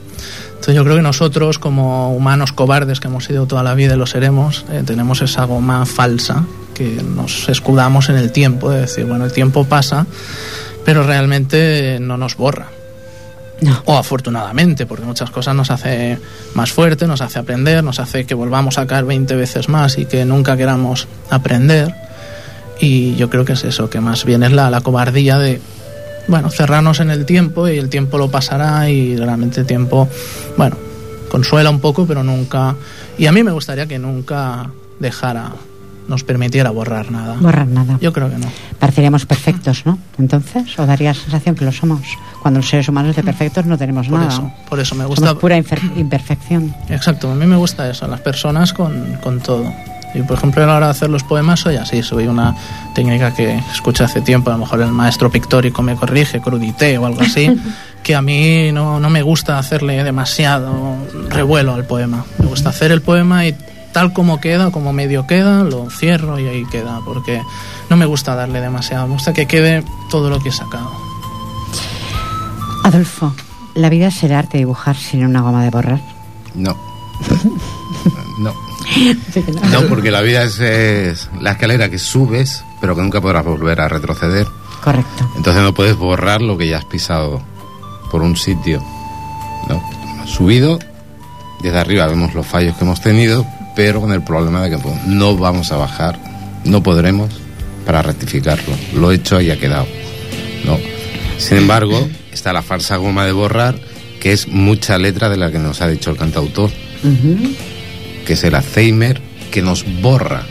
Entonces 0.50 0.76
yo 0.76 0.84
creo 0.84 0.96
que 0.96 1.02
nosotros 1.02 1.58
como 1.58 2.14
humanos 2.14 2.52
cobardes 2.52 3.00
que 3.00 3.08
hemos 3.08 3.24
sido 3.24 3.46
toda 3.46 3.62
la 3.62 3.74
vida 3.74 3.94
y 3.94 3.98
lo 3.98 4.06
seremos, 4.06 4.64
eh, 4.70 4.82
tenemos 4.86 5.20
esa 5.20 5.44
goma 5.44 5.84
falsa 5.84 6.46
que 6.74 7.02
nos 7.02 7.48
escudamos 7.48 8.08
en 8.08 8.16
el 8.16 8.32
tiempo, 8.32 8.70
de 8.70 8.82
decir, 8.82 9.04
bueno, 9.04 9.24
el 9.24 9.32
tiempo 9.32 9.64
pasa, 9.64 10.06
pero 10.84 11.04
realmente 11.04 11.98
no 12.00 12.16
nos 12.16 12.36
borra. 12.36 12.68
O 13.86 13.96
afortunadamente, 13.96 14.84
porque 14.84 15.04
muchas 15.04 15.30
cosas 15.30 15.54
nos 15.54 15.70
hace 15.70 16.18
más 16.54 16.72
fuerte, 16.72 17.06
nos 17.06 17.20
hace 17.20 17.38
aprender, 17.38 17.82
nos 17.82 18.00
hace 18.00 18.26
que 18.26 18.34
volvamos 18.34 18.78
a 18.78 18.86
caer 18.86 19.04
20 19.04 19.36
veces 19.36 19.68
más 19.68 19.96
y 19.96 20.04
que 20.04 20.24
nunca 20.24 20.56
queramos 20.56 21.06
aprender. 21.30 21.94
Y 22.80 23.14
yo 23.14 23.30
creo 23.30 23.44
que 23.44 23.52
es 23.52 23.64
eso, 23.64 23.88
que 23.88 24.00
más 24.00 24.24
bien 24.24 24.42
es 24.42 24.52
la, 24.52 24.68
la 24.68 24.80
cobardía 24.80 25.38
de 25.38 25.60
bueno, 26.26 26.50
cerrarnos 26.50 27.00
en 27.00 27.10
el 27.10 27.26
tiempo 27.26 27.68
y 27.68 27.78
el 27.78 27.88
tiempo 27.88 28.18
lo 28.18 28.30
pasará 28.30 28.88
y 28.88 29.16
realmente 29.16 29.60
el 29.60 29.66
tiempo, 29.66 30.08
bueno, 30.56 30.76
consuela 31.28 31.70
un 31.70 31.80
poco, 31.80 32.06
pero 32.06 32.22
nunca... 32.22 32.74
Y 33.18 33.26
a 33.26 33.32
mí 33.32 33.42
me 33.42 33.52
gustaría 33.52 33.86
que 33.86 33.98
nunca 33.98 34.70
dejara 34.98 35.52
nos 36.08 36.24
permitiera 36.24 36.70
borrar 36.70 37.10
nada. 37.10 37.36
Borrar 37.40 37.66
nada. 37.66 37.98
Yo 38.00 38.12
creo 38.12 38.30
que 38.30 38.38
no. 38.38 38.46
Pareceríamos 38.78 39.26
perfectos, 39.26 39.86
¿no? 39.86 39.98
Entonces, 40.18 40.78
o 40.78 40.86
daría 40.86 41.10
la 41.10 41.14
sensación 41.14 41.54
que 41.54 41.64
lo 41.64 41.72
somos. 41.72 42.00
Cuando 42.42 42.60
los 42.60 42.68
seres 42.68 42.88
humanos 42.88 43.16
de 43.16 43.22
perfectos 43.22 43.66
no 43.66 43.78
tenemos 43.78 44.08
por 44.08 44.18
nada. 44.18 44.32
Eso, 44.32 44.52
por 44.68 44.80
eso 44.80 44.94
me 44.94 45.04
gusta. 45.04 45.26
Somos 45.26 45.40
pura 45.40 45.56
imperfección. 45.56 46.74
Exacto, 46.88 47.30
a 47.30 47.34
mí 47.34 47.46
me 47.46 47.56
gusta 47.56 47.88
eso, 47.88 48.06
las 48.06 48.20
personas 48.20 48.72
con, 48.72 49.18
con 49.22 49.40
todo. 49.40 49.72
Y 50.14 50.22
por 50.22 50.36
ejemplo, 50.36 50.62
a 50.62 50.66
la 50.66 50.76
hora 50.76 50.86
de 50.86 50.92
hacer 50.92 51.10
los 51.10 51.24
poemas 51.24 51.60
soy 51.60 51.76
así, 51.76 52.02
soy 52.02 52.28
una 52.28 52.54
técnica 52.94 53.34
que 53.34 53.58
escuché 53.72 54.04
hace 54.04 54.20
tiempo, 54.20 54.50
a 54.50 54.52
lo 54.54 54.60
mejor 54.60 54.80
el 54.80 54.92
maestro 54.92 55.30
pictórico 55.30 55.82
me 55.82 55.96
corrige, 55.96 56.40
crudité 56.40 56.96
o 56.98 57.06
algo 57.06 57.22
así, 57.22 57.50
que 58.04 58.14
a 58.14 58.22
mí 58.22 58.70
no, 58.70 59.00
no 59.00 59.10
me 59.10 59.22
gusta 59.22 59.58
hacerle 59.58 60.04
demasiado 60.04 60.96
revuelo 61.28 61.74
al 61.74 61.84
poema. 61.84 62.24
Me 62.38 62.46
gusta 62.46 62.68
hacer 62.68 62.92
el 62.92 63.02
poema 63.02 63.44
y 63.46 63.56
tal 63.94 64.12
como 64.12 64.40
queda, 64.40 64.70
como 64.72 64.92
medio 64.92 65.26
queda, 65.26 65.62
lo 65.62 65.88
cierro 65.88 66.38
y 66.38 66.46
ahí 66.48 66.66
queda, 66.66 67.00
porque 67.04 67.40
no 67.88 67.96
me 67.96 68.04
gusta 68.04 68.34
darle 68.34 68.60
demasiado, 68.60 69.06
me 69.06 69.14
gusta 69.14 69.32
que 69.32 69.46
quede 69.46 69.84
todo 70.10 70.28
lo 70.28 70.40
que 70.40 70.50
he 70.50 70.52
sacado. 70.52 70.90
Adolfo, 72.82 73.32
¿la 73.74 73.88
vida 73.88 74.08
es 74.08 74.22
el 74.24 74.32
arte 74.32 74.58
dibujar 74.58 74.96
sin 74.96 75.24
una 75.24 75.40
goma 75.40 75.62
de 75.62 75.70
borrar? 75.70 76.00
No. 76.54 76.76
no. 78.40 78.52
No, 79.70 79.82
porque 79.88 80.10
la 80.10 80.20
vida 80.20 80.42
es, 80.42 81.30
la 81.40 81.52
escalera 81.52 81.88
que 81.88 81.98
subes, 81.98 82.64
pero 82.80 82.94
que 82.94 83.00
nunca 83.00 83.20
podrás 83.20 83.44
volver 83.44 83.80
a 83.80 83.88
retroceder. 83.88 84.46
Correcto. 84.82 85.30
Entonces 85.36 85.62
no 85.62 85.72
puedes 85.72 85.96
borrar 85.96 86.42
lo 86.42 86.58
que 86.58 86.68
ya 86.68 86.78
has 86.78 86.84
pisado 86.84 87.40
por 88.10 88.22
un 88.22 88.36
sitio. 88.36 88.82
No, 89.68 89.82
subido, 90.26 90.78
desde 91.62 91.78
arriba 91.78 92.06
vemos 92.06 92.34
los 92.34 92.46
fallos 92.46 92.76
que 92.76 92.84
hemos 92.84 93.00
tenido, 93.00 93.46
pero 93.74 94.00
con 94.00 94.12
el 94.12 94.22
problema 94.22 94.62
de 94.62 94.70
que 94.70 94.78
pues, 94.78 94.94
no 95.06 95.36
vamos 95.36 95.72
a 95.72 95.76
bajar, 95.76 96.18
no 96.64 96.82
podremos 96.82 97.30
para 97.84 98.02
rectificarlo. 98.02 98.74
Lo 98.94 99.12
hecho 99.12 99.40
y 99.40 99.50
ha 99.50 99.58
quedado. 99.58 99.86
No. 100.64 100.78
Sin 101.38 101.58
embargo, 101.58 102.08
está 102.32 102.52
la 102.52 102.62
falsa 102.62 102.96
goma 102.96 103.26
de 103.26 103.32
borrar, 103.32 103.74
que 104.20 104.32
es 104.32 104.48
mucha 104.48 104.98
letra 104.98 105.28
de 105.28 105.36
la 105.36 105.50
que 105.50 105.58
nos 105.58 105.80
ha 105.82 105.88
dicho 105.88 106.10
el 106.10 106.16
cantautor 106.16 106.70
que 108.24 108.32
es 108.32 108.44
el 108.44 108.54
Alzheimer, 108.54 109.20
que 109.50 109.62
nos 109.62 109.84
borra. 110.00 110.42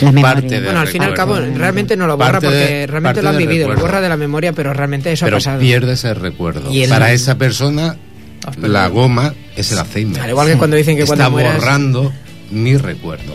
La 0.00 0.12
memoria. 0.12 0.60
bueno, 0.60 0.80
al 0.80 0.88
fin 0.88 1.02
y 1.02 1.04
al 1.06 1.14
cabo, 1.14 1.36
realmente 1.38 1.96
no 1.96 2.06
lo 2.06 2.16
borra 2.16 2.40
porque 2.40 2.86
realmente 2.86 3.22
lo 3.22 3.30
han 3.30 3.38
vivido, 3.38 3.68
lo 3.68 3.80
borra 3.80 4.00
de 4.00 4.08
la 4.08 4.16
memoria, 4.16 4.52
pero 4.52 4.74
realmente 4.74 5.12
eso 5.12 5.24
pero 5.24 5.36
ha 5.36 5.38
pasado. 5.38 5.60
pierdes 5.60 6.04
el 6.04 6.16
recuerdo. 6.16 6.70
Y 6.72 6.86
Para 6.86 7.12
esa 7.12 7.38
persona, 7.38 7.96
la 8.60 8.88
goma 8.88 9.34
es 9.56 9.72
el 9.72 9.78
Alzheimer. 9.78 10.20
Al 10.20 10.30
igual 10.30 10.48
que 10.48 10.56
cuando 10.56 10.76
dicen 10.76 10.96
que 10.96 11.02
Está 11.02 11.28
cuando 11.28 11.38
borrando 11.38 12.12
mi 12.50 12.76
recuerdo. 12.76 13.34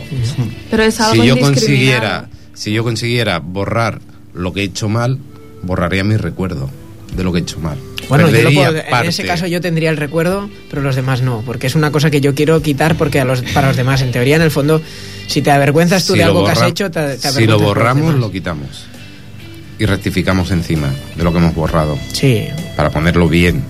Pero 0.70 0.82
es 0.82 1.00
algo 1.00 1.22
si 1.22 1.28
yo 1.28 1.38
consiguiera, 1.38 2.28
si 2.54 2.72
yo 2.72 2.84
consiguiera 2.84 3.38
borrar 3.38 4.00
lo 4.34 4.52
que 4.52 4.60
he 4.60 4.64
hecho 4.64 4.88
mal, 4.88 5.18
borraría 5.62 6.04
mi 6.04 6.16
recuerdo 6.16 6.70
de 7.14 7.24
lo 7.24 7.32
que 7.32 7.40
he 7.40 7.42
hecho 7.42 7.58
mal. 7.60 7.76
Bueno, 8.08 8.28
yo 8.28 8.38
en 8.38 9.06
ese 9.06 9.24
caso 9.24 9.46
yo 9.46 9.60
tendría 9.60 9.90
el 9.90 9.96
recuerdo, 9.96 10.50
pero 10.70 10.82
los 10.82 10.96
demás 10.96 11.22
no, 11.22 11.42
porque 11.46 11.66
es 11.66 11.74
una 11.74 11.90
cosa 11.90 12.10
que 12.10 12.20
yo 12.20 12.34
quiero 12.34 12.60
quitar 12.62 12.96
porque 12.96 13.20
a 13.20 13.24
los, 13.24 13.42
para 13.42 13.68
los 13.68 13.76
demás, 13.76 14.02
en 14.02 14.12
teoría, 14.12 14.36
en 14.36 14.42
el 14.42 14.50
fondo, 14.50 14.82
si 15.26 15.42
te 15.42 15.50
avergüenzas 15.50 16.04
tú 16.06 16.14
de 16.14 16.24
algo 16.24 16.44
que 16.44 16.50
has 16.50 16.62
hecho, 16.62 16.90
te, 16.90 17.18
Si 17.18 17.46
lo 17.46 17.58
borramos, 17.58 18.14
lo 18.14 18.30
quitamos. 18.30 18.86
Y 19.78 19.86
rectificamos 19.86 20.50
encima 20.50 20.90
de 21.16 21.24
lo 21.24 21.32
que 21.32 21.38
hemos 21.38 21.54
borrado. 21.54 21.98
Sí. 22.12 22.46
Para 22.76 22.90
ponerlo 22.90 23.28
bien. 23.28 23.64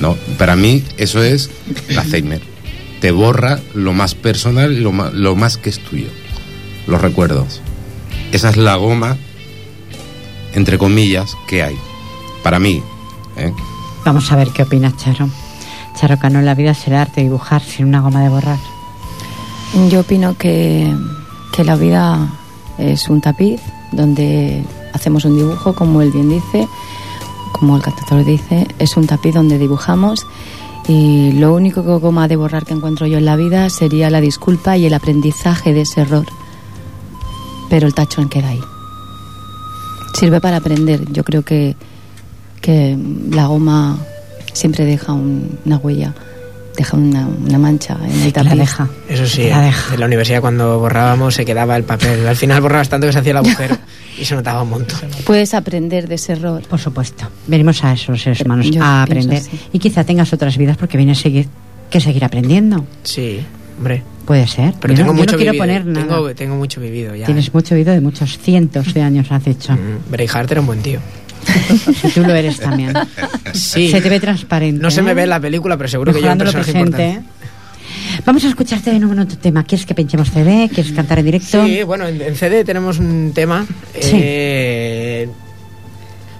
¿No? 0.00 0.16
Para 0.38 0.56
mí 0.56 0.82
eso 0.96 1.22
es 1.22 1.50
Alzheimer. 1.96 2.42
Te 3.00 3.10
borra 3.10 3.60
lo 3.74 3.92
más 3.92 4.14
personal 4.14 4.72
y 4.72 4.80
lo 4.80 4.92
más, 4.92 5.12
lo 5.12 5.36
más 5.36 5.56
que 5.56 5.70
es 5.70 5.78
tuyo. 5.78 6.08
Los 6.86 7.00
recuerdos. 7.00 7.60
Esa 8.32 8.50
es 8.50 8.56
la 8.56 8.76
goma, 8.76 9.16
entre 10.54 10.78
comillas, 10.78 11.36
que 11.46 11.62
hay. 11.62 11.76
Para 12.42 12.58
mí, 12.58 12.82
¿eh? 13.36 13.52
Vamos 14.04 14.30
a 14.30 14.36
ver 14.36 14.48
qué 14.50 14.62
opinas, 14.62 14.96
Charo. 14.96 15.28
Charo 15.98 16.18
Cano, 16.18 16.40
la 16.42 16.54
vida 16.54 16.74
será 16.74 17.02
arte 17.02 17.22
dibujar 17.22 17.62
sin 17.62 17.86
una 17.86 18.00
goma 18.00 18.22
de 18.22 18.28
borrar. 18.28 18.58
Yo 19.90 20.00
opino 20.00 20.36
que, 20.36 20.94
que 21.52 21.64
la 21.64 21.76
vida 21.76 22.28
es 22.78 23.08
un 23.08 23.20
tapiz 23.20 23.60
donde 23.92 24.62
hacemos 24.92 25.24
un 25.24 25.36
dibujo, 25.36 25.74
como 25.74 26.02
él 26.02 26.10
bien 26.10 26.28
dice, 26.28 26.68
como 27.58 27.76
el 27.76 27.82
cantador 27.82 28.24
dice, 28.24 28.66
es 28.78 28.96
un 28.96 29.06
tapiz 29.06 29.34
donde 29.34 29.58
dibujamos 29.58 30.26
y 30.88 31.32
lo 31.32 31.54
único 31.54 31.82
que 31.82 31.96
goma 31.96 32.28
de 32.28 32.36
borrar 32.36 32.64
que 32.64 32.74
encuentro 32.74 33.06
yo 33.06 33.18
en 33.18 33.24
la 33.24 33.36
vida 33.36 33.68
sería 33.70 34.10
la 34.10 34.20
disculpa 34.20 34.76
y 34.76 34.86
el 34.86 34.94
aprendizaje 34.94 35.72
de 35.72 35.82
ese 35.82 36.02
error. 36.02 36.26
Pero 37.68 37.86
el 37.86 37.94
tachón 37.94 38.28
queda 38.28 38.50
ahí. 38.50 38.60
Sirve 40.14 40.40
para 40.40 40.58
aprender. 40.58 41.10
Yo 41.12 41.24
creo 41.24 41.42
que 41.42 41.76
que 42.66 42.98
la 43.30 43.46
goma 43.46 43.96
siempre 44.52 44.84
deja 44.84 45.12
una 45.12 45.76
huella 45.76 46.14
deja 46.76 46.96
una, 46.96 47.26
una 47.26 47.58
mancha 47.58 47.96
en 48.04 48.22
el 48.22 48.32
que 48.32 48.40
la 48.42 48.50
tapiz. 48.50 48.58
deja. 48.60 48.88
Eso 49.08 49.26
sí, 49.26 49.48
la 49.48 49.60
deja. 49.62 49.94
en 49.94 50.00
la 50.00 50.06
universidad 50.06 50.40
cuando 50.40 50.78
borrábamos 50.78 51.34
se 51.34 51.44
quedaba 51.44 51.76
el 51.76 51.84
papel. 51.84 52.26
Al 52.26 52.36
final 52.36 52.60
borrabas 52.60 52.88
tanto 52.88 53.06
que 53.06 53.12
se 53.12 53.18
hacía 53.20 53.30
el 53.32 53.36
agujero 53.38 53.76
y 54.18 54.24
se 54.24 54.34
notaba 54.34 54.62
un 54.62 54.70
montón. 54.70 54.98
Puedes 55.24 55.54
aprender 55.54 56.08
de 56.08 56.16
ese 56.16 56.32
error. 56.32 56.62
Por 56.68 56.78
supuesto. 56.78 57.28
Venimos 57.46 57.82
a 57.84 57.92
eso, 57.92 58.12
los 58.12 58.22
seres 58.22 58.40
humanos, 58.42 58.66
Yo 58.70 58.82
a 58.82 59.02
aprender. 59.02 59.38
así. 59.38 59.58
Y 59.72 59.78
quizá 59.78 60.04
tengas 60.04 60.32
otras 60.32 60.56
vidas 60.58 60.76
porque 60.76 60.96
vienes 60.96 61.18
a 61.18 61.22
seguir, 61.22 61.48
que 61.90 62.00
seguir 62.00 62.24
aprendiendo. 62.24 62.84
Sí, 63.02 63.40
hombre. 63.78 64.02
Puede 64.26 64.48
ser. 64.48 64.74
Pero 64.80 64.92
yo 64.92 64.98
tengo 64.98 65.12
no, 65.12 65.18
yo 65.18 65.22
mucho 65.22 65.32
no 65.32 65.38
quiero 65.38 65.52
vivido. 65.52 65.62
poner 65.64 65.86
nada. 65.86 66.06
Tengo, 66.16 66.34
tengo 66.34 66.56
mucho 66.56 66.80
vivido 66.80 67.14
ya. 67.14 67.26
Tienes 67.26 67.54
mucho 67.54 67.76
vivido 67.76 67.94
de 67.94 68.00
muchos 68.00 68.36
cientos 68.38 68.92
de 68.92 69.00
años, 69.02 69.30
has 69.30 69.44
dicho. 69.44 69.72
Mm, 69.72 70.10
Braveheart 70.10 70.50
era 70.50 70.60
un 70.62 70.66
buen 70.66 70.82
tío. 70.82 70.98
Tú 72.14 72.22
lo 72.22 72.34
eres 72.34 72.58
también. 72.60 72.92
Sí. 73.52 73.90
Se 73.90 74.00
te 74.00 74.08
ve 74.08 74.20
transparente. 74.20 74.80
No 74.82 74.90
se 74.90 75.02
me 75.02 75.12
¿eh? 75.12 75.14
ve 75.14 75.22
en 75.24 75.30
la 75.30 75.40
película, 75.40 75.76
pero 75.76 75.88
seguro 75.88 76.12
que 76.12 76.20
yo 76.20 76.30
un 76.30 76.38
Mejorando 76.38 76.52
presente. 76.64 76.78
importante. 77.06 77.28
Vamos 78.24 78.44
a 78.44 78.48
escucharte 78.48 78.90
en 78.90 79.04
un 79.04 79.18
otro 79.18 79.36
tema. 79.38 79.64
¿Quieres 79.64 79.86
que 79.86 79.94
pinchemos 79.94 80.30
CD? 80.30 80.68
¿Quieres 80.72 80.92
cantar 80.92 81.18
en 81.18 81.24
directo? 81.26 81.64
Sí, 81.66 81.82
bueno, 81.82 82.06
en, 82.06 82.20
en 82.20 82.34
CD 82.34 82.64
tenemos 82.64 82.98
un 82.98 83.32
tema. 83.34 83.66
Sí. 84.00 84.10
eh, 84.14 85.28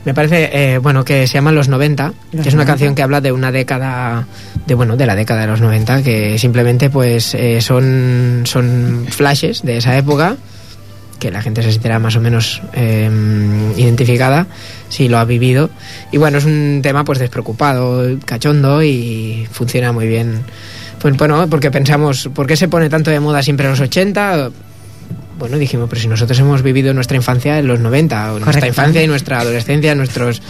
me 0.04 0.14
parece, 0.14 0.50
eh, 0.52 0.78
bueno, 0.78 1.04
que 1.04 1.26
se 1.26 1.34
llama 1.34 1.50
Los 1.52 1.68
90, 1.68 2.12
Los 2.32 2.42
que 2.42 2.48
es 2.48 2.54
una 2.54 2.62
90. 2.64 2.66
canción 2.66 2.94
que 2.94 3.02
habla 3.02 3.20
de 3.20 3.32
una 3.32 3.50
década, 3.50 4.26
de 4.66 4.74
bueno, 4.74 4.96
de 4.96 5.04
la 5.06 5.16
década 5.16 5.40
de 5.42 5.46
los 5.48 5.60
90, 5.60 6.02
que 6.04 6.38
simplemente 6.38 6.90
pues 6.90 7.34
eh, 7.34 7.60
son, 7.60 8.42
son 8.44 9.06
flashes 9.10 9.62
de 9.62 9.78
esa 9.78 9.96
época, 9.98 10.36
que 11.18 11.30
la 11.30 11.42
gente 11.42 11.62
se 11.62 11.72
sentirá 11.72 11.98
más 11.98 12.16
o 12.16 12.20
menos 12.20 12.62
eh, 12.74 13.10
identificada 13.76 14.46
si 14.88 15.08
lo 15.08 15.18
ha 15.18 15.24
vivido. 15.24 15.70
Y 16.12 16.18
bueno, 16.18 16.38
es 16.38 16.44
un 16.44 16.80
tema 16.82 17.04
pues 17.04 17.18
despreocupado, 17.18 18.18
cachondo 18.24 18.82
y 18.82 19.46
funciona 19.50 19.92
muy 19.92 20.06
bien. 20.06 20.42
Pues 21.00 21.16
bueno, 21.16 21.46
porque 21.48 21.70
pensamos, 21.70 22.30
¿por 22.34 22.46
qué 22.46 22.56
se 22.56 22.68
pone 22.68 22.88
tanto 22.88 23.10
de 23.10 23.20
moda 23.20 23.42
siempre 23.42 23.68
los 23.68 23.80
80? 23.80 24.50
Bueno, 25.38 25.58
dijimos, 25.58 25.88
pero 25.88 26.00
si 26.00 26.08
nosotros 26.08 26.38
hemos 26.38 26.62
vivido 26.62 26.94
nuestra 26.94 27.16
infancia 27.16 27.58
en 27.58 27.66
los 27.66 27.80
90, 27.80 28.34
o 28.34 28.38
nuestra 28.40 28.66
infancia 28.66 29.02
y 29.02 29.06
nuestra 29.06 29.40
adolescencia, 29.40 29.94
nuestros, 29.94 30.40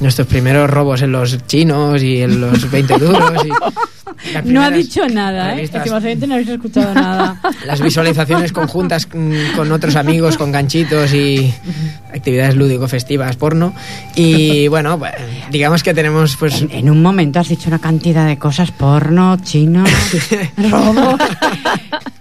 nuestros 0.00 0.26
primeros 0.26 0.68
robos 0.68 1.02
en 1.02 1.12
los 1.12 1.46
chinos 1.46 2.02
y 2.02 2.22
en 2.22 2.40
los 2.40 2.70
20 2.70 2.98
duros. 2.98 3.32
Y 3.44 3.50
No 4.44 4.62
ha 4.62 4.70
dicho 4.70 5.06
nada, 5.08 5.52
¿eh? 5.52 5.56
revistas, 5.56 5.90
oyentes, 5.90 6.28
no 6.28 6.34
habéis 6.34 6.50
escuchado 6.50 6.94
nada. 6.94 7.40
Las 7.66 7.80
visualizaciones 7.80 8.52
conjuntas 8.52 9.06
con 9.06 9.72
otros 9.72 9.96
amigos, 9.96 10.36
con 10.36 10.52
ganchitos 10.52 11.12
y 11.12 11.52
actividades 12.12 12.56
lúdico-festivas, 12.56 13.36
porno. 13.36 13.74
Y 14.14 14.68
bueno, 14.68 14.98
pues, 14.98 15.12
digamos 15.50 15.82
que 15.82 15.94
tenemos 15.94 16.36
pues 16.36 16.62
En, 16.62 16.70
en 16.70 16.90
un 16.90 17.02
momento 17.02 17.40
has 17.40 17.48
dicho 17.48 17.68
una 17.68 17.78
cantidad 17.78 18.26
de 18.26 18.38
cosas, 18.38 18.70
porno, 18.70 19.36
chino, 19.42 19.84
robo. 20.70 21.18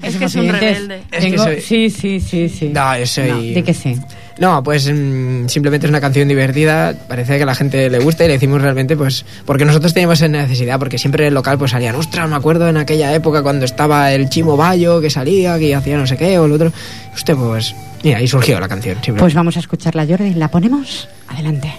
Es 0.08 0.16
que 0.18 0.26
es 0.26 0.36
un 0.36 0.50
rebelde. 0.50 1.02
Es 1.12 1.24
que 1.26 1.32
Tengo- 1.32 1.44
soy- 1.44 1.62
Sí, 1.62 1.90
sí, 1.90 2.20
sí, 2.20 2.50
sí. 2.50 2.70
No, 2.70 2.98
yo 2.98 3.06
soy- 3.06 3.30
No, 3.30 3.40
di 3.40 3.62
que 3.64 3.74
sí. 3.74 3.96
No, 4.38 4.62
pues 4.64 4.92
mm, 4.92 5.48
simplemente 5.48 5.88
es 5.88 5.90
una 5.90 6.02
canción 6.02 6.28
divertida, 6.28 6.94
parece 7.08 7.38
que 7.38 7.44
a 7.44 7.46
la 7.46 7.56
gente 7.56 7.90
le 7.90 8.00
gusta 8.00 8.26
y 8.26 8.28
le 8.28 8.34
decimos 8.34 8.62
realmente 8.62 8.98
pues 8.98 9.26
porque 9.46 9.64
nosotros 9.64 9.94
teníamos 9.94 10.20
esa 10.20 10.28
necesidad, 10.28 10.78
porque 10.78 10.98
siempre 10.98 11.24
en 11.24 11.30
el 11.30 11.34
local 11.34 11.58
pues 11.58 11.72
salían, 11.72 11.96
ostras, 11.96 12.28
me 12.30 12.36
acuerdo 12.36 12.68
en 12.68 12.76
aquella 12.76 13.14
época 13.16 13.42
cuando 13.44 13.64
estaba 13.64 14.12
el 14.12 14.28
Chimo 14.30 14.58
Bayo 14.58 15.00
que 15.00 15.10
salía, 15.10 15.58
que 15.58 15.74
hacía 15.74 15.96
no 15.98 16.06
sé 16.06 16.18
qué 16.18 16.38
o 16.38 16.46
el 16.46 16.52
otro. 16.52 16.74
Usted 17.14 17.34
pues, 17.36 17.74
mira, 18.04 18.18
ahí 18.18 18.28
surgió 18.28 18.60
la 18.60 18.68
canción. 18.68 18.96
simplemente. 18.96 19.22
Pues 19.22 19.34
vamos 19.34 19.56
a 19.56 19.60
escucharla, 19.62 20.06
Jordi. 20.06 20.34
¿La 20.34 20.50
ponemos? 20.50 21.08
Adelante. 21.30 21.72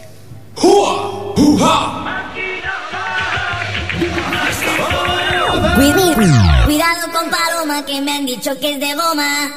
Cuidado 5.76 7.12
con 7.12 7.30
Paloma 7.30 7.84
que 7.84 8.00
me 8.00 8.12
han 8.12 8.24
dicho 8.24 8.58
que 8.58 8.72
es 8.72 8.80
de 8.80 8.94
goma. 8.94 9.50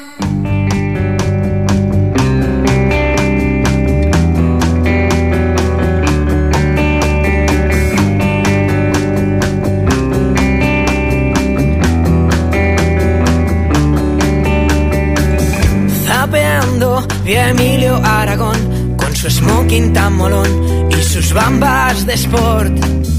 Zapeando 16.04 17.06
vi 17.24 17.34
a 17.34 17.48
Emilio 17.48 17.96
Aragón 18.04 18.94
con 18.98 19.16
su 19.16 19.30
smoking 19.30 19.94
tan 19.94 20.16
molón 20.16 20.90
y 20.90 21.02
sus 21.02 21.32
bambas 21.32 22.04
de 22.04 22.12
sport. 22.12 23.09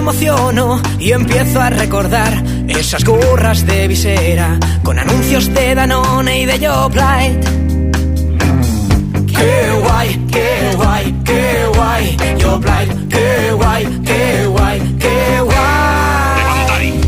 Emociono 0.00 0.80
y 0.98 1.12
empiezo 1.12 1.60
a 1.60 1.68
recordar 1.68 2.42
esas 2.66 3.04
gorras 3.04 3.66
de 3.66 3.86
visera 3.86 4.58
con 4.82 4.98
anuncios 4.98 5.52
de 5.52 5.74
Danone 5.74 6.40
y 6.40 6.46
de 6.46 6.58
Yoplait. 6.58 7.44
Qué 9.26 9.70
guay, 9.82 10.26
qué 10.32 10.70
guay, 10.74 11.14
qué 11.22 11.66
guay, 11.74 12.16
Yoplait, 12.38 13.08
qué 13.10 13.52
guay, 13.52 14.00
qué 14.02 14.46
guay, 14.46 14.96
qué 14.98 15.40
guay. 15.42 17.00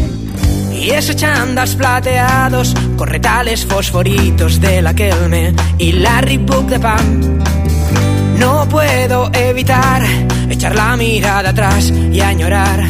Y 0.78 0.90
esos 0.90 1.16
chandas 1.16 1.74
plateados, 1.74 2.74
corretales 2.98 3.64
fosforitos 3.64 4.60
de 4.60 4.82
la 4.82 4.92
Kelme 4.92 5.54
y 5.78 5.92
la 5.92 6.20
Reebok 6.20 6.66
de 6.66 6.78
pan. 6.78 7.38
No 8.38 8.68
puedo 8.68 9.30
evitar 9.32 10.02
echar 10.50 10.74
la 10.74 10.96
mirada 10.96 11.50
atrás 11.50 11.90
y 11.90 12.20
añorar 12.20 12.80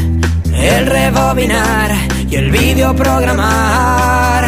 el 0.55 0.87
rebobinar 0.87 1.91
y 2.29 2.37
el 2.37 2.51
vídeo 2.51 2.95
programar. 2.95 4.47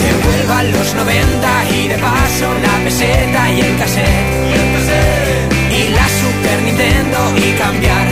Que 0.00 0.26
vuelvan 0.26 0.72
los 0.72 0.94
90 0.94 1.64
y 1.74 1.88
de 1.88 1.98
paso 1.98 2.46
la 2.62 2.84
peseta 2.84 3.52
y 3.52 3.60
el 3.60 3.78
cassette. 3.78 4.48
Y 5.78 5.90
la 5.90 6.08
Super 6.08 6.62
Nintendo 6.62 7.18
y 7.36 7.52
cambiar 7.58 8.07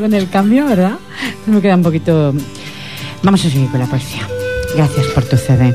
con 0.00 0.14
el 0.14 0.28
cambio, 0.28 0.66
¿verdad? 0.66 0.98
Me 1.46 1.60
queda 1.60 1.76
un 1.76 1.82
poquito... 1.82 2.34
Vamos 3.22 3.44
a 3.44 3.50
seguir 3.50 3.70
con 3.70 3.80
la 3.80 3.86
poesía. 3.86 4.28
Gracias 4.76 5.06
por 5.08 5.24
tu 5.24 5.36
CD. 5.36 5.74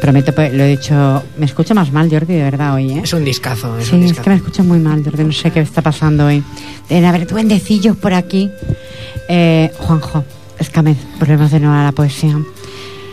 Prometo, 0.00 0.32
pues, 0.34 0.52
lo 0.52 0.62
he 0.64 0.68
dicho... 0.76 1.22
Me 1.38 1.46
escucho 1.46 1.74
más 1.74 1.90
mal, 1.92 2.08
Jordi, 2.10 2.34
de 2.34 2.42
verdad, 2.42 2.74
hoy, 2.74 2.92
¿eh? 2.92 3.00
Es 3.04 3.12
un 3.12 3.24
discazo, 3.24 3.76
es 3.78 3.86
Sí, 3.88 3.94
un 3.96 4.02
es 4.02 4.08
discazo. 4.08 4.24
que 4.24 4.30
me 4.30 4.36
escucho 4.36 4.62
muy 4.64 4.78
mal, 4.78 5.02
Jordi. 5.02 5.24
No 5.24 5.32
sé 5.32 5.50
qué 5.50 5.60
está 5.60 5.82
pasando 5.82 6.26
hoy. 6.26 6.42
Deben 6.88 7.04
haber 7.06 7.26
duendecillos 7.26 7.96
por 7.96 8.14
aquí. 8.14 8.50
Eh, 9.28 9.70
Juanjo, 9.78 10.24
Escamez, 10.58 10.98
volvemos 11.18 11.50
de 11.50 11.60
nuevo 11.60 11.74
a 11.74 11.84
la 11.84 11.92
poesía. 11.92 12.38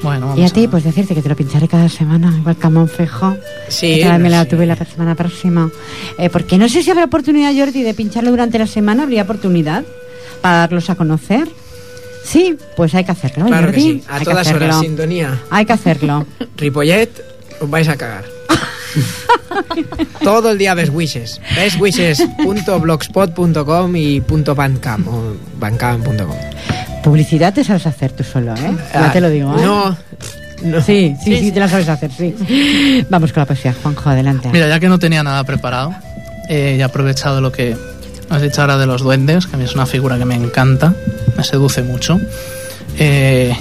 Bueno, 0.04 0.28
vamos 0.28 0.40
Y 0.40 0.44
a 0.44 0.50
ti, 0.50 0.62
ver. 0.62 0.70
pues 0.70 0.84
decirte 0.84 1.16
que 1.16 1.22
te 1.22 1.30
lo 1.30 1.36
pincharé 1.38 1.70
cada 1.70 1.88
semana, 1.88 2.36
igual 2.38 2.58
que 2.58 2.68
a 2.68 2.70
Monfejo. 2.70 3.38
Sí, 3.70 3.96
Que 3.96 4.04
también 4.04 4.32
la 4.34 4.44
sí. 4.44 4.50
tuve 4.50 4.66
la 4.66 4.76
semana 4.76 5.16
próxima. 5.16 5.72
Eh, 6.20 6.30
porque 6.30 6.58
no 6.58 6.68
sé 6.68 6.84
si 6.84 6.92
habrá 6.92 7.06
oportunidad, 7.06 7.54
Jordi, 7.58 7.82
de 7.84 7.94
pincharlo 7.94 8.30
durante 8.30 8.60
la 8.60 8.68
semana. 8.68 9.04
¿Habría 9.04 9.24
oportunidad 9.24 9.84
para 10.44 10.58
darlos 10.58 10.90
a 10.92 10.96
conocer? 10.96 11.48
Sí, 12.26 12.56
pues 12.78 12.94
hay 12.96 13.04
que 13.06 13.12
hacerlo, 13.12 13.46
Claro 13.46 13.72
que 13.72 13.80
sí. 13.80 14.04
A 14.08 14.18
Hay 14.18 14.24
todas 14.26 14.48
horas, 14.52 14.80
sintonía. 14.80 15.40
Hay 15.50 15.66
que 15.66 15.74
hacerlo. 15.74 16.26
Ripollet, 16.58 17.10
os 17.60 17.70
vais 17.70 17.88
a 17.88 17.96
cagar. 17.96 18.26
Todo 20.24 20.52
el 20.52 20.58
día 20.58 20.74
ves 20.74 20.90
wishes. 20.94 21.40
Bestwishes.blogspot.com 21.56 23.96
y 23.96 24.20
punto 24.22 24.56
.bandcamp 24.56 25.08
o 25.08 25.36
bandcamp.com. 25.60 26.36
Publicidad 27.04 27.54
te 27.54 27.64
sabes 27.64 27.86
hacer 27.88 28.12
tú 28.12 28.24
solo, 28.24 28.54
¿eh? 28.56 28.76
Ya 28.94 29.08
Ah, 29.08 29.12
te 29.12 29.20
lo 29.22 29.30
digo, 29.30 29.58
¿eh? 29.58 29.62
No, 29.62 29.96
no. 30.64 30.82
Sí, 30.82 31.16
sí, 31.24 31.38
sí, 31.38 31.52
te 31.52 31.60
la 31.60 31.68
sabes 31.68 31.90
hacer, 31.90 32.12
sí. 32.12 33.06
Vamos 33.10 33.34
con 33.34 33.42
la 33.42 33.46
poesía, 33.46 33.74
Juanjo, 33.82 34.10
adelante. 34.10 34.50
Mira, 34.54 34.68
ya 34.70 34.80
que 34.80 34.88
no 34.88 34.98
tenía 35.00 35.22
nada 35.24 35.44
preparado, 35.44 35.94
eh, 36.50 36.76
y 36.78 36.82
he 36.82 36.84
aprovechado 36.84 37.42
lo 37.42 37.52
que 37.52 37.76
has 38.36 38.42
dicho 38.42 38.62
ahora 38.62 38.78
de 38.78 38.86
los 38.86 39.02
duendes, 39.02 39.48
que 39.48 39.56
a 39.56 39.60
mí 39.60 39.66
es 39.66 39.76
una 39.76 39.86
figura 39.86 40.18
que 40.18 40.26
me 40.26 40.36
encanta, 40.36 40.96
me 41.38 41.44
seduce 41.44 41.84
mucho. 41.84 42.20
Eh, 42.98 43.56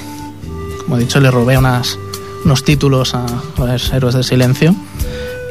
como 0.82 0.96
he 0.96 1.00
dicho, 1.00 1.20
le 1.20 1.30
robé 1.30 1.58
unas, 1.58 1.98
unos 2.44 2.64
títulos 2.64 3.14
a 3.14 3.26
los 3.58 3.92
héroes 3.92 4.14
del 4.14 4.24
silencio 4.24 4.74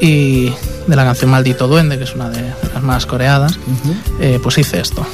y 0.01 0.51
de 0.88 0.95
la 0.95 1.03
canción 1.03 1.29
Maldito 1.29 1.67
Duende, 1.67 1.97
que 1.97 2.05
es 2.05 2.15
una 2.15 2.29
de 2.29 2.51
las 2.73 2.84
más 2.84 3.05
coreadas, 3.05 3.60
eh, 4.19 4.39
pues 4.41 4.57
hice 4.57 4.79
esto. 4.79 5.05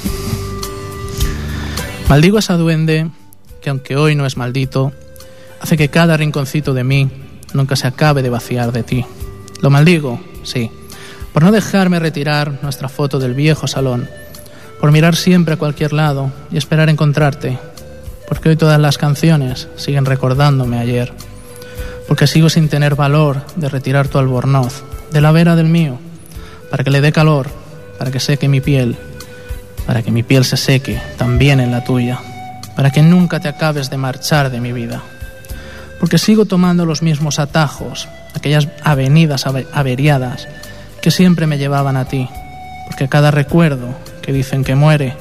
Maldigo 2.08 2.38
a 2.38 2.39
esa 2.39 2.56
duende 2.56 3.10
que 3.62 3.70
aunque 3.70 3.98
hoy 3.98 4.15
no 4.15 4.26
es 4.26 4.38
maldito, 4.38 4.93
hace 5.60 5.76
que 5.76 5.89
cada 5.89 6.15
rinconcito 6.15 6.74
de 6.74 6.86
mí 6.86 7.10
nunca 7.54 7.76
se 7.76 7.88
acabe 7.88 8.22
de 8.22 8.30
vaciar 8.30 8.72
de 8.72 8.84
ti. 8.84 9.06
Lo 9.62 9.70
maldigo, 9.70 10.20
sí, 10.43 10.72
por 11.38 11.43
no 11.43 11.52
dejarme 11.52 12.00
retirar 12.00 12.54
nuestra 12.63 12.89
foto 12.89 13.19
del 13.19 13.36
viejo 13.36 13.67
salón, 13.67 14.10
por 14.82 14.91
mirar 14.91 15.15
siempre 15.15 15.54
a 15.54 15.58
cualquier 15.58 15.93
lado 15.93 16.32
y 16.52 16.58
esperar 16.58 16.89
encontrarte, 16.89 17.60
porque 18.28 18.50
hoy 18.50 18.56
todas 18.56 18.80
las 18.80 18.97
canciones 18.97 19.67
siguen 19.76 20.06
recordándome 20.06 20.80
ayer, 20.80 21.13
porque 22.08 22.26
sigo 22.26 22.50
sin 22.50 22.69
tener 22.69 22.95
valor 22.95 23.43
de 23.56 23.69
retirar 23.69 24.08
tu 24.08 24.17
albornoz 24.17 24.82
de 25.12 25.21
la 25.21 25.32
vera 25.32 25.56
del 25.56 25.67
mío, 25.67 26.00
para 26.71 26.84
que 26.84 26.89
le 26.89 27.02
dé 27.02 27.12
calor, 27.12 27.45
para 28.00 28.10
que 28.10 28.19
seque 28.19 28.47
mi 28.47 28.60
piel, 28.60 28.97
para 29.86 30.02
que 30.02 30.10
mi 30.10 30.23
piel 30.23 30.43
se 30.43 30.58
seque 30.58 31.00
también 31.17 31.60
en 31.60 31.69
la 31.69 31.84
tuya, 31.84 32.17
para 32.76 32.89
que 32.89 33.04
nunca 33.04 33.39
te 33.39 33.47
acabes 33.47 33.91
de 33.91 33.97
marchar 33.97 34.50
de 34.50 34.60
mi 34.60 34.71
vida. 34.73 35.04
Porque 36.00 36.17
sigo 36.17 36.45
tomando 36.45 36.84
los 36.84 37.04
mismos 37.04 37.38
atajos, 37.38 38.08
aquellas 38.34 38.69
avenidas 38.84 39.45
ave- 39.45 39.67
averiadas 39.71 40.47
que 41.08 41.12
siempre 41.12 41.48
me 41.48 41.58
llevaban 41.58 41.96
a 41.96 42.04
ti, 42.04 42.28
porque 42.86 43.08
cada 43.08 43.32
recuerdo 43.32 43.88
que 44.22 44.34
dicen 44.34 44.65
que 44.65 44.76
muere 44.76 45.15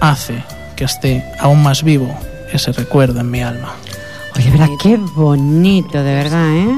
hace 0.00 0.42
que 0.74 0.82
esté 0.82 1.24
aún 1.38 1.62
más 1.62 1.84
vivo 1.84 2.12
ese 2.52 2.72
recuerdo 2.72 3.20
en 3.20 3.30
mi 3.30 3.40
alma. 3.40 3.72
Oye, 4.34 4.50
verdad, 4.50 4.66
qué 4.82 4.96
bonito, 4.96 6.02
de 6.02 6.14
verdad, 6.16 6.56
¿eh? 6.56 6.76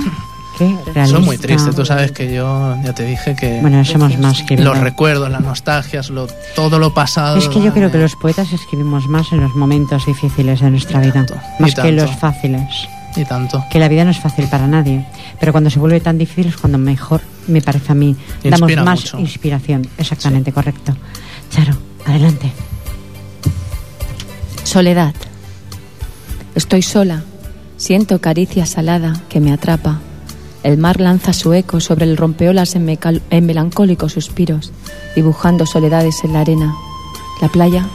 Qué 0.59 0.77
es 0.95 1.13
muy 1.21 1.39
triste, 1.39 1.73
tú 1.73 1.87
sabes 1.87 2.13
que 2.13 2.35
yo 2.35 2.77
ya 2.85 2.93
te 2.93 3.07
dije 3.07 3.35
que 3.35 3.63
Bueno, 3.63 3.83
somos 3.83 4.19
más 4.19 4.43
que 4.43 4.59
los 4.59 4.77
recuerdos, 4.77 5.31
las 5.31 5.41
nostalgias, 5.41 6.11
lo, 6.11 6.27
todo 6.55 6.79
lo 6.79 6.93
pasado... 6.93 7.39
Es 7.39 7.49
que 7.49 7.63
yo 7.63 7.73
creo 7.73 7.91
que 7.91 7.97
los 7.97 8.15
poetas 8.15 8.53
escribimos 8.53 9.09
más 9.09 9.33
en 9.33 9.41
los 9.41 9.55
momentos 9.55 10.05
difíciles 10.05 10.61
de 10.61 10.71
nuestra 10.71 11.01
vida, 11.01 11.15
tanto, 11.15 11.35
más 11.59 11.71
y 11.71 11.75
que 11.77 11.81
tanto. 11.81 12.03
los 12.03 12.11
fáciles. 12.17 12.89
Y 13.17 13.25
tanto. 13.25 13.65
Que 13.71 13.79
la 13.79 13.89
vida 13.89 14.05
no 14.05 14.11
es 14.11 14.19
fácil 14.19 14.47
para 14.49 14.67
nadie, 14.67 15.07
pero 15.39 15.53
cuando 15.53 15.71
se 15.71 15.79
vuelve 15.79 16.01
tan 16.01 16.19
difícil 16.19 16.49
es 16.49 16.57
cuando 16.57 16.79
mejor, 16.79 17.21
me 17.47 17.61
parece 17.63 17.93
a 17.93 17.95
mí, 17.95 18.17
damos 18.43 18.61
Inspira 18.61 18.85
más 18.85 19.01
mucho. 19.01 19.19
inspiración. 19.19 19.87
Exactamente, 19.99 20.53
correcto. 20.53 20.97
Charo, 21.51 21.75
adelante. 22.07 22.51
Soledad. 24.65 25.15
Estoy 26.55 26.83
sola. 26.83 27.23
Siento 27.77 28.21
caricia 28.21 28.67
salada 28.67 29.21
que 29.29 29.41
me 29.41 29.53
atrapa. 29.53 30.01
El 30.63 30.79
mar 30.79 31.01
lanza 31.01 31.33
su 31.33 31.53
eco 31.53 31.81
sobre 31.81 32.05
el 32.07 32.17
rompeolas 32.17 32.75
en, 32.75 32.89
en 33.31 33.47
melancólicos 33.47 34.13
suspiros, 34.13 34.73
dibujando 35.15 35.67
soledades 35.67 36.25
en 36.25 36.33
la 36.33 36.41
arena. 36.41 36.75
La 37.43 37.49
playa, 37.49 37.87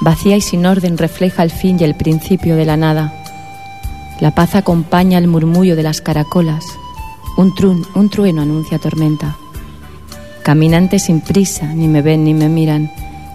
vacía 0.00 0.36
y 0.36 0.40
sin 0.40 0.66
orden, 0.66 0.98
refleja 0.98 1.42
el 1.44 1.50
fin 1.52 1.76
y 1.80 1.84
el 1.84 1.94
principio 1.94 2.56
de 2.56 2.64
la 2.66 2.76
nada. 2.76 3.14
La 4.20 4.34
paz 4.34 4.56
acompaña 4.56 5.18
el 5.18 5.28
murmullo 5.28 5.76
de 5.76 5.84
las 5.84 6.00
caracolas. 6.00 6.64
Un, 7.36 7.54
trueno 8.10 8.42
anuncia 8.42 8.80
tormenta. 8.80 9.36
Caminantes 10.42 11.04
sin 11.04 11.20
prisa, 11.20 11.66
ni 11.66 11.86
me 11.86 12.02
ven 12.02 12.24
ni 12.24 12.34
me 12.34 12.48
miran, 12.48 12.90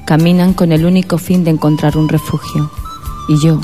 caminan 0.06 0.54
con 0.54 0.74
el 0.74 0.86
único 0.86 1.18
fin 1.18 1.46
de 1.46 1.52
encontrar 1.52 1.98
un 1.98 2.10
refugio. 2.10 2.70
Y 3.30 3.40
yo 3.40 3.62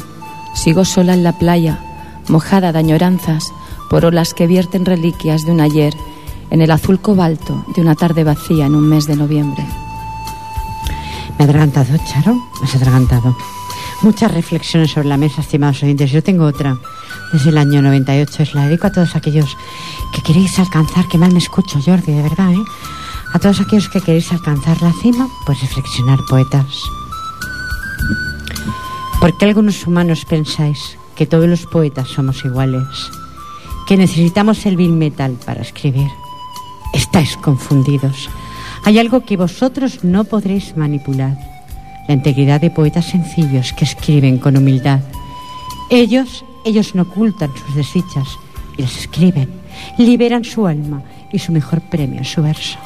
sigo 0.56 0.86
sola 0.86 1.14
en 1.14 1.24
la 1.24 1.38
playa, 1.38 1.84
mojada 2.30 2.72
de 2.72 2.80
añoranzas 2.80 3.52
por 3.90 4.06
olas 4.06 4.34
que 4.34 4.48
vierten 4.48 4.86
reliquias 4.86 5.46
de 5.46 5.52
un 5.52 5.60
ayer 5.60 5.94
en 6.52 6.62
el 6.62 6.72
azul 6.72 7.02
cobalto 7.02 7.66
de 7.76 7.82
una 7.82 7.96
tarde 7.96 8.24
vacía 8.24 8.66
en 8.66 8.76
un 8.76 8.88
mes 8.88 9.08
de 9.08 9.18
noviembre. 9.18 9.66
Me 11.38 11.44
he 11.46 11.50
adelantado, 11.50 11.98
Charo, 12.06 12.34
me 12.34 12.66
has 12.66 12.76
adelantado. 12.76 13.36
Muchas 14.04 14.32
reflexiones 14.32 14.92
sobre 14.92 15.10
la 15.10 15.18
mesa, 15.18 15.42
estimados 15.42 15.84
oyentes. 15.84 16.12
Yo 16.12 16.24
tengo 16.24 16.46
otra 16.46 16.80
desde 17.32 17.50
el 17.50 17.58
año 17.58 17.82
98. 17.82 18.44
Es 18.44 18.54
la 18.54 18.68
dedico 18.68 18.88
a 18.88 18.92
todos 18.92 19.16
aquellos 19.16 19.56
que 20.14 20.22
queréis 20.22 20.58
alcanzar, 20.60 21.08
que 21.08 21.18
mal 21.18 21.32
me 21.32 21.40
escucho, 21.40 21.80
Jordi, 21.84 22.14
de 22.14 22.24
verdad, 22.24 22.52
¿eh? 22.52 22.64
A 23.34 23.40
todos 23.40 23.62
aquellos 23.62 23.90
que 23.90 24.02
queréis 24.02 24.32
alcanzar 24.32 24.82
la 24.82 24.92
cima, 24.94 25.28
pues 25.46 25.62
reflexionar, 25.62 26.20
poetas. 26.28 26.82
¿Por 29.20 29.38
qué 29.38 29.46
algunos 29.46 29.86
humanos 29.86 30.26
pensáis 30.26 30.98
que 31.16 31.26
todos 31.26 31.48
los 31.48 31.66
poetas 31.66 32.08
somos 32.08 32.44
iguales? 32.46 32.88
Que 33.86 33.98
necesitamos 33.98 34.66
el 34.66 34.78
bill 34.78 34.94
metal 34.94 35.38
para 35.46 35.62
escribir. 35.62 36.08
Estáis 36.94 37.36
confundidos. 37.38 38.30
Hay 38.86 38.98
algo 38.98 39.26
que 39.26 39.38
vosotros 39.38 40.04
no 40.04 40.24
podréis 40.24 40.76
manipular. 40.78 41.38
La 42.08 42.16
integridad 42.16 42.62
de 42.62 42.72
poetas 42.72 43.06
sencillos 43.06 43.74
que 43.74 43.86
escriben 43.86 44.40
con 44.40 44.58
humildad. 44.58 45.02
Ellos, 45.90 46.46
ellos 46.70 46.96
no 46.96 47.04
ocultan 47.04 47.52
sus 47.56 47.76
desdichas 47.76 48.28
y 48.78 48.84
las 48.84 48.98
escriben. 48.98 49.50
Liberan 49.98 50.44
su 50.44 50.68
alma 50.68 51.04
y 51.32 51.40
su 51.40 51.52
mejor 51.52 51.82
premio 51.82 52.24
su 52.24 52.42
verso. 52.42 52.78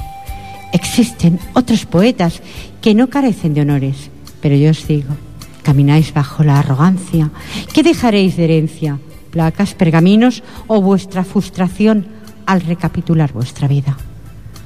Existen 0.71 1.39
otros 1.53 1.85
poetas 1.85 2.41
que 2.81 2.95
no 2.95 3.09
carecen 3.09 3.53
de 3.53 3.61
honores, 3.61 4.09
pero 4.41 4.55
yo 4.55 4.71
os 4.71 4.87
digo, 4.87 5.13
camináis 5.61 6.13
bajo 6.13 6.43
la 6.43 6.59
arrogancia. 6.59 7.29
¿Qué 7.73 7.83
dejaréis 7.83 8.37
de 8.37 8.45
herencia? 8.45 8.99
¿Placas, 9.31 9.73
pergaminos 9.73 10.43
o 10.67 10.81
vuestra 10.81 11.23
frustración 11.23 12.07
al 12.45 12.61
recapitular 12.61 13.33
vuestra 13.33 13.67
vida? 13.67 13.97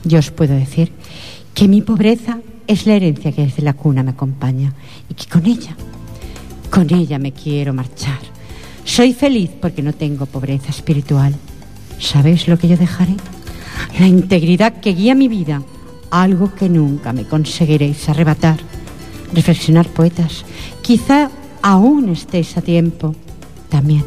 Yo 0.03 0.19
os 0.19 0.31
puedo 0.31 0.55
decir 0.55 0.91
que 1.53 1.67
mi 1.67 1.81
pobreza 1.81 2.39
es 2.67 2.85
la 2.85 2.93
herencia 2.93 3.31
que 3.31 3.43
desde 3.43 3.63
la 3.63 3.73
cuna 3.73 4.03
me 4.03 4.11
acompaña 4.11 4.73
y 5.09 5.13
que 5.13 5.25
con 5.25 5.45
ella, 5.45 5.75
con 6.69 6.93
ella 6.93 7.17
me 7.17 7.31
quiero 7.31 7.73
marchar. 7.73 8.36
Soy 8.87 9.13
feliz 9.13 9.51
porque 9.61 9.83
no 9.83 9.91
tengo 9.93 10.25
pobreza 10.25 10.69
espiritual. 10.69 11.35
¿Sabéis 11.99 12.47
lo 12.47 12.57
que 12.57 12.69
yo 12.69 12.77
dejaré? 12.77 13.15
La 13.99 14.07
integridad 14.07 14.79
que 14.79 14.93
guía 14.93 15.13
mi 15.13 15.27
vida, 15.27 15.61
algo 16.09 16.55
que 16.55 16.69
nunca 16.69 17.11
me 17.11 17.25
conseguiréis 17.25 18.07
arrebatar. 18.07 18.57
Reflexionar, 19.33 19.87
poetas, 19.89 20.45
quizá 20.81 21.29
aún 21.61 22.09
estéis 22.09 22.55
a 22.55 22.61
tiempo. 22.61 23.13
También, 23.67 24.05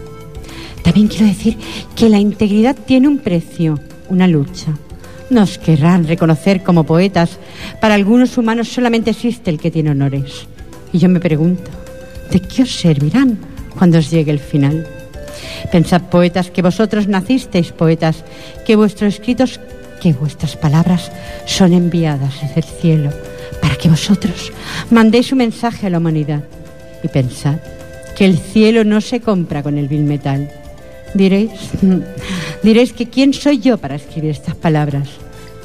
también 0.83 1.09
quiero 1.09 1.27
decir 1.27 1.59
que 1.95 2.09
la 2.09 2.19
integridad 2.19 2.75
tiene 2.75 3.07
un 3.07 3.19
precio, 3.19 3.79
una 4.09 4.27
lucha. 4.27 4.73
Nos 5.29 5.59
querrán 5.59 6.09
reconocer 6.09 6.65
como 6.65 6.85
poetas. 6.85 7.39
Para 7.83 7.95
algunos 7.95 8.39
humanos 8.39 8.69
solamente 8.69 9.11
existe 9.11 9.51
el 9.51 9.61
que 9.61 9.71
tiene 9.71 9.91
honores. 9.91 10.49
Y 10.91 10.99
yo 10.99 11.11
me 11.11 11.21
pregunto, 11.21 11.71
¿de 12.33 12.41
qué 12.41 12.63
os 12.63 12.75
servirán 12.75 13.50
cuando 13.77 13.99
os 13.99 14.11
llegue 14.11 14.31
el 14.31 14.39
final? 14.39 14.87
Pensad, 15.73 16.03
poetas, 16.03 16.51
que 16.51 16.63
vosotros 16.63 17.09
nacisteis 17.09 17.73
poetas, 17.73 18.25
que 18.67 18.77
vuestros 18.77 19.15
escritos, 19.15 19.61
que 20.01 20.13
vuestras 20.13 20.57
palabras 20.57 21.13
son 21.47 21.73
enviadas 21.73 22.41
desde 22.43 22.61
el 22.61 22.67
cielo 22.81 23.11
para 23.61 23.77
que 23.77 23.89
vosotros 23.89 24.53
mandéis 24.91 25.33
un 25.33 25.39
mensaje 25.39 25.87
a 25.87 25.91
la 25.91 25.99
humanidad. 25.99 26.45
Y 27.03 27.09
pensad 27.09 27.59
que 28.17 28.25
el 28.25 28.39
cielo 28.39 28.85
no 28.85 29.01
se 29.01 29.21
compra 29.21 29.63
con 29.63 29.79
el 29.79 29.89
vil 29.89 30.05
metal. 30.05 30.51
Diréis, 31.15 31.51
diréis 32.63 32.93
que 32.93 33.09
quién 33.09 33.33
soy 33.33 33.59
yo 33.59 33.79
para 33.79 33.97
escribir 33.97 34.31
estas 34.31 34.55
palabras. 34.55 35.09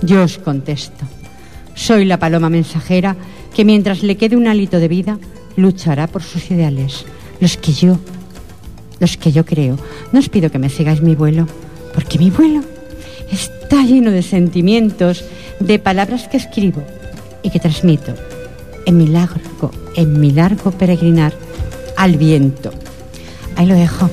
Yo 0.02 0.24
os 0.24 0.38
contesto. 0.38 1.06
Soy 1.74 2.06
la 2.06 2.20
paloma 2.20 2.50
mensajera 2.50 3.16
que 3.54 3.66
mientras 3.66 4.04
le 4.04 4.18
quede 4.18 4.36
un 4.36 4.48
hálito 4.48 4.80
de 4.80 4.88
vida 4.88 5.20
luchará 5.58 6.08
por 6.08 6.24
sus 6.24 6.52
ideales, 6.52 7.06
los 7.40 7.58
que 7.58 7.74
yo, 7.74 7.98
los 9.00 9.18
que 9.18 9.32
yo 9.32 9.46
creo. 9.46 9.78
No 10.12 10.20
os 10.20 10.30
pido 10.30 10.52
que 10.52 10.60
me 10.60 10.70
sigáis 10.70 11.02
mi 11.02 11.16
vuelo, 11.16 11.48
porque 11.94 12.20
mi 12.20 12.30
vuelo 12.30 12.62
está 13.32 13.84
lleno 13.84 14.12
de 14.12 14.22
sentimientos, 14.22 15.24
de 15.60 15.80
palabras 15.80 16.28
que 16.28 16.38
escribo 16.38 16.84
y 17.44 17.50
que 17.50 17.60
transmito 17.60 18.14
en 18.86 18.98
mi 18.98 19.08
largo, 19.08 19.72
en 19.96 20.20
mi 20.20 20.32
largo 20.32 20.72
peregrinar 20.72 21.34
al 21.96 22.18
viento. 22.18 22.72
Ahí 23.56 23.66
lo 23.66 23.76
dejo. 23.76 24.10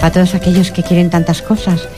Para 0.00 0.12
todos 0.12 0.34
aquellos 0.34 0.70
que 0.70 0.82
quieren 0.82 1.10
tantas 1.10 1.42
cosas 1.42 1.88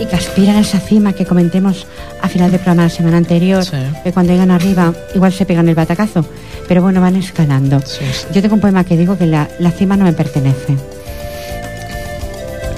y 0.00 0.06
que 0.06 0.16
aspiran 0.16 0.56
a 0.56 0.60
esa 0.60 0.78
cima 0.80 1.12
que 1.12 1.24
comentemos 1.24 1.86
a 2.22 2.28
final 2.28 2.50
del 2.50 2.60
programa 2.60 2.84
la 2.84 2.90
semana 2.90 3.16
anterior, 3.16 3.64
Sí. 3.64 3.76
que 4.04 4.12
cuando 4.12 4.32
llegan 4.32 4.50
arriba 4.50 4.92
igual 5.14 5.32
se 5.32 5.46
pegan 5.46 5.68
el 5.68 5.74
batacazo, 5.74 6.24
pero 6.68 6.82
bueno, 6.82 7.00
van 7.00 7.16
escalando. 7.16 7.80
Sí, 7.80 8.04
sí. 8.12 8.26
Yo 8.32 8.42
tengo 8.42 8.54
un 8.56 8.60
poema 8.60 8.84
que 8.84 8.96
digo 8.96 9.16
que 9.16 9.26
la, 9.26 9.48
la 9.58 9.70
cima 9.70 9.96
no 9.96 10.04
me 10.04 10.12
pertenece. 10.12 10.76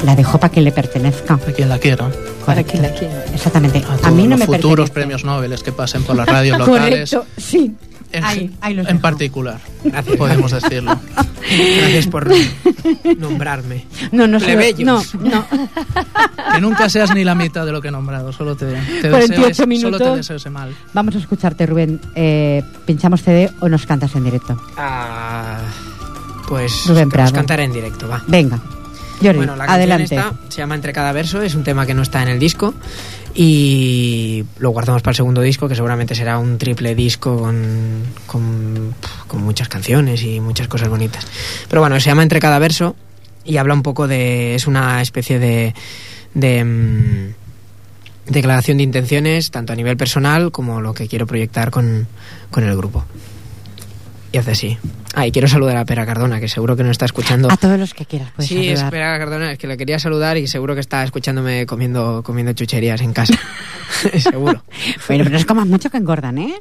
La 0.04 0.14
dejo 0.14 0.38
para 0.38 0.52
que 0.52 0.60
le 0.60 0.70
pertenezca. 0.70 1.34
A 1.34 1.38
quien 1.52 1.68
la 1.68 1.78
quiera. 1.78 2.08
Para 2.46 2.62
que 2.62 2.78
la 2.78 2.90
quiera. 2.92 3.24
Exactamente. 3.34 3.82
A, 4.04 4.10
mí 4.12 4.22
no 4.24 4.30
los 4.36 4.38
me 4.40 4.46
futuros 4.46 4.90
pertenece. 4.90 4.92
premios 4.92 5.24
Nobel 5.24 5.60
que 5.62 5.72
pasen 5.72 6.04
por 6.04 6.14
las 6.16 6.26
radios 6.28 6.56
locales. 6.58 7.10
Correcto, 7.10 7.26
sí. 7.36 7.74
En, 8.10 8.24
ahí, 8.24 8.50
ahí 8.62 8.74
los 8.74 8.86
en 8.86 8.94
dejo. 8.96 9.02
particular, 9.02 9.60
Gracias. 9.84 10.16
podemos 10.16 10.50
decirlo. 10.50 10.98
Gracias 11.78 12.06
por 12.06 12.26
nombrarme. 13.18 13.84
No, 14.12 14.26
no, 14.26 14.38
Plebeyos. 14.38 14.80
no, 14.86 15.02
no. 15.20 15.46
Que 16.54 16.60
nunca 16.62 16.88
seas 16.88 17.14
ni 17.14 17.24
la 17.24 17.34
mitad 17.34 17.66
de 17.66 17.72
lo 17.72 17.80
que 17.82 17.88
he 17.88 17.90
nombrado, 17.90 18.32
solo 18.32 18.56
te, 18.56 18.66
te 18.66 19.10
48 19.10 19.48
deseo, 19.48 19.66
ese- 19.70 19.80
solo 19.80 19.98
te 19.98 20.16
deseo 20.16 20.36
ese 20.36 20.50
mal. 20.50 20.74
Vamos 20.94 21.14
a 21.14 21.18
escucharte, 21.18 21.66
Rubén. 21.66 22.00
Eh, 22.14 22.62
¿Pinchamos 22.86 23.22
CD 23.22 23.50
o 23.60 23.68
nos 23.68 23.84
cantas 23.86 24.14
en 24.16 24.24
directo? 24.24 24.58
Ah, 24.76 25.58
pues 26.48 26.86
Rubén 26.86 27.10
Prado. 27.10 27.32
cantaré 27.32 27.64
en 27.64 27.72
directo, 27.72 28.08
va. 28.08 28.22
Venga, 28.26 28.58
Jordi, 29.22 29.36
Bueno, 29.36 29.56
la 29.56 29.66
canción 29.66 29.76
adelante. 29.92 30.14
esta 30.16 30.32
se 30.48 30.58
llama 30.58 30.74
Entre 30.76 30.92
cada 30.92 31.12
verso, 31.12 31.42
es 31.42 31.54
un 31.54 31.62
tema 31.64 31.84
que 31.84 31.92
no 31.94 32.02
está 32.02 32.22
en 32.22 32.28
el 32.28 32.38
disco 32.38 32.72
y 33.40 34.44
lo 34.58 34.70
guardamos 34.70 35.00
para 35.00 35.12
el 35.12 35.16
segundo 35.16 35.40
disco, 35.42 35.68
que 35.68 35.76
seguramente 35.76 36.16
será 36.16 36.40
un 36.40 36.58
triple 36.58 36.96
disco 36.96 37.36
con, 37.36 38.02
con, 38.26 39.44
muchas 39.44 39.68
canciones 39.68 40.24
y 40.24 40.40
muchas 40.40 40.66
cosas 40.66 40.88
bonitas. 40.88 41.24
Pero 41.68 41.80
bueno, 41.80 42.00
se 42.00 42.06
llama 42.06 42.24
Entre 42.24 42.40
cada 42.40 42.58
verso 42.58 42.96
y 43.44 43.58
habla 43.58 43.74
un 43.74 43.84
poco 43.84 44.08
de... 44.08 44.56
es 44.56 44.66
una 44.66 45.00
especie 45.02 45.38
de... 45.38 45.72
de 46.34 46.64
mm, 46.64 47.34
declaración 48.26 48.78
de 48.78 48.82
intenciones, 48.82 49.52
tanto 49.52 49.72
a 49.72 49.76
nivel 49.76 49.96
personal 49.96 50.50
como 50.50 50.80
lo 50.80 50.92
que 50.92 51.06
quiero 51.06 51.28
proyectar 51.28 51.70
con, 51.70 52.08
con 52.50 52.64
el 52.64 52.76
grupo. 52.76 53.04
Y 54.30 54.36
hace 54.36 54.50
así. 54.50 54.78
Ah, 55.14 55.26
y 55.26 55.32
quiero 55.32 55.48
saludar 55.48 55.78
a 55.78 55.86
Pera 55.86 56.04
Cardona, 56.04 56.38
que 56.38 56.48
seguro 56.48 56.76
que 56.76 56.84
no 56.84 56.90
está 56.90 57.06
escuchando. 57.06 57.50
A 57.50 57.56
todos 57.56 57.78
los 57.78 57.94
que 57.94 58.04
quieras, 58.04 58.30
puedes 58.36 58.48
Sí, 58.48 58.56
saludar. 58.66 58.84
espera, 58.84 59.18
Cardona, 59.18 59.52
es 59.52 59.58
que 59.58 59.66
le 59.66 59.78
quería 59.78 59.98
saludar 59.98 60.36
y 60.36 60.46
seguro 60.46 60.74
que 60.74 60.82
está 60.82 61.02
escuchándome 61.02 61.64
comiendo, 61.64 62.22
comiendo 62.22 62.52
chucherías 62.52 63.00
en 63.00 63.14
casa. 63.14 63.32
seguro. 64.18 64.62
Bueno, 65.08 65.24
pero 65.24 65.30
no 65.30 65.36
es 65.38 65.46
comas 65.46 65.66
mucho 65.66 65.88
que 65.88 65.96
engordan, 65.96 66.36
¿eh? 66.38 66.54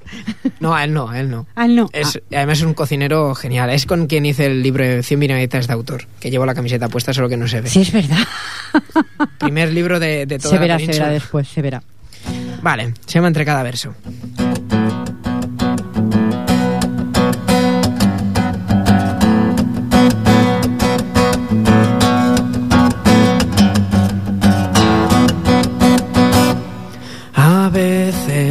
No, 0.61 0.73
a 0.73 0.85
él 0.85 0.93
no, 0.93 1.09
a 1.09 1.19
él 1.19 1.29
no. 1.29 1.45
Ah, 1.55 1.67
no. 1.67 1.89
Es, 1.91 2.21
Además 2.33 2.59
es 2.59 2.63
un 2.63 2.73
cocinero 2.73 3.35
genial. 3.35 3.69
Es 3.69 3.85
con 3.85 4.07
quien 4.07 4.25
hice 4.25 4.45
el 4.45 4.63
libro 4.63 4.85
de 4.85 5.03
100 5.03 5.19
vinagretas 5.19 5.67
de 5.67 5.73
autor, 5.73 6.07
que 6.21 6.31
llevo 6.31 6.45
la 6.45 6.55
camiseta 6.55 6.87
puesta 6.87 7.13
solo 7.13 7.27
que 7.27 7.35
no 7.35 7.49
se 7.49 7.59
ve. 7.59 7.67
Ah, 7.67 7.71
sí, 7.71 7.81
es 7.81 7.91
verdad. 7.91 8.25
Primer 9.39 9.73
libro 9.73 9.99
de, 9.99 10.25
de 10.25 10.39
toda 10.39 10.51
Se 10.51 10.55
la 10.55 10.61
verá, 10.61 10.75
se 10.75 10.79
península. 10.85 11.05
verá 11.07 11.13
después, 11.19 11.47
se 11.49 11.61
verá. 11.61 11.83
Vale, 12.61 12.93
se 13.05 13.13
llama 13.15 13.27
Entre 13.27 13.43
cada 13.45 13.61
verso. 13.61 13.93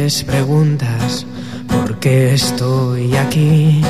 Veces 0.07 0.23
preguntas 0.23 1.25
por 1.67 1.99
qué 1.99 2.33
estoy 2.33 3.13
aquí. 3.17 3.81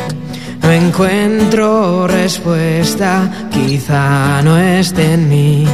No 0.64 0.72
encuentro 0.72 2.08
respuesta, 2.08 3.30
quizá 3.52 4.42
no 4.42 4.58
esté 4.58 5.14
en 5.14 5.30
mí. 5.30 5.68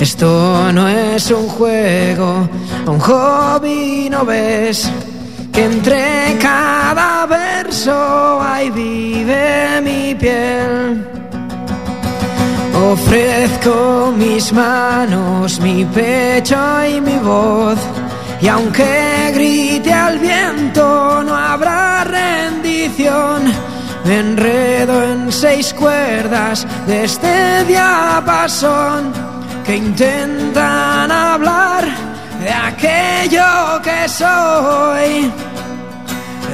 Esto 0.00 0.72
no 0.72 0.88
es 0.88 1.30
un 1.30 1.46
juego, 1.46 2.48
un 2.86 2.98
hobby, 2.98 4.08
¿no 4.10 4.24
ves? 4.24 4.90
Que 5.52 5.64
entre 5.66 6.36
cada 6.40 7.26
verso 7.26 8.40
ahí 8.42 8.68
vive 8.70 9.80
mi 9.80 10.14
piel. 10.16 11.06
Ofrezco 12.74 14.12
mis 14.16 14.52
manos, 14.52 15.60
mi 15.60 15.84
pecho 15.84 16.56
y 16.84 17.00
mi 17.00 17.18
voz. 17.18 17.78
Y 18.42 18.48
aunque 18.48 19.11
al 20.12 20.18
viento, 20.18 21.22
no 21.24 21.34
habrá 21.34 22.04
rendición. 22.04 23.42
Me 24.04 24.18
enredo 24.18 25.02
en 25.02 25.32
seis 25.32 25.72
cuerdas 25.72 26.66
de 26.86 27.04
este 27.04 27.64
diapasón 27.64 29.12
que 29.64 29.76
intentan 29.76 31.10
hablar 31.10 31.84
de 32.40 32.50
aquello 32.52 33.80
que 33.82 34.08
soy. 34.08 35.32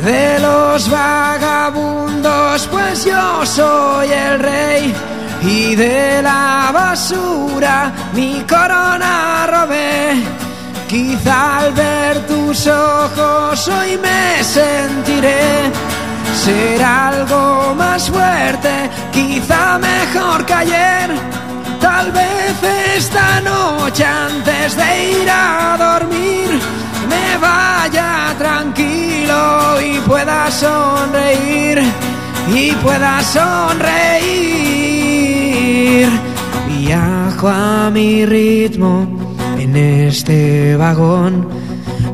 De 0.04 0.38
los 0.38 0.88
vagabundos, 0.88 2.68
pues 2.70 3.04
yo 3.04 3.44
soy 3.44 4.08
el 4.12 4.38
rey. 4.38 4.94
Y 5.42 5.74
de 5.74 6.22
la 6.22 6.70
basura 6.72 7.92
mi 8.14 8.44
corona 8.48 9.46
robé. 9.46 10.37
Quizá 10.88 11.58
al 11.58 11.72
ver 11.74 12.26
tus 12.26 12.66
ojos 12.66 13.68
hoy 13.68 13.98
me 13.98 14.42
sentiré 14.42 15.70
ser 16.34 16.82
algo 16.82 17.74
más 17.74 18.08
fuerte, 18.08 18.88
quizá 19.12 19.78
mejor 19.78 20.46
que 20.46 20.54
ayer. 20.54 21.10
Tal 21.78 22.10
vez 22.10 22.62
esta 22.96 23.42
noche 23.42 24.02
antes 24.02 24.76
de 24.76 25.10
ir 25.20 25.28
a 25.30 25.76
dormir 25.78 26.58
me 27.06 27.36
vaya 27.36 28.34
tranquilo 28.38 29.78
y 29.82 30.00
pueda 30.08 30.50
sonreír 30.50 31.82
y 32.50 32.72
pueda 32.76 33.22
sonreír. 33.22 34.08
Viajo 36.66 37.48
a 37.48 37.90
mi 37.90 38.24
ritmo 38.24 39.37
en 39.58 39.76
este 39.76 40.76
vagón, 40.76 41.48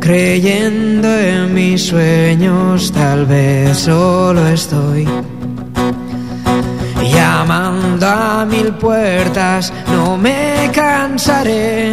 creyendo 0.00 1.08
en 1.08 1.54
mis 1.54 1.86
sueños, 1.86 2.90
tal 2.92 3.26
vez 3.26 3.78
solo 3.78 4.46
estoy. 4.48 5.06
Llamando 7.12 8.06
a 8.06 8.44
mil 8.44 8.72
puertas, 8.74 9.72
no 9.92 10.16
me 10.16 10.70
cansaré. 10.72 11.92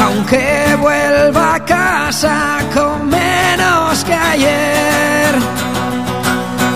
aunque 0.00 0.76
vuelva 0.80 1.56
a 1.56 1.64
casa 1.64 2.58
con 2.72 3.08
menos 3.08 4.04
que 4.04 4.14
ayer. 4.14 5.34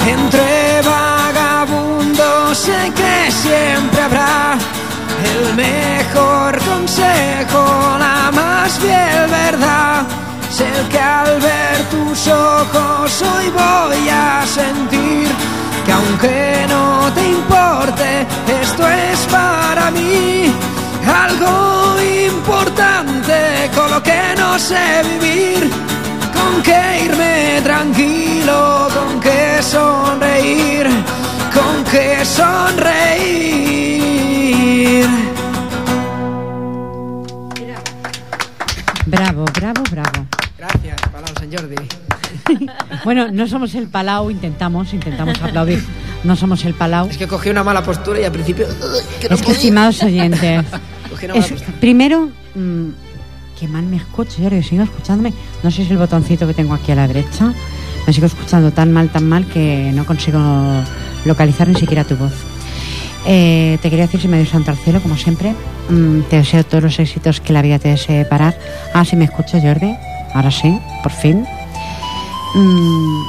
Entre 0.06 0.82
vagabundos 0.82 2.58
sé 2.58 2.92
que 2.94 3.30
siempre 3.30 4.00
habrá 4.02 4.58
el 5.24 5.54
mejor 5.54 6.58
consejo, 6.58 7.64
la 7.98 8.30
más 8.32 8.78
fiel 8.78 9.30
verdad. 9.30 10.02
Sé 10.50 10.70
que 10.90 10.98
al 10.98 11.40
ver 11.40 11.78
tus 11.90 12.28
ojos 12.28 13.22
hoy 13.22 13.50
voy 13.50 14.08
a 14.08 14.44
sentir 14.46 15.28
que 15.84 15.92
aunque 15.92 16.66
no 16.68 17.10
te 17.14 17.28
importe, 17.28 18.26
esto 18.62 18.86
es 18.88 19.18
para 19.30 19.90
mí 19.90 20.52
algo 21.06 22.00
importante 22.26 23.70
con 23.74 23.90
lo 23.90 24.02
que 24.02 24.34
no 24.36 24.58
sé 24.58 25.02
vivir, 25.04 25.70
con 26.32 26.62
que 26.62 27.04
irme 27.04 27.60
tranquilo, 27.62 28.88
con 28.94 29.20
que 29.20 29.62
sonreír, 29.62 30.86
que 31.92 32.24
sonreír. 32.24 33.82
Bravo, 39.06 39.44
bravo, 39.52 39.82
bravo. 39.90 40.26
Gracias, 40.58 40.96
Palau 41.12 41.34
Sant 41.38 41.52
Jordi. 41.54 41.76
Bueno, 43.04 43.28
no 43.30 43.46
somos 43.46 43.74
el 43.74 43.88
Palau, 43.88 44.30
intentamos, 44.30 44.92
intentamos 44.94 45.40
aplaudir. 45.42 45.82
No 46.24 46.34
somos 46.36 46.64
el 46.64 46.72
Palau. 46.74 47.08
Es 47.08 47.18
que 47.18 47.26
cogí 47.26 47.50
una 47.50 47.62
mala 47.64 47.82
postura 47.82 48.20
y 48.20 48.24
al 48.24 48.32
principio... 48.32 48.66
que 49.20 49.28
no 49.28 49.34
Es 49.34 49.42
que, 49.42 49.52
estimados 49.52 50.02
oyentes, 50.02 50.64
es- 51.34 51.62
primero, 51.80 52.30
mm, 52.54 52.88
que 53.58 53.68
mal 53.68 53.84
me 53.84 53.96
escucho, 53.96 54.40
Jordi, 54.42 54.62
sigo 54.62 54.84
escuchándome. 54.84 55.32
No 55.62 55.70
sé 55.70 55.78
si 55.78 55.82
es 55.82 55.90
el 55.90 55.98
botoncito 55.98 56.46
que 56.46 56.54
tengo 56.54 56.74
aquí 56.74 56.92
a 56.92 56.94
la 56.96 57.06
derecha. 57.08 57.52
Me 58.06 58.12
sigo 58.12 58.26
escuchando 58.26 58.72
tan 58.72 58.92
mal, 58.92 59.08
tan 59.10 59.28
mal 59.28 59.46
que 59.46 59.92
no 59.94 60.04
consigo 60.04 60.40
localizar 61.24 61.68
ni 61.68 61.74
siquiera 61.74 62.04
tu 62.04 62.16
voz. 62.16 62.32
Eh, 63.26 63.78
te 63.80 63.90
quería 63.90 64.06
decir, 64.06 64.20
si 64.20 64.28
me 64.28 64.38
dio 64.38 64.46
santo 64.46 64.70
al 64.70 64.76
cielo, 64.76 65.00
como 65.00 65.16
siempre. 65.16 65.54
Mm, 65.88 66.22
te 66.22 66.36
deseo 66.36 66.64
todos 66.64 66.82
los 66.82 66.98
éxitos 66.98 67.40
que 67.40 67.52
la 67.52 67.62
vida 67.62 67.78
te 67.78 67.88
desee 67.88 68.24
parar. 68.24 68.58
Ah, 68.94 69.04
sí 69.04 69.16
me 69.16 69.26
escucho, 69.26 69.60
Jordi. 69.60 69.94
Ahora 70.34 70.50
sí, 70.50 70.78
por 71.02 71.12
fin. 71.12 71.46
Mm, 72.54 73.22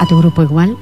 a 0.00 0.06
tu 0.06 0.18
grupo 0.18 0.42
igual. 0.42 0.76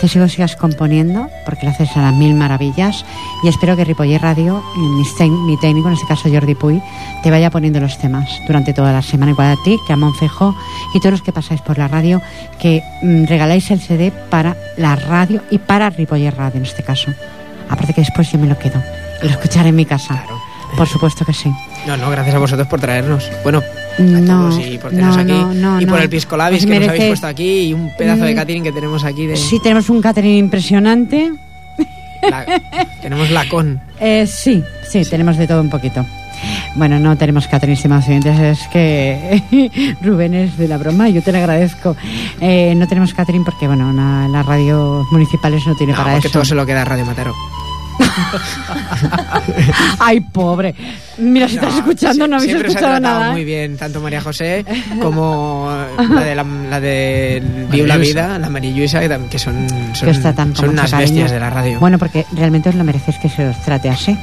Te 0.00 0.08
sigo 0.08 0.28
sigas 0.28 0.56
componiendo 0.56 1.28
porque 1.44 1.66
lo 1.66 1.72
haces 1.72 1.94
a 1.96 2.00
las 2.00 2.14
mil 2.14 2.34
maravillas 2.34 3.04
y 3.44 3.48
espero 3.48 3.76
que 3.76 3.84
Ripoller 3.84 4.22
Radio, 4.22 4.62
mi, 4.76 5.56
técnico, 5.58 5.88
en 5.88 5.94
este 5.94 6.06
caso 6.06 6.30
Jordi 6.32 6.54
Puy, 6.54 6.82
te 7.22 7.30
vaya 7.30 7.50
poniendo 7.50 7.80
los 7.80 7.98
temas 7.98 8.30
durante 8.46 8.72
toda 8.72 8.92
la 8.92 9.02
semana, 9.02 9.32
igual 9.32 9.58
a 9.58 9.62
ti, 9.62 9.78
que 9.86 9.92
a 9.92 9.96
Monfejo 9.96 10.54
y 10.94 11.00
todos 11.00 11.12
los 11.12 11.22
que 11.22 11.32
pasáis 11.32 11.60
por 11.60 11.76
la 11.76 11.88
radio, 11.88 12.22
que 12.58 12.82
mm, 13.02 13.24
regaláis 13.26 13.70
el 13.70 13.80
CD 13.80 14.10
para 14.30 14.56
la 14.78 14.96
radio 14.96 15.42
y 15.50 15.58
para 15.58 15.90
Ripoller 15.90 16.34
Radio 16.34 16.58
en 16.58 16.64
este 16.64 16.82
caso. 16.82 17.12
Aparte 17.68 17.92
que 17.92 18.00
después 18.00 18.32
yo 18.32 18.38
me 18.38 18.46
lo 18.46 18.58
quedo 18.58 18.82
lo 19.22 19.28
escucharé 19.30 19.68
en 19.68 19.76
mi 19.76 19.84
casa. 19.84 20.22
Claro. 20.22 20.39
Por 20.76 20.86
supuesto 20.88 21.24
que 21.24 21.32
sí. 21.32 21.50
No, 21.86 21.96
no, 21.96 22.10
gracias 22.10 22.34
a 22.34 22.38
vosotros 22.38 22.66
por 22.68 22.80
traernos. 22.80 23.28
Bueno, 23.42 23.60
a 23.98 24.02
No, 24.02 24.48
todos 24.50 24.66
y 24.66 24.78
por 24.78 24.90
tenernos 24.90 25.16
no, 25.16 25.22
aquí. 25.22 25.32
no, 25.32 25.54
no, 25.54 25.80
y 25.80 25.86
por 25.86 26.00
el 26.00 26.08
Pisco 26.08 26.36
Labis 26.36 26.64
que 26.64 26.78
nos 26.80 26.88
habéis 26.88 27.04
puesto 27.08 27.26
aquí 27.26 27.60
y 27.68 27.74
un 27.74 27.90
pedazo 27.96 28.24
de 28.24 28.32
Mm. 28.32 28.36
catering 28.36 28.62
que 28.62 28.72
tenemos 28.72 29.04
aquí 29.04 29.26
de... 29.26 29.36
Sí, 29.36 29.58
tenemos 29.62 29.90
un 29.90 30.00
catering 30.00 30.36
impresionante. 30.38 31.32
la- 32.28 32.46
tenemos 33.02 33.30
la 33.30 33.48
con. 33.48 33.80
Eh, 33.98 34.26
sí, 34.26 34.62
sí, 34.88 35.02
tenemos 35.08 35.36
de 35.36 35.46
todo 35.46 35.60
un 35.60 35.70
poquito. 35.70 36.04
Bueno, 36.76 36.98
no 36.98 37.16
tenemos 37.18 37.46
catering, 37.48 37.74
estimados 37.74 38.06
oyentes, 38.08 38.38
es 38.38 38.68
que 38.68 39.96
Rubén 40.02 40.32
es 40.34 40.56
de 40.56 40.68
la 40.68 40.78
broma, 40.78 41.08
yo 41.10 41.22
te 41.22 41.32
lo 41.32 41.38
agradezco. 41.38 41.96
Eh, 42.40 42.74
no 42.76 42.86
tenemos 42.88 43.12
catering 43.12 43.44
porque, 43.44 43.66
bueno, 43.66 43.92
na- 43.92 44.28
las 44.28 44.46
radios 44.46 45.04
municipales 45.10 45.66
no 45.66 45.74
tienen 45.74 45.96
No, 45.96 46.02
para 46.02 46.12
porque 46.14 46.28
eso. 46.28 46.34
todo 46.38 46.44
se 46.46 46.54
lo 46.54 46.64
queda 46.64 46.84
Radio 46.84 47.04
Matero. 47.04 47.34
Ay, 49.98 50.20
pobre. 50.20 50.74
Mira, 51.18 51.48
si 51.48 51.56
estás 51.56 51.76
escuchando, 51.76 52.26
no 52.26 52.36
habéis 52.36 52.50
Siempre 52.52 52.70
se 52.70 52.78
ha 52.78 52.80
escuchado 52.80 53.00
tratado 53.00 53.18
nada. 53.18 53.28
¿eh? 53.30 53.32
muy 53.32 53.44
bien 53.44 53.76
tanto 53.76 54.00
María 54.00 54.20
José 54.20 54.64
como 55.02 55.70
la 55.98 56.20
de, 56.22 56.34
la, 56.34 56.44
la 56.44 56.80
de 56.80 57.42
Viu 57.70 57.86
la 57.86 57.96
María 57.96 58.10
Vida, 58.12 58.38
la 58.38 58.48
María 58.48 58.70
Luisa, 58.76 59.00
que, 59.00 59.38
son, 59.38 59.68
son, 59.94 60.06
Que 60.06 60.10
os 60.10 60.20
tratan 60.20 60.48
con 60.48 60.56
son 60.56 60.68
unas 60.70 60.90
cariño. 60.90 61.08
bestias 61.10 61.30
de 61.30 61.40
la 61.40 61.50
radio. 61.50 61.78
Bueno, 61.80 61.98
porque 61.98 62.26
realmente 62.32 62.68
os 62.68 62.74
lo 62.74 62.84
merecéis 62.84 63.18
que 63.18 63.28
se 63.28 63.48
os 63.48 63.60
trate 63.62 63.88
así. 63.90 64.16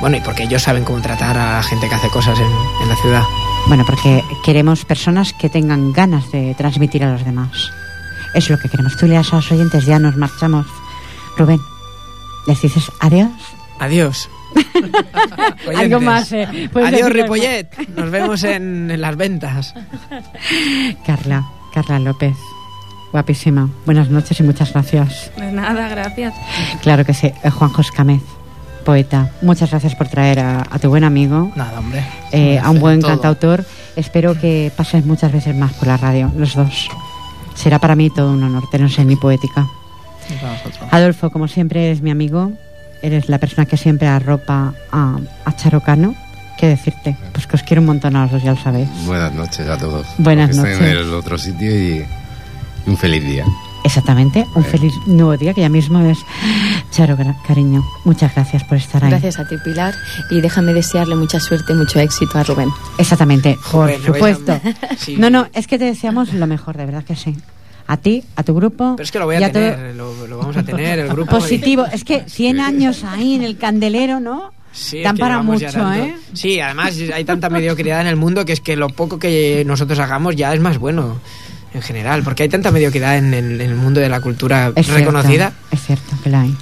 Bueno, 0.00 0.16
y 0.16 0.20
porque 0.20 0.44
ellos 0.44 0.62
saben 0.62 0.84
cómo 0.84 1.00
tratar 1.00 1.36
a 1.36 1.62
gente 1.62 1.88
que 1.88 1.94
hace 1.94 2.08
cosas 2.08 2.38
en, 2.38 2.46
en 2.82 2.88
la 2.88 2.96
ciudad. 2.96 3.22
Bueno, 3.66 3.84
porque 3.84 4.22
queremos 4.44 4.84
personas 4.84 5.32
que 5.32 5.48
tengan 5.48 5.92
ganas 5.92 6.30
de 6.30 6.54
transmitir 6.56 7.02
a 7.04 7.10
los 7.12 7.24
demás. 7.24 7.50
Eso 8.34 8.38
es 8.38 8.50
lo 8.50 8.58
que 8.58 8.68
queremos. 8.68 8.96
Tú 8.96 9.06
le 9.06 9.14
das 9.14 9.32
a 9.32 9.36
los 9.36 9.50
oyentes, 9.50 9.84
ya 9.86 9.98
nos 9.98 10.16
marchamos. 10.16 10.66
Rubén, 11.36 11.58
¿les 12.48 12.60
dices 12.60 12.90
adiós? 13.00 13.30
Adiós. 13.78 14.28
Algo 15.76 16.00
más, 16.00 16.32
eh. 16.32 16.48
Adiós. 16.74 17.10
Ripollet. 17.12 17.68
Nos 17.96 18.10
vemos 18.10 18.42
en, 18.42 18.90
en 18.90 19.00
las 19.00 19.16
ventas. 19.16 19.74
Carla, 21.06 21.46
Carla 21.72 21.98
López. 22.00 22.34
Guapísima. 23.12 23.68
Buenas 23.86 24.10
noches 24.10 24.38
y 24.40 24.42
muchas 24.42 24.72
gracias. 24.72 25.30
De 25.36 25.52
nada, 25.52 25.88
gracias. 25.88 26.34
Claro 26.82 27.04
que 27.04 27.14
sí. 27.14 27.28
Eh, 27.42 27.50
Juanjo 27.50 27.80
Escamez, 27.80 28.20
poeta. 28.84 29.30
Muchas 29.42 29.70
gracias 29.70 29.94
por 29.94 30.08
traer 30.08 30.40
a, 30.40 30.60
a 30.68 30.78
tu 30.78 30.88
buen 30.88 31.04
amigo, 31.04 31.50
Nada, 31.56 31.78
hombre. 31.78 32.04
eh, 32.32 32.58
a 32.58 32.70
un 32.70 32.80
buen 32.80 33.00
Todo. 33.00 33.12
cantautor. 33.12 33.64
Espero 33.96 34.38
que 34.38 34.70
pases 34.76 35.06
muchas 35.06 35.32
veces 35.32 35.54
más 35.56 35.72
por 35.74 35.88
la 35.88 35.96
radio, 35.96 36.30
los 36.36 36.54
dos. 36.54 36.88
Será 37.54 37.78
para 37.78 37.94
mí 37.96 38.10
todo 38.10 38.32
un 38.32 38.42
honor 38.42 38.68
teneros 38.70 38.98
en 38.98 39.06
mi 39.06 39.16
poética. 39.16 39.66
Adolfo, 40.90 41.30
como 41.30 41.48
siempre, 41.48 41.86
eres 41.86 42.00
mi 42.02 42.10
amigo. 42.10 42.52
Eres 43.02 43.28
la 43.28 43.38
persona 43.38 43.64
que 43.66 43.76
siempre 43.76 44.08
arropa 44.08 44.74
a, 44.90 45.18
a 45.44 45.56
Charo 45.56 45.80
Cano. 45.80 46.14
¿Qué 46.58 46.66
decirte? 46.66 47.16
Pues 47.32 47.46
que 47.46 47.54
os 47.54 47.62
quiero 47.62 47.80
un 47.80 47.86
montón 47.86 48.16
a 48.16 48.22
los 48.22 48.32
dos, 48.32 48.42
ya 48.42 48.50
lo 48.52 48.56
sabéis. 48.60 48.88
Buenas 49.06 49.32
noches 49.32 49.68
a 49.68 49.78
todos. 49.78 50.06
Buenas 50.18 50.56
Los 50.56 50.64
que 50.64 50.72
estén 50.72 50.86
noches. 50.88 51.00
en 51.02 51.06
el 51.08 51.14
otro 51.14 51.38
sitio 51.38 51.70
y, 51.70 52.04
un 52.86 52.96
feliz 52.96 53.22
día. 53.24 53.44
Exactamente, 53.84 54.44
un 54.56 54.64
Eh. 54.64 54.66
feliz 54.66 54.92
nuevo 55.06 55.36
día 55.36 55.54
que 55.54 55.60
ya 55.60 55.68
mismo 55.68 56.00
es. 56.00 56.18
Charo, 56.90 57.16
cariño, 57.46 57.84
muchas 58.04 58.34
gracias 58.34 58.64
por 58.64 58.76
estar 58.76 59.04
ahí. 59.04 59.10
Gracias 59.10 59.38
a 59.38 59.46
ti, 59.46 59.54
Pilar, 59.64 59.94
y 60.32 60.40
déjame 60.40 60.74
desearle 60.74 61.14
mucha 61.14 61.38
suerte 61.38 61.72
y 61.74 61.76
mucho 61.76 62.00
éxito 62.00 62.36
a 62.38 62.42
Rubén. 62.42 62.68
Exactamente, 62.98 63.54
por 63.70 63.88
Joder, 63.92 64.02
supuesto. 64.04 64.60
Sí. 64.98 65.16
No, 65.16 65.30
no, 65.30 65.46
es 65.54 65.68
que 65.68 65.78
te 65.78 65.84
deseamos 65.84 66.32
lo 66.34 66.46
mejor, 66.48 66.76
de 66.76 66.86
verdad 66.86 67.04
que 67.04 67.14
sí. 67.14 67.36
A 67.88 67.96
ti, 67.96 68.22
a 68.36 68.42
tu 68.44 68.54
grupo. 68.54 68.94
Pero 68.96 69.04
es 69.04 69.10
que 69.10 69.18
lo 69.18 69.24
voy 69.24 69.36
a 69.36 69.50
tener, 69.50 69.96
lo, 69.96 70.26
lo 70.26 70.38
vamos 70.38 70.56
a 70.56 70.62
tener, 70.62 71.00
el 71.00 71.08
grupo. 71.12 71.32
Positivo, 71.32 71.86
es 71.90 72.04
que 72.04 72.20
100 72.28 72.60
años 72.60 73.02
ahí 73.02 73.34
en 73.34 73.42
el 73.42 73.56
candelero, 73.58 74.20
¿no? 74.20 74.52
Sí, 74.72 75.00
Dan 75.00 75.16
para 75.16 75.42
mucho. 75.42 75.66
¿eh? 75.94 76.14
Sí, 76.34 76.60
además 76.60 76.94
hay 77.12 77.24
tanta 77.24 77.48
mediocridad 77.48 78.02
en 78.02 78.06
el 78.06 78.16
mundo 78.16 78.44
que 78.44 78.52
es 78.52 78.60
que 78.60 78.76
lo 78.76 78.88
poco 78.90 79.18
que 79.18 79.64
nosotros 79.66 79.98
hagamos 79.98 80.36
ya 80.36 80.52
es 80.54 80.60
más 80.60 80.78
bueno 80.78 81.18
en 81.74 81.82
general, 81.82 82.22
porque 82.22 82.44
hay 82.44 82.48
tanta 82.48 82.70
mediocridad 82.70 83.16
en 83.16 83.32
el, 83.34 83.60
en 83.60 83.70
el 83.70 83.76
mundo 83.76 84.00
de 84.00 84.08
la 84.08 84.20
cultura 84.20 84.70
Es 84.76 84.88
reconocida. 84.88 85.50
Cierto, 85.50 85.66
es 85.72 85.82
cierto 85.82 86.16
que 86.22 86.30
la 86.30 86.42
hay. 86.42 86.54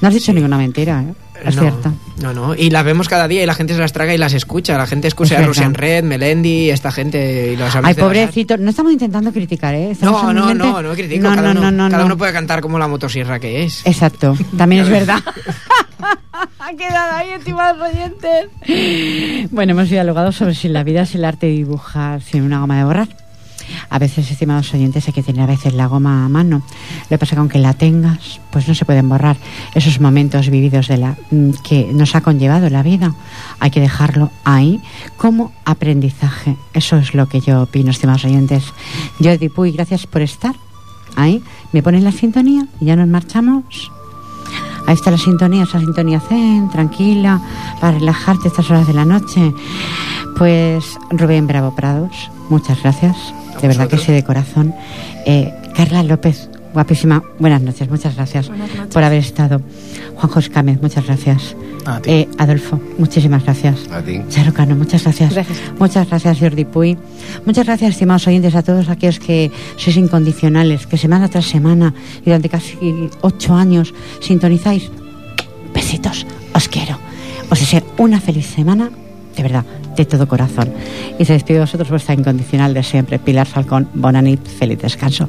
No 0.00 0.08
has 0.08 0.14
dicho 0.14 0.32
ninguna 0.32 0.56
mentira, 0.56 1.02
¿eh? 1.02 1.14
Es 1.42 1.56
no, 1.56 1.62
cierto. 1.62 1.92
No, 2.22 2.32
no, 2.32 2.54
y 2.54 2.70
las 2.70 2.84
vemos 2.84 3.08
cada 3.08 3.26
día 3.26 3.42
y 3.42 3.46
la 3.46 3.54
gente 3.54 3.74
se 3.74 3.80
las 3.80 3.92
traga 3.92 4.14
y 4.14 4.18
las 4.18 4.34
escucha. 4.34 4.78
La 4.78 4.86
gente 4.86 5.08
escucha 5.08 5.34
Es 5.34 5.38
a 5.38 5.40
verdad. 5.40 5.48
Russian 5.48 5.74
Red, 5.74 6.04
Melendi, 6.04 6.70
esta 6.70 6.92
gente 6.92 7.52
y 7.52 7.56
los 7.56 7.74
Ay, 7.76 7.94
pobrecito, 7.94 8.56
no 8.56 8.70
estamos 8.70 8.92
intentando 8.92 9.32
criticar, 9.32 9.74
¿eh? 9.74 9.96
No, 10.00 10.32
no, 10.32 10.54
no, 10.54 10.82
no 10.82 10.92
critico. 10.94 11.22
No, 11.22 11.34
cada, 11.34 11.52
no, 11.54 11.60
uno, 11.60 11.70
no, 11.70 11.84
no, 11.84 11.90
cada 11.90 12.02
no. 12.02 12.06
uno 12.06 12.16
puede 12.16 12.32
cantar 12.32 12.60
como 12.60 12.78
la 12.78 12.88
motosierra 12.88 13.40
que 13.40 13.64
es. 13.64 13.84
Exacto, 13.84 14.36
también 14.56 14.82
es 14.82 14.88
verdad. 14.88 15.18
ha 16.58 16.72
quedado 16.74 17.12
ahí, 17.16 17.30
estimados 17.30 17.80
oyentes. 17.80 19.50
Bueno, 19.50 19.72
hemos 19.72 19.90
dialogado 19.90 20.32
sobre 20.32 20.54
si 20.54 20.68
la 20.68 20.84
vida 20.84 21.02
es 21.02 21.14
el 21.14 21.24
arte 21.24 21.46
de 21.46 21.52
dibujar 21.52 22.22
sin 22.22 22.42
una 22.42 22.60
goma 22.60 22.78
de 22.78 22.84
borrar. 22.84 23.23
A 23.90 23.98
veces, 23.98 24.30
estimados 24.30 24.72
oyentes, 24.74 25.06
hay 25.06 25.12
que 25.12 25.22
tener 25.22 25.42
a 25.42 25.46
veces 25.46 25.74
la 25.74 25.86
goma 25.86 26.24
a 26.24 26.28
mano. 26.28 26.62
Lo 27.02 27.08
que 27.08 27.18
pasa 27.18 27.36
que 27.36 27.40
aunque 27.40 27.58
la 27.58 27.74
tengas, 27.74 28.40
pues 28.50 28.68
no 28.68 28.74
se 28.74 28.84
pueden 28.84 29.08
borrar 29.08 29.36
esos 29.74 30.00
momentos 30.00 30.48
vividos 30.50 30.88
de 30.88 30.96
la 30.96 31.16
mm, 31.30 31.50
que 31.62 31.90
nos 31.92 32.14
ha 32.14 32.20
conllevado 32.20 32.70
la 32.70 32.82
vida. 32.82 33.14
Hay 33.60 33.70
que 33.70 33.80
dejarlo 33.80 34.30
ahí 34.44 34.80
como 35.16 35.52
aprendizaje. 35.64 36.56
Eso 36.72 36.96
es 36.96 37.14
lo 37.14 37.28
que 37.28 37.40
yo 37.40 37.62
opino, 37.62 37.90
estimados 37.90 38.24
oyentes. 38.24 38.64
Yo, 39.20 39.36
Dipuy, 39.36 39.72
gracias 39.72 40.06
por 40.06 40.22
estar 40.22 40.54
ahí. 41.16 41.42
¿Me 41.72 41.82
pones 41.82 42.02
la 42.02 42.12
sintonía 42.12 42.66
y 42.80 42.86
ya 42.86 42.96
nos 42.96 43.08
marchamos? 43.08 43.90
Ahí 44.86 44.94
está 44.94 45.10
la 45.10 45.18
sintonía, 45.18 45.64
esa 45.64 45.78
sintonía 45.80 46.20
zen, 46.20 46.68
tranquila, 46.70 47.40
para 47.80 47.98
relajarte 47.98 48.48
estas 48.48 48.70
horas 48.70 48.86
de 48.86 48.92
la 48.94 49.04
noche. 49.04 49.52
Pues 50.36 50.98
Rubén 51.10 51.46
Bravo 51.46 51.74
Prados, 51.74 52.30
muchas 52.50 52.82
gracias, 52.82 53.16
de 53.62 53.68
verdad 53.68 53.88
que 53.88 53.98
sí, 53.98 54.12
de 54.12 54.24
corazón. 54.24 54.74
Eh, 55.26 55.52
Carla 55.74 56.02
López, 56.02 56.50
guapísima, 56.72 57.22
buenas 57.38 57.62
noches, 57.62 57.88
muchas 57.88 58.16
gracias 58.16 58.48
Buenas 58.48 58.74
noches. 58.74 58.92
por 58.92 59.02
haber 59.04 59.18
estado. 59.20 59.60
Juanjo 60.16 60.38
Escámez, 60.40 60.82
muchas 60.82 61.06
gracias. 61.06 61.56
A 61.84 62.00
ti. 62.00 62.10
Eh, 62.10 62.28
Adolfo, 62.38 62.80
muchísimas 62.98 63.44
gracias. 63.44 63.88
A 63.90 64.02
ti. 64.02 64.20
Charo 64.28 64.52
Cano, 64.52 64.74
muchas 64.76 65.04
gracias. 65.04 65.32
Gracias. 65.32 65.58
Muchas 65.78 66.08
gracias, 66.08 66.38
Jordi 66.38 66.64
Puy. 66.64 66.96
Muchas 67.44 67.66
gracias, 67.66 67.90
estimados 67.90 68.26
oyentes, 68.26 68.54
a 68.54 68.62
todos 68.62 68.88
aquellos 68.88 69.18
que 69.18 69.50
sois 69.76 69.96
incondicionales, 69.96 70.86
que 70.86 70.96
semana 70.96 71.28
tras 71.28 71.46
semana 71.46 71.94
y 72.22 72.26
durante 72.26 72.48
casi 72.48 72.76
ocho 73.20 73.54
años 73.54 73.94
sintonizáis. 74.20 74.90
Besitos, 75.74 76.26
os 76.54 76.68
quiero. 76.68 76.98
Os 77.50 77.60
deseo 77.60 77.82
una 77.98 78.20
feliz 78.20 78.46
semana, 78.46 78.90
de 79.36 79.42
verdad, 79.42 79.64
de 79.96 80.04
todo 80.04 80.26
corazón. 80.26 80.72
Y 81.18 81.24
se 81.24 81.34
despide 81.34 81.58
de 81.58 81.64
vosotros 81.64 81.90
vuestra 81.90 82.14
incondicional 82.14 82.74
de 82.74 82.82
siempre, 82.82 83.18
Pilar 83.18 83.46
Falcón. 83.46 83.88
Bonanit, 83.94 84.46
feliz 84.46 84.80
descanso. 84.80 85.28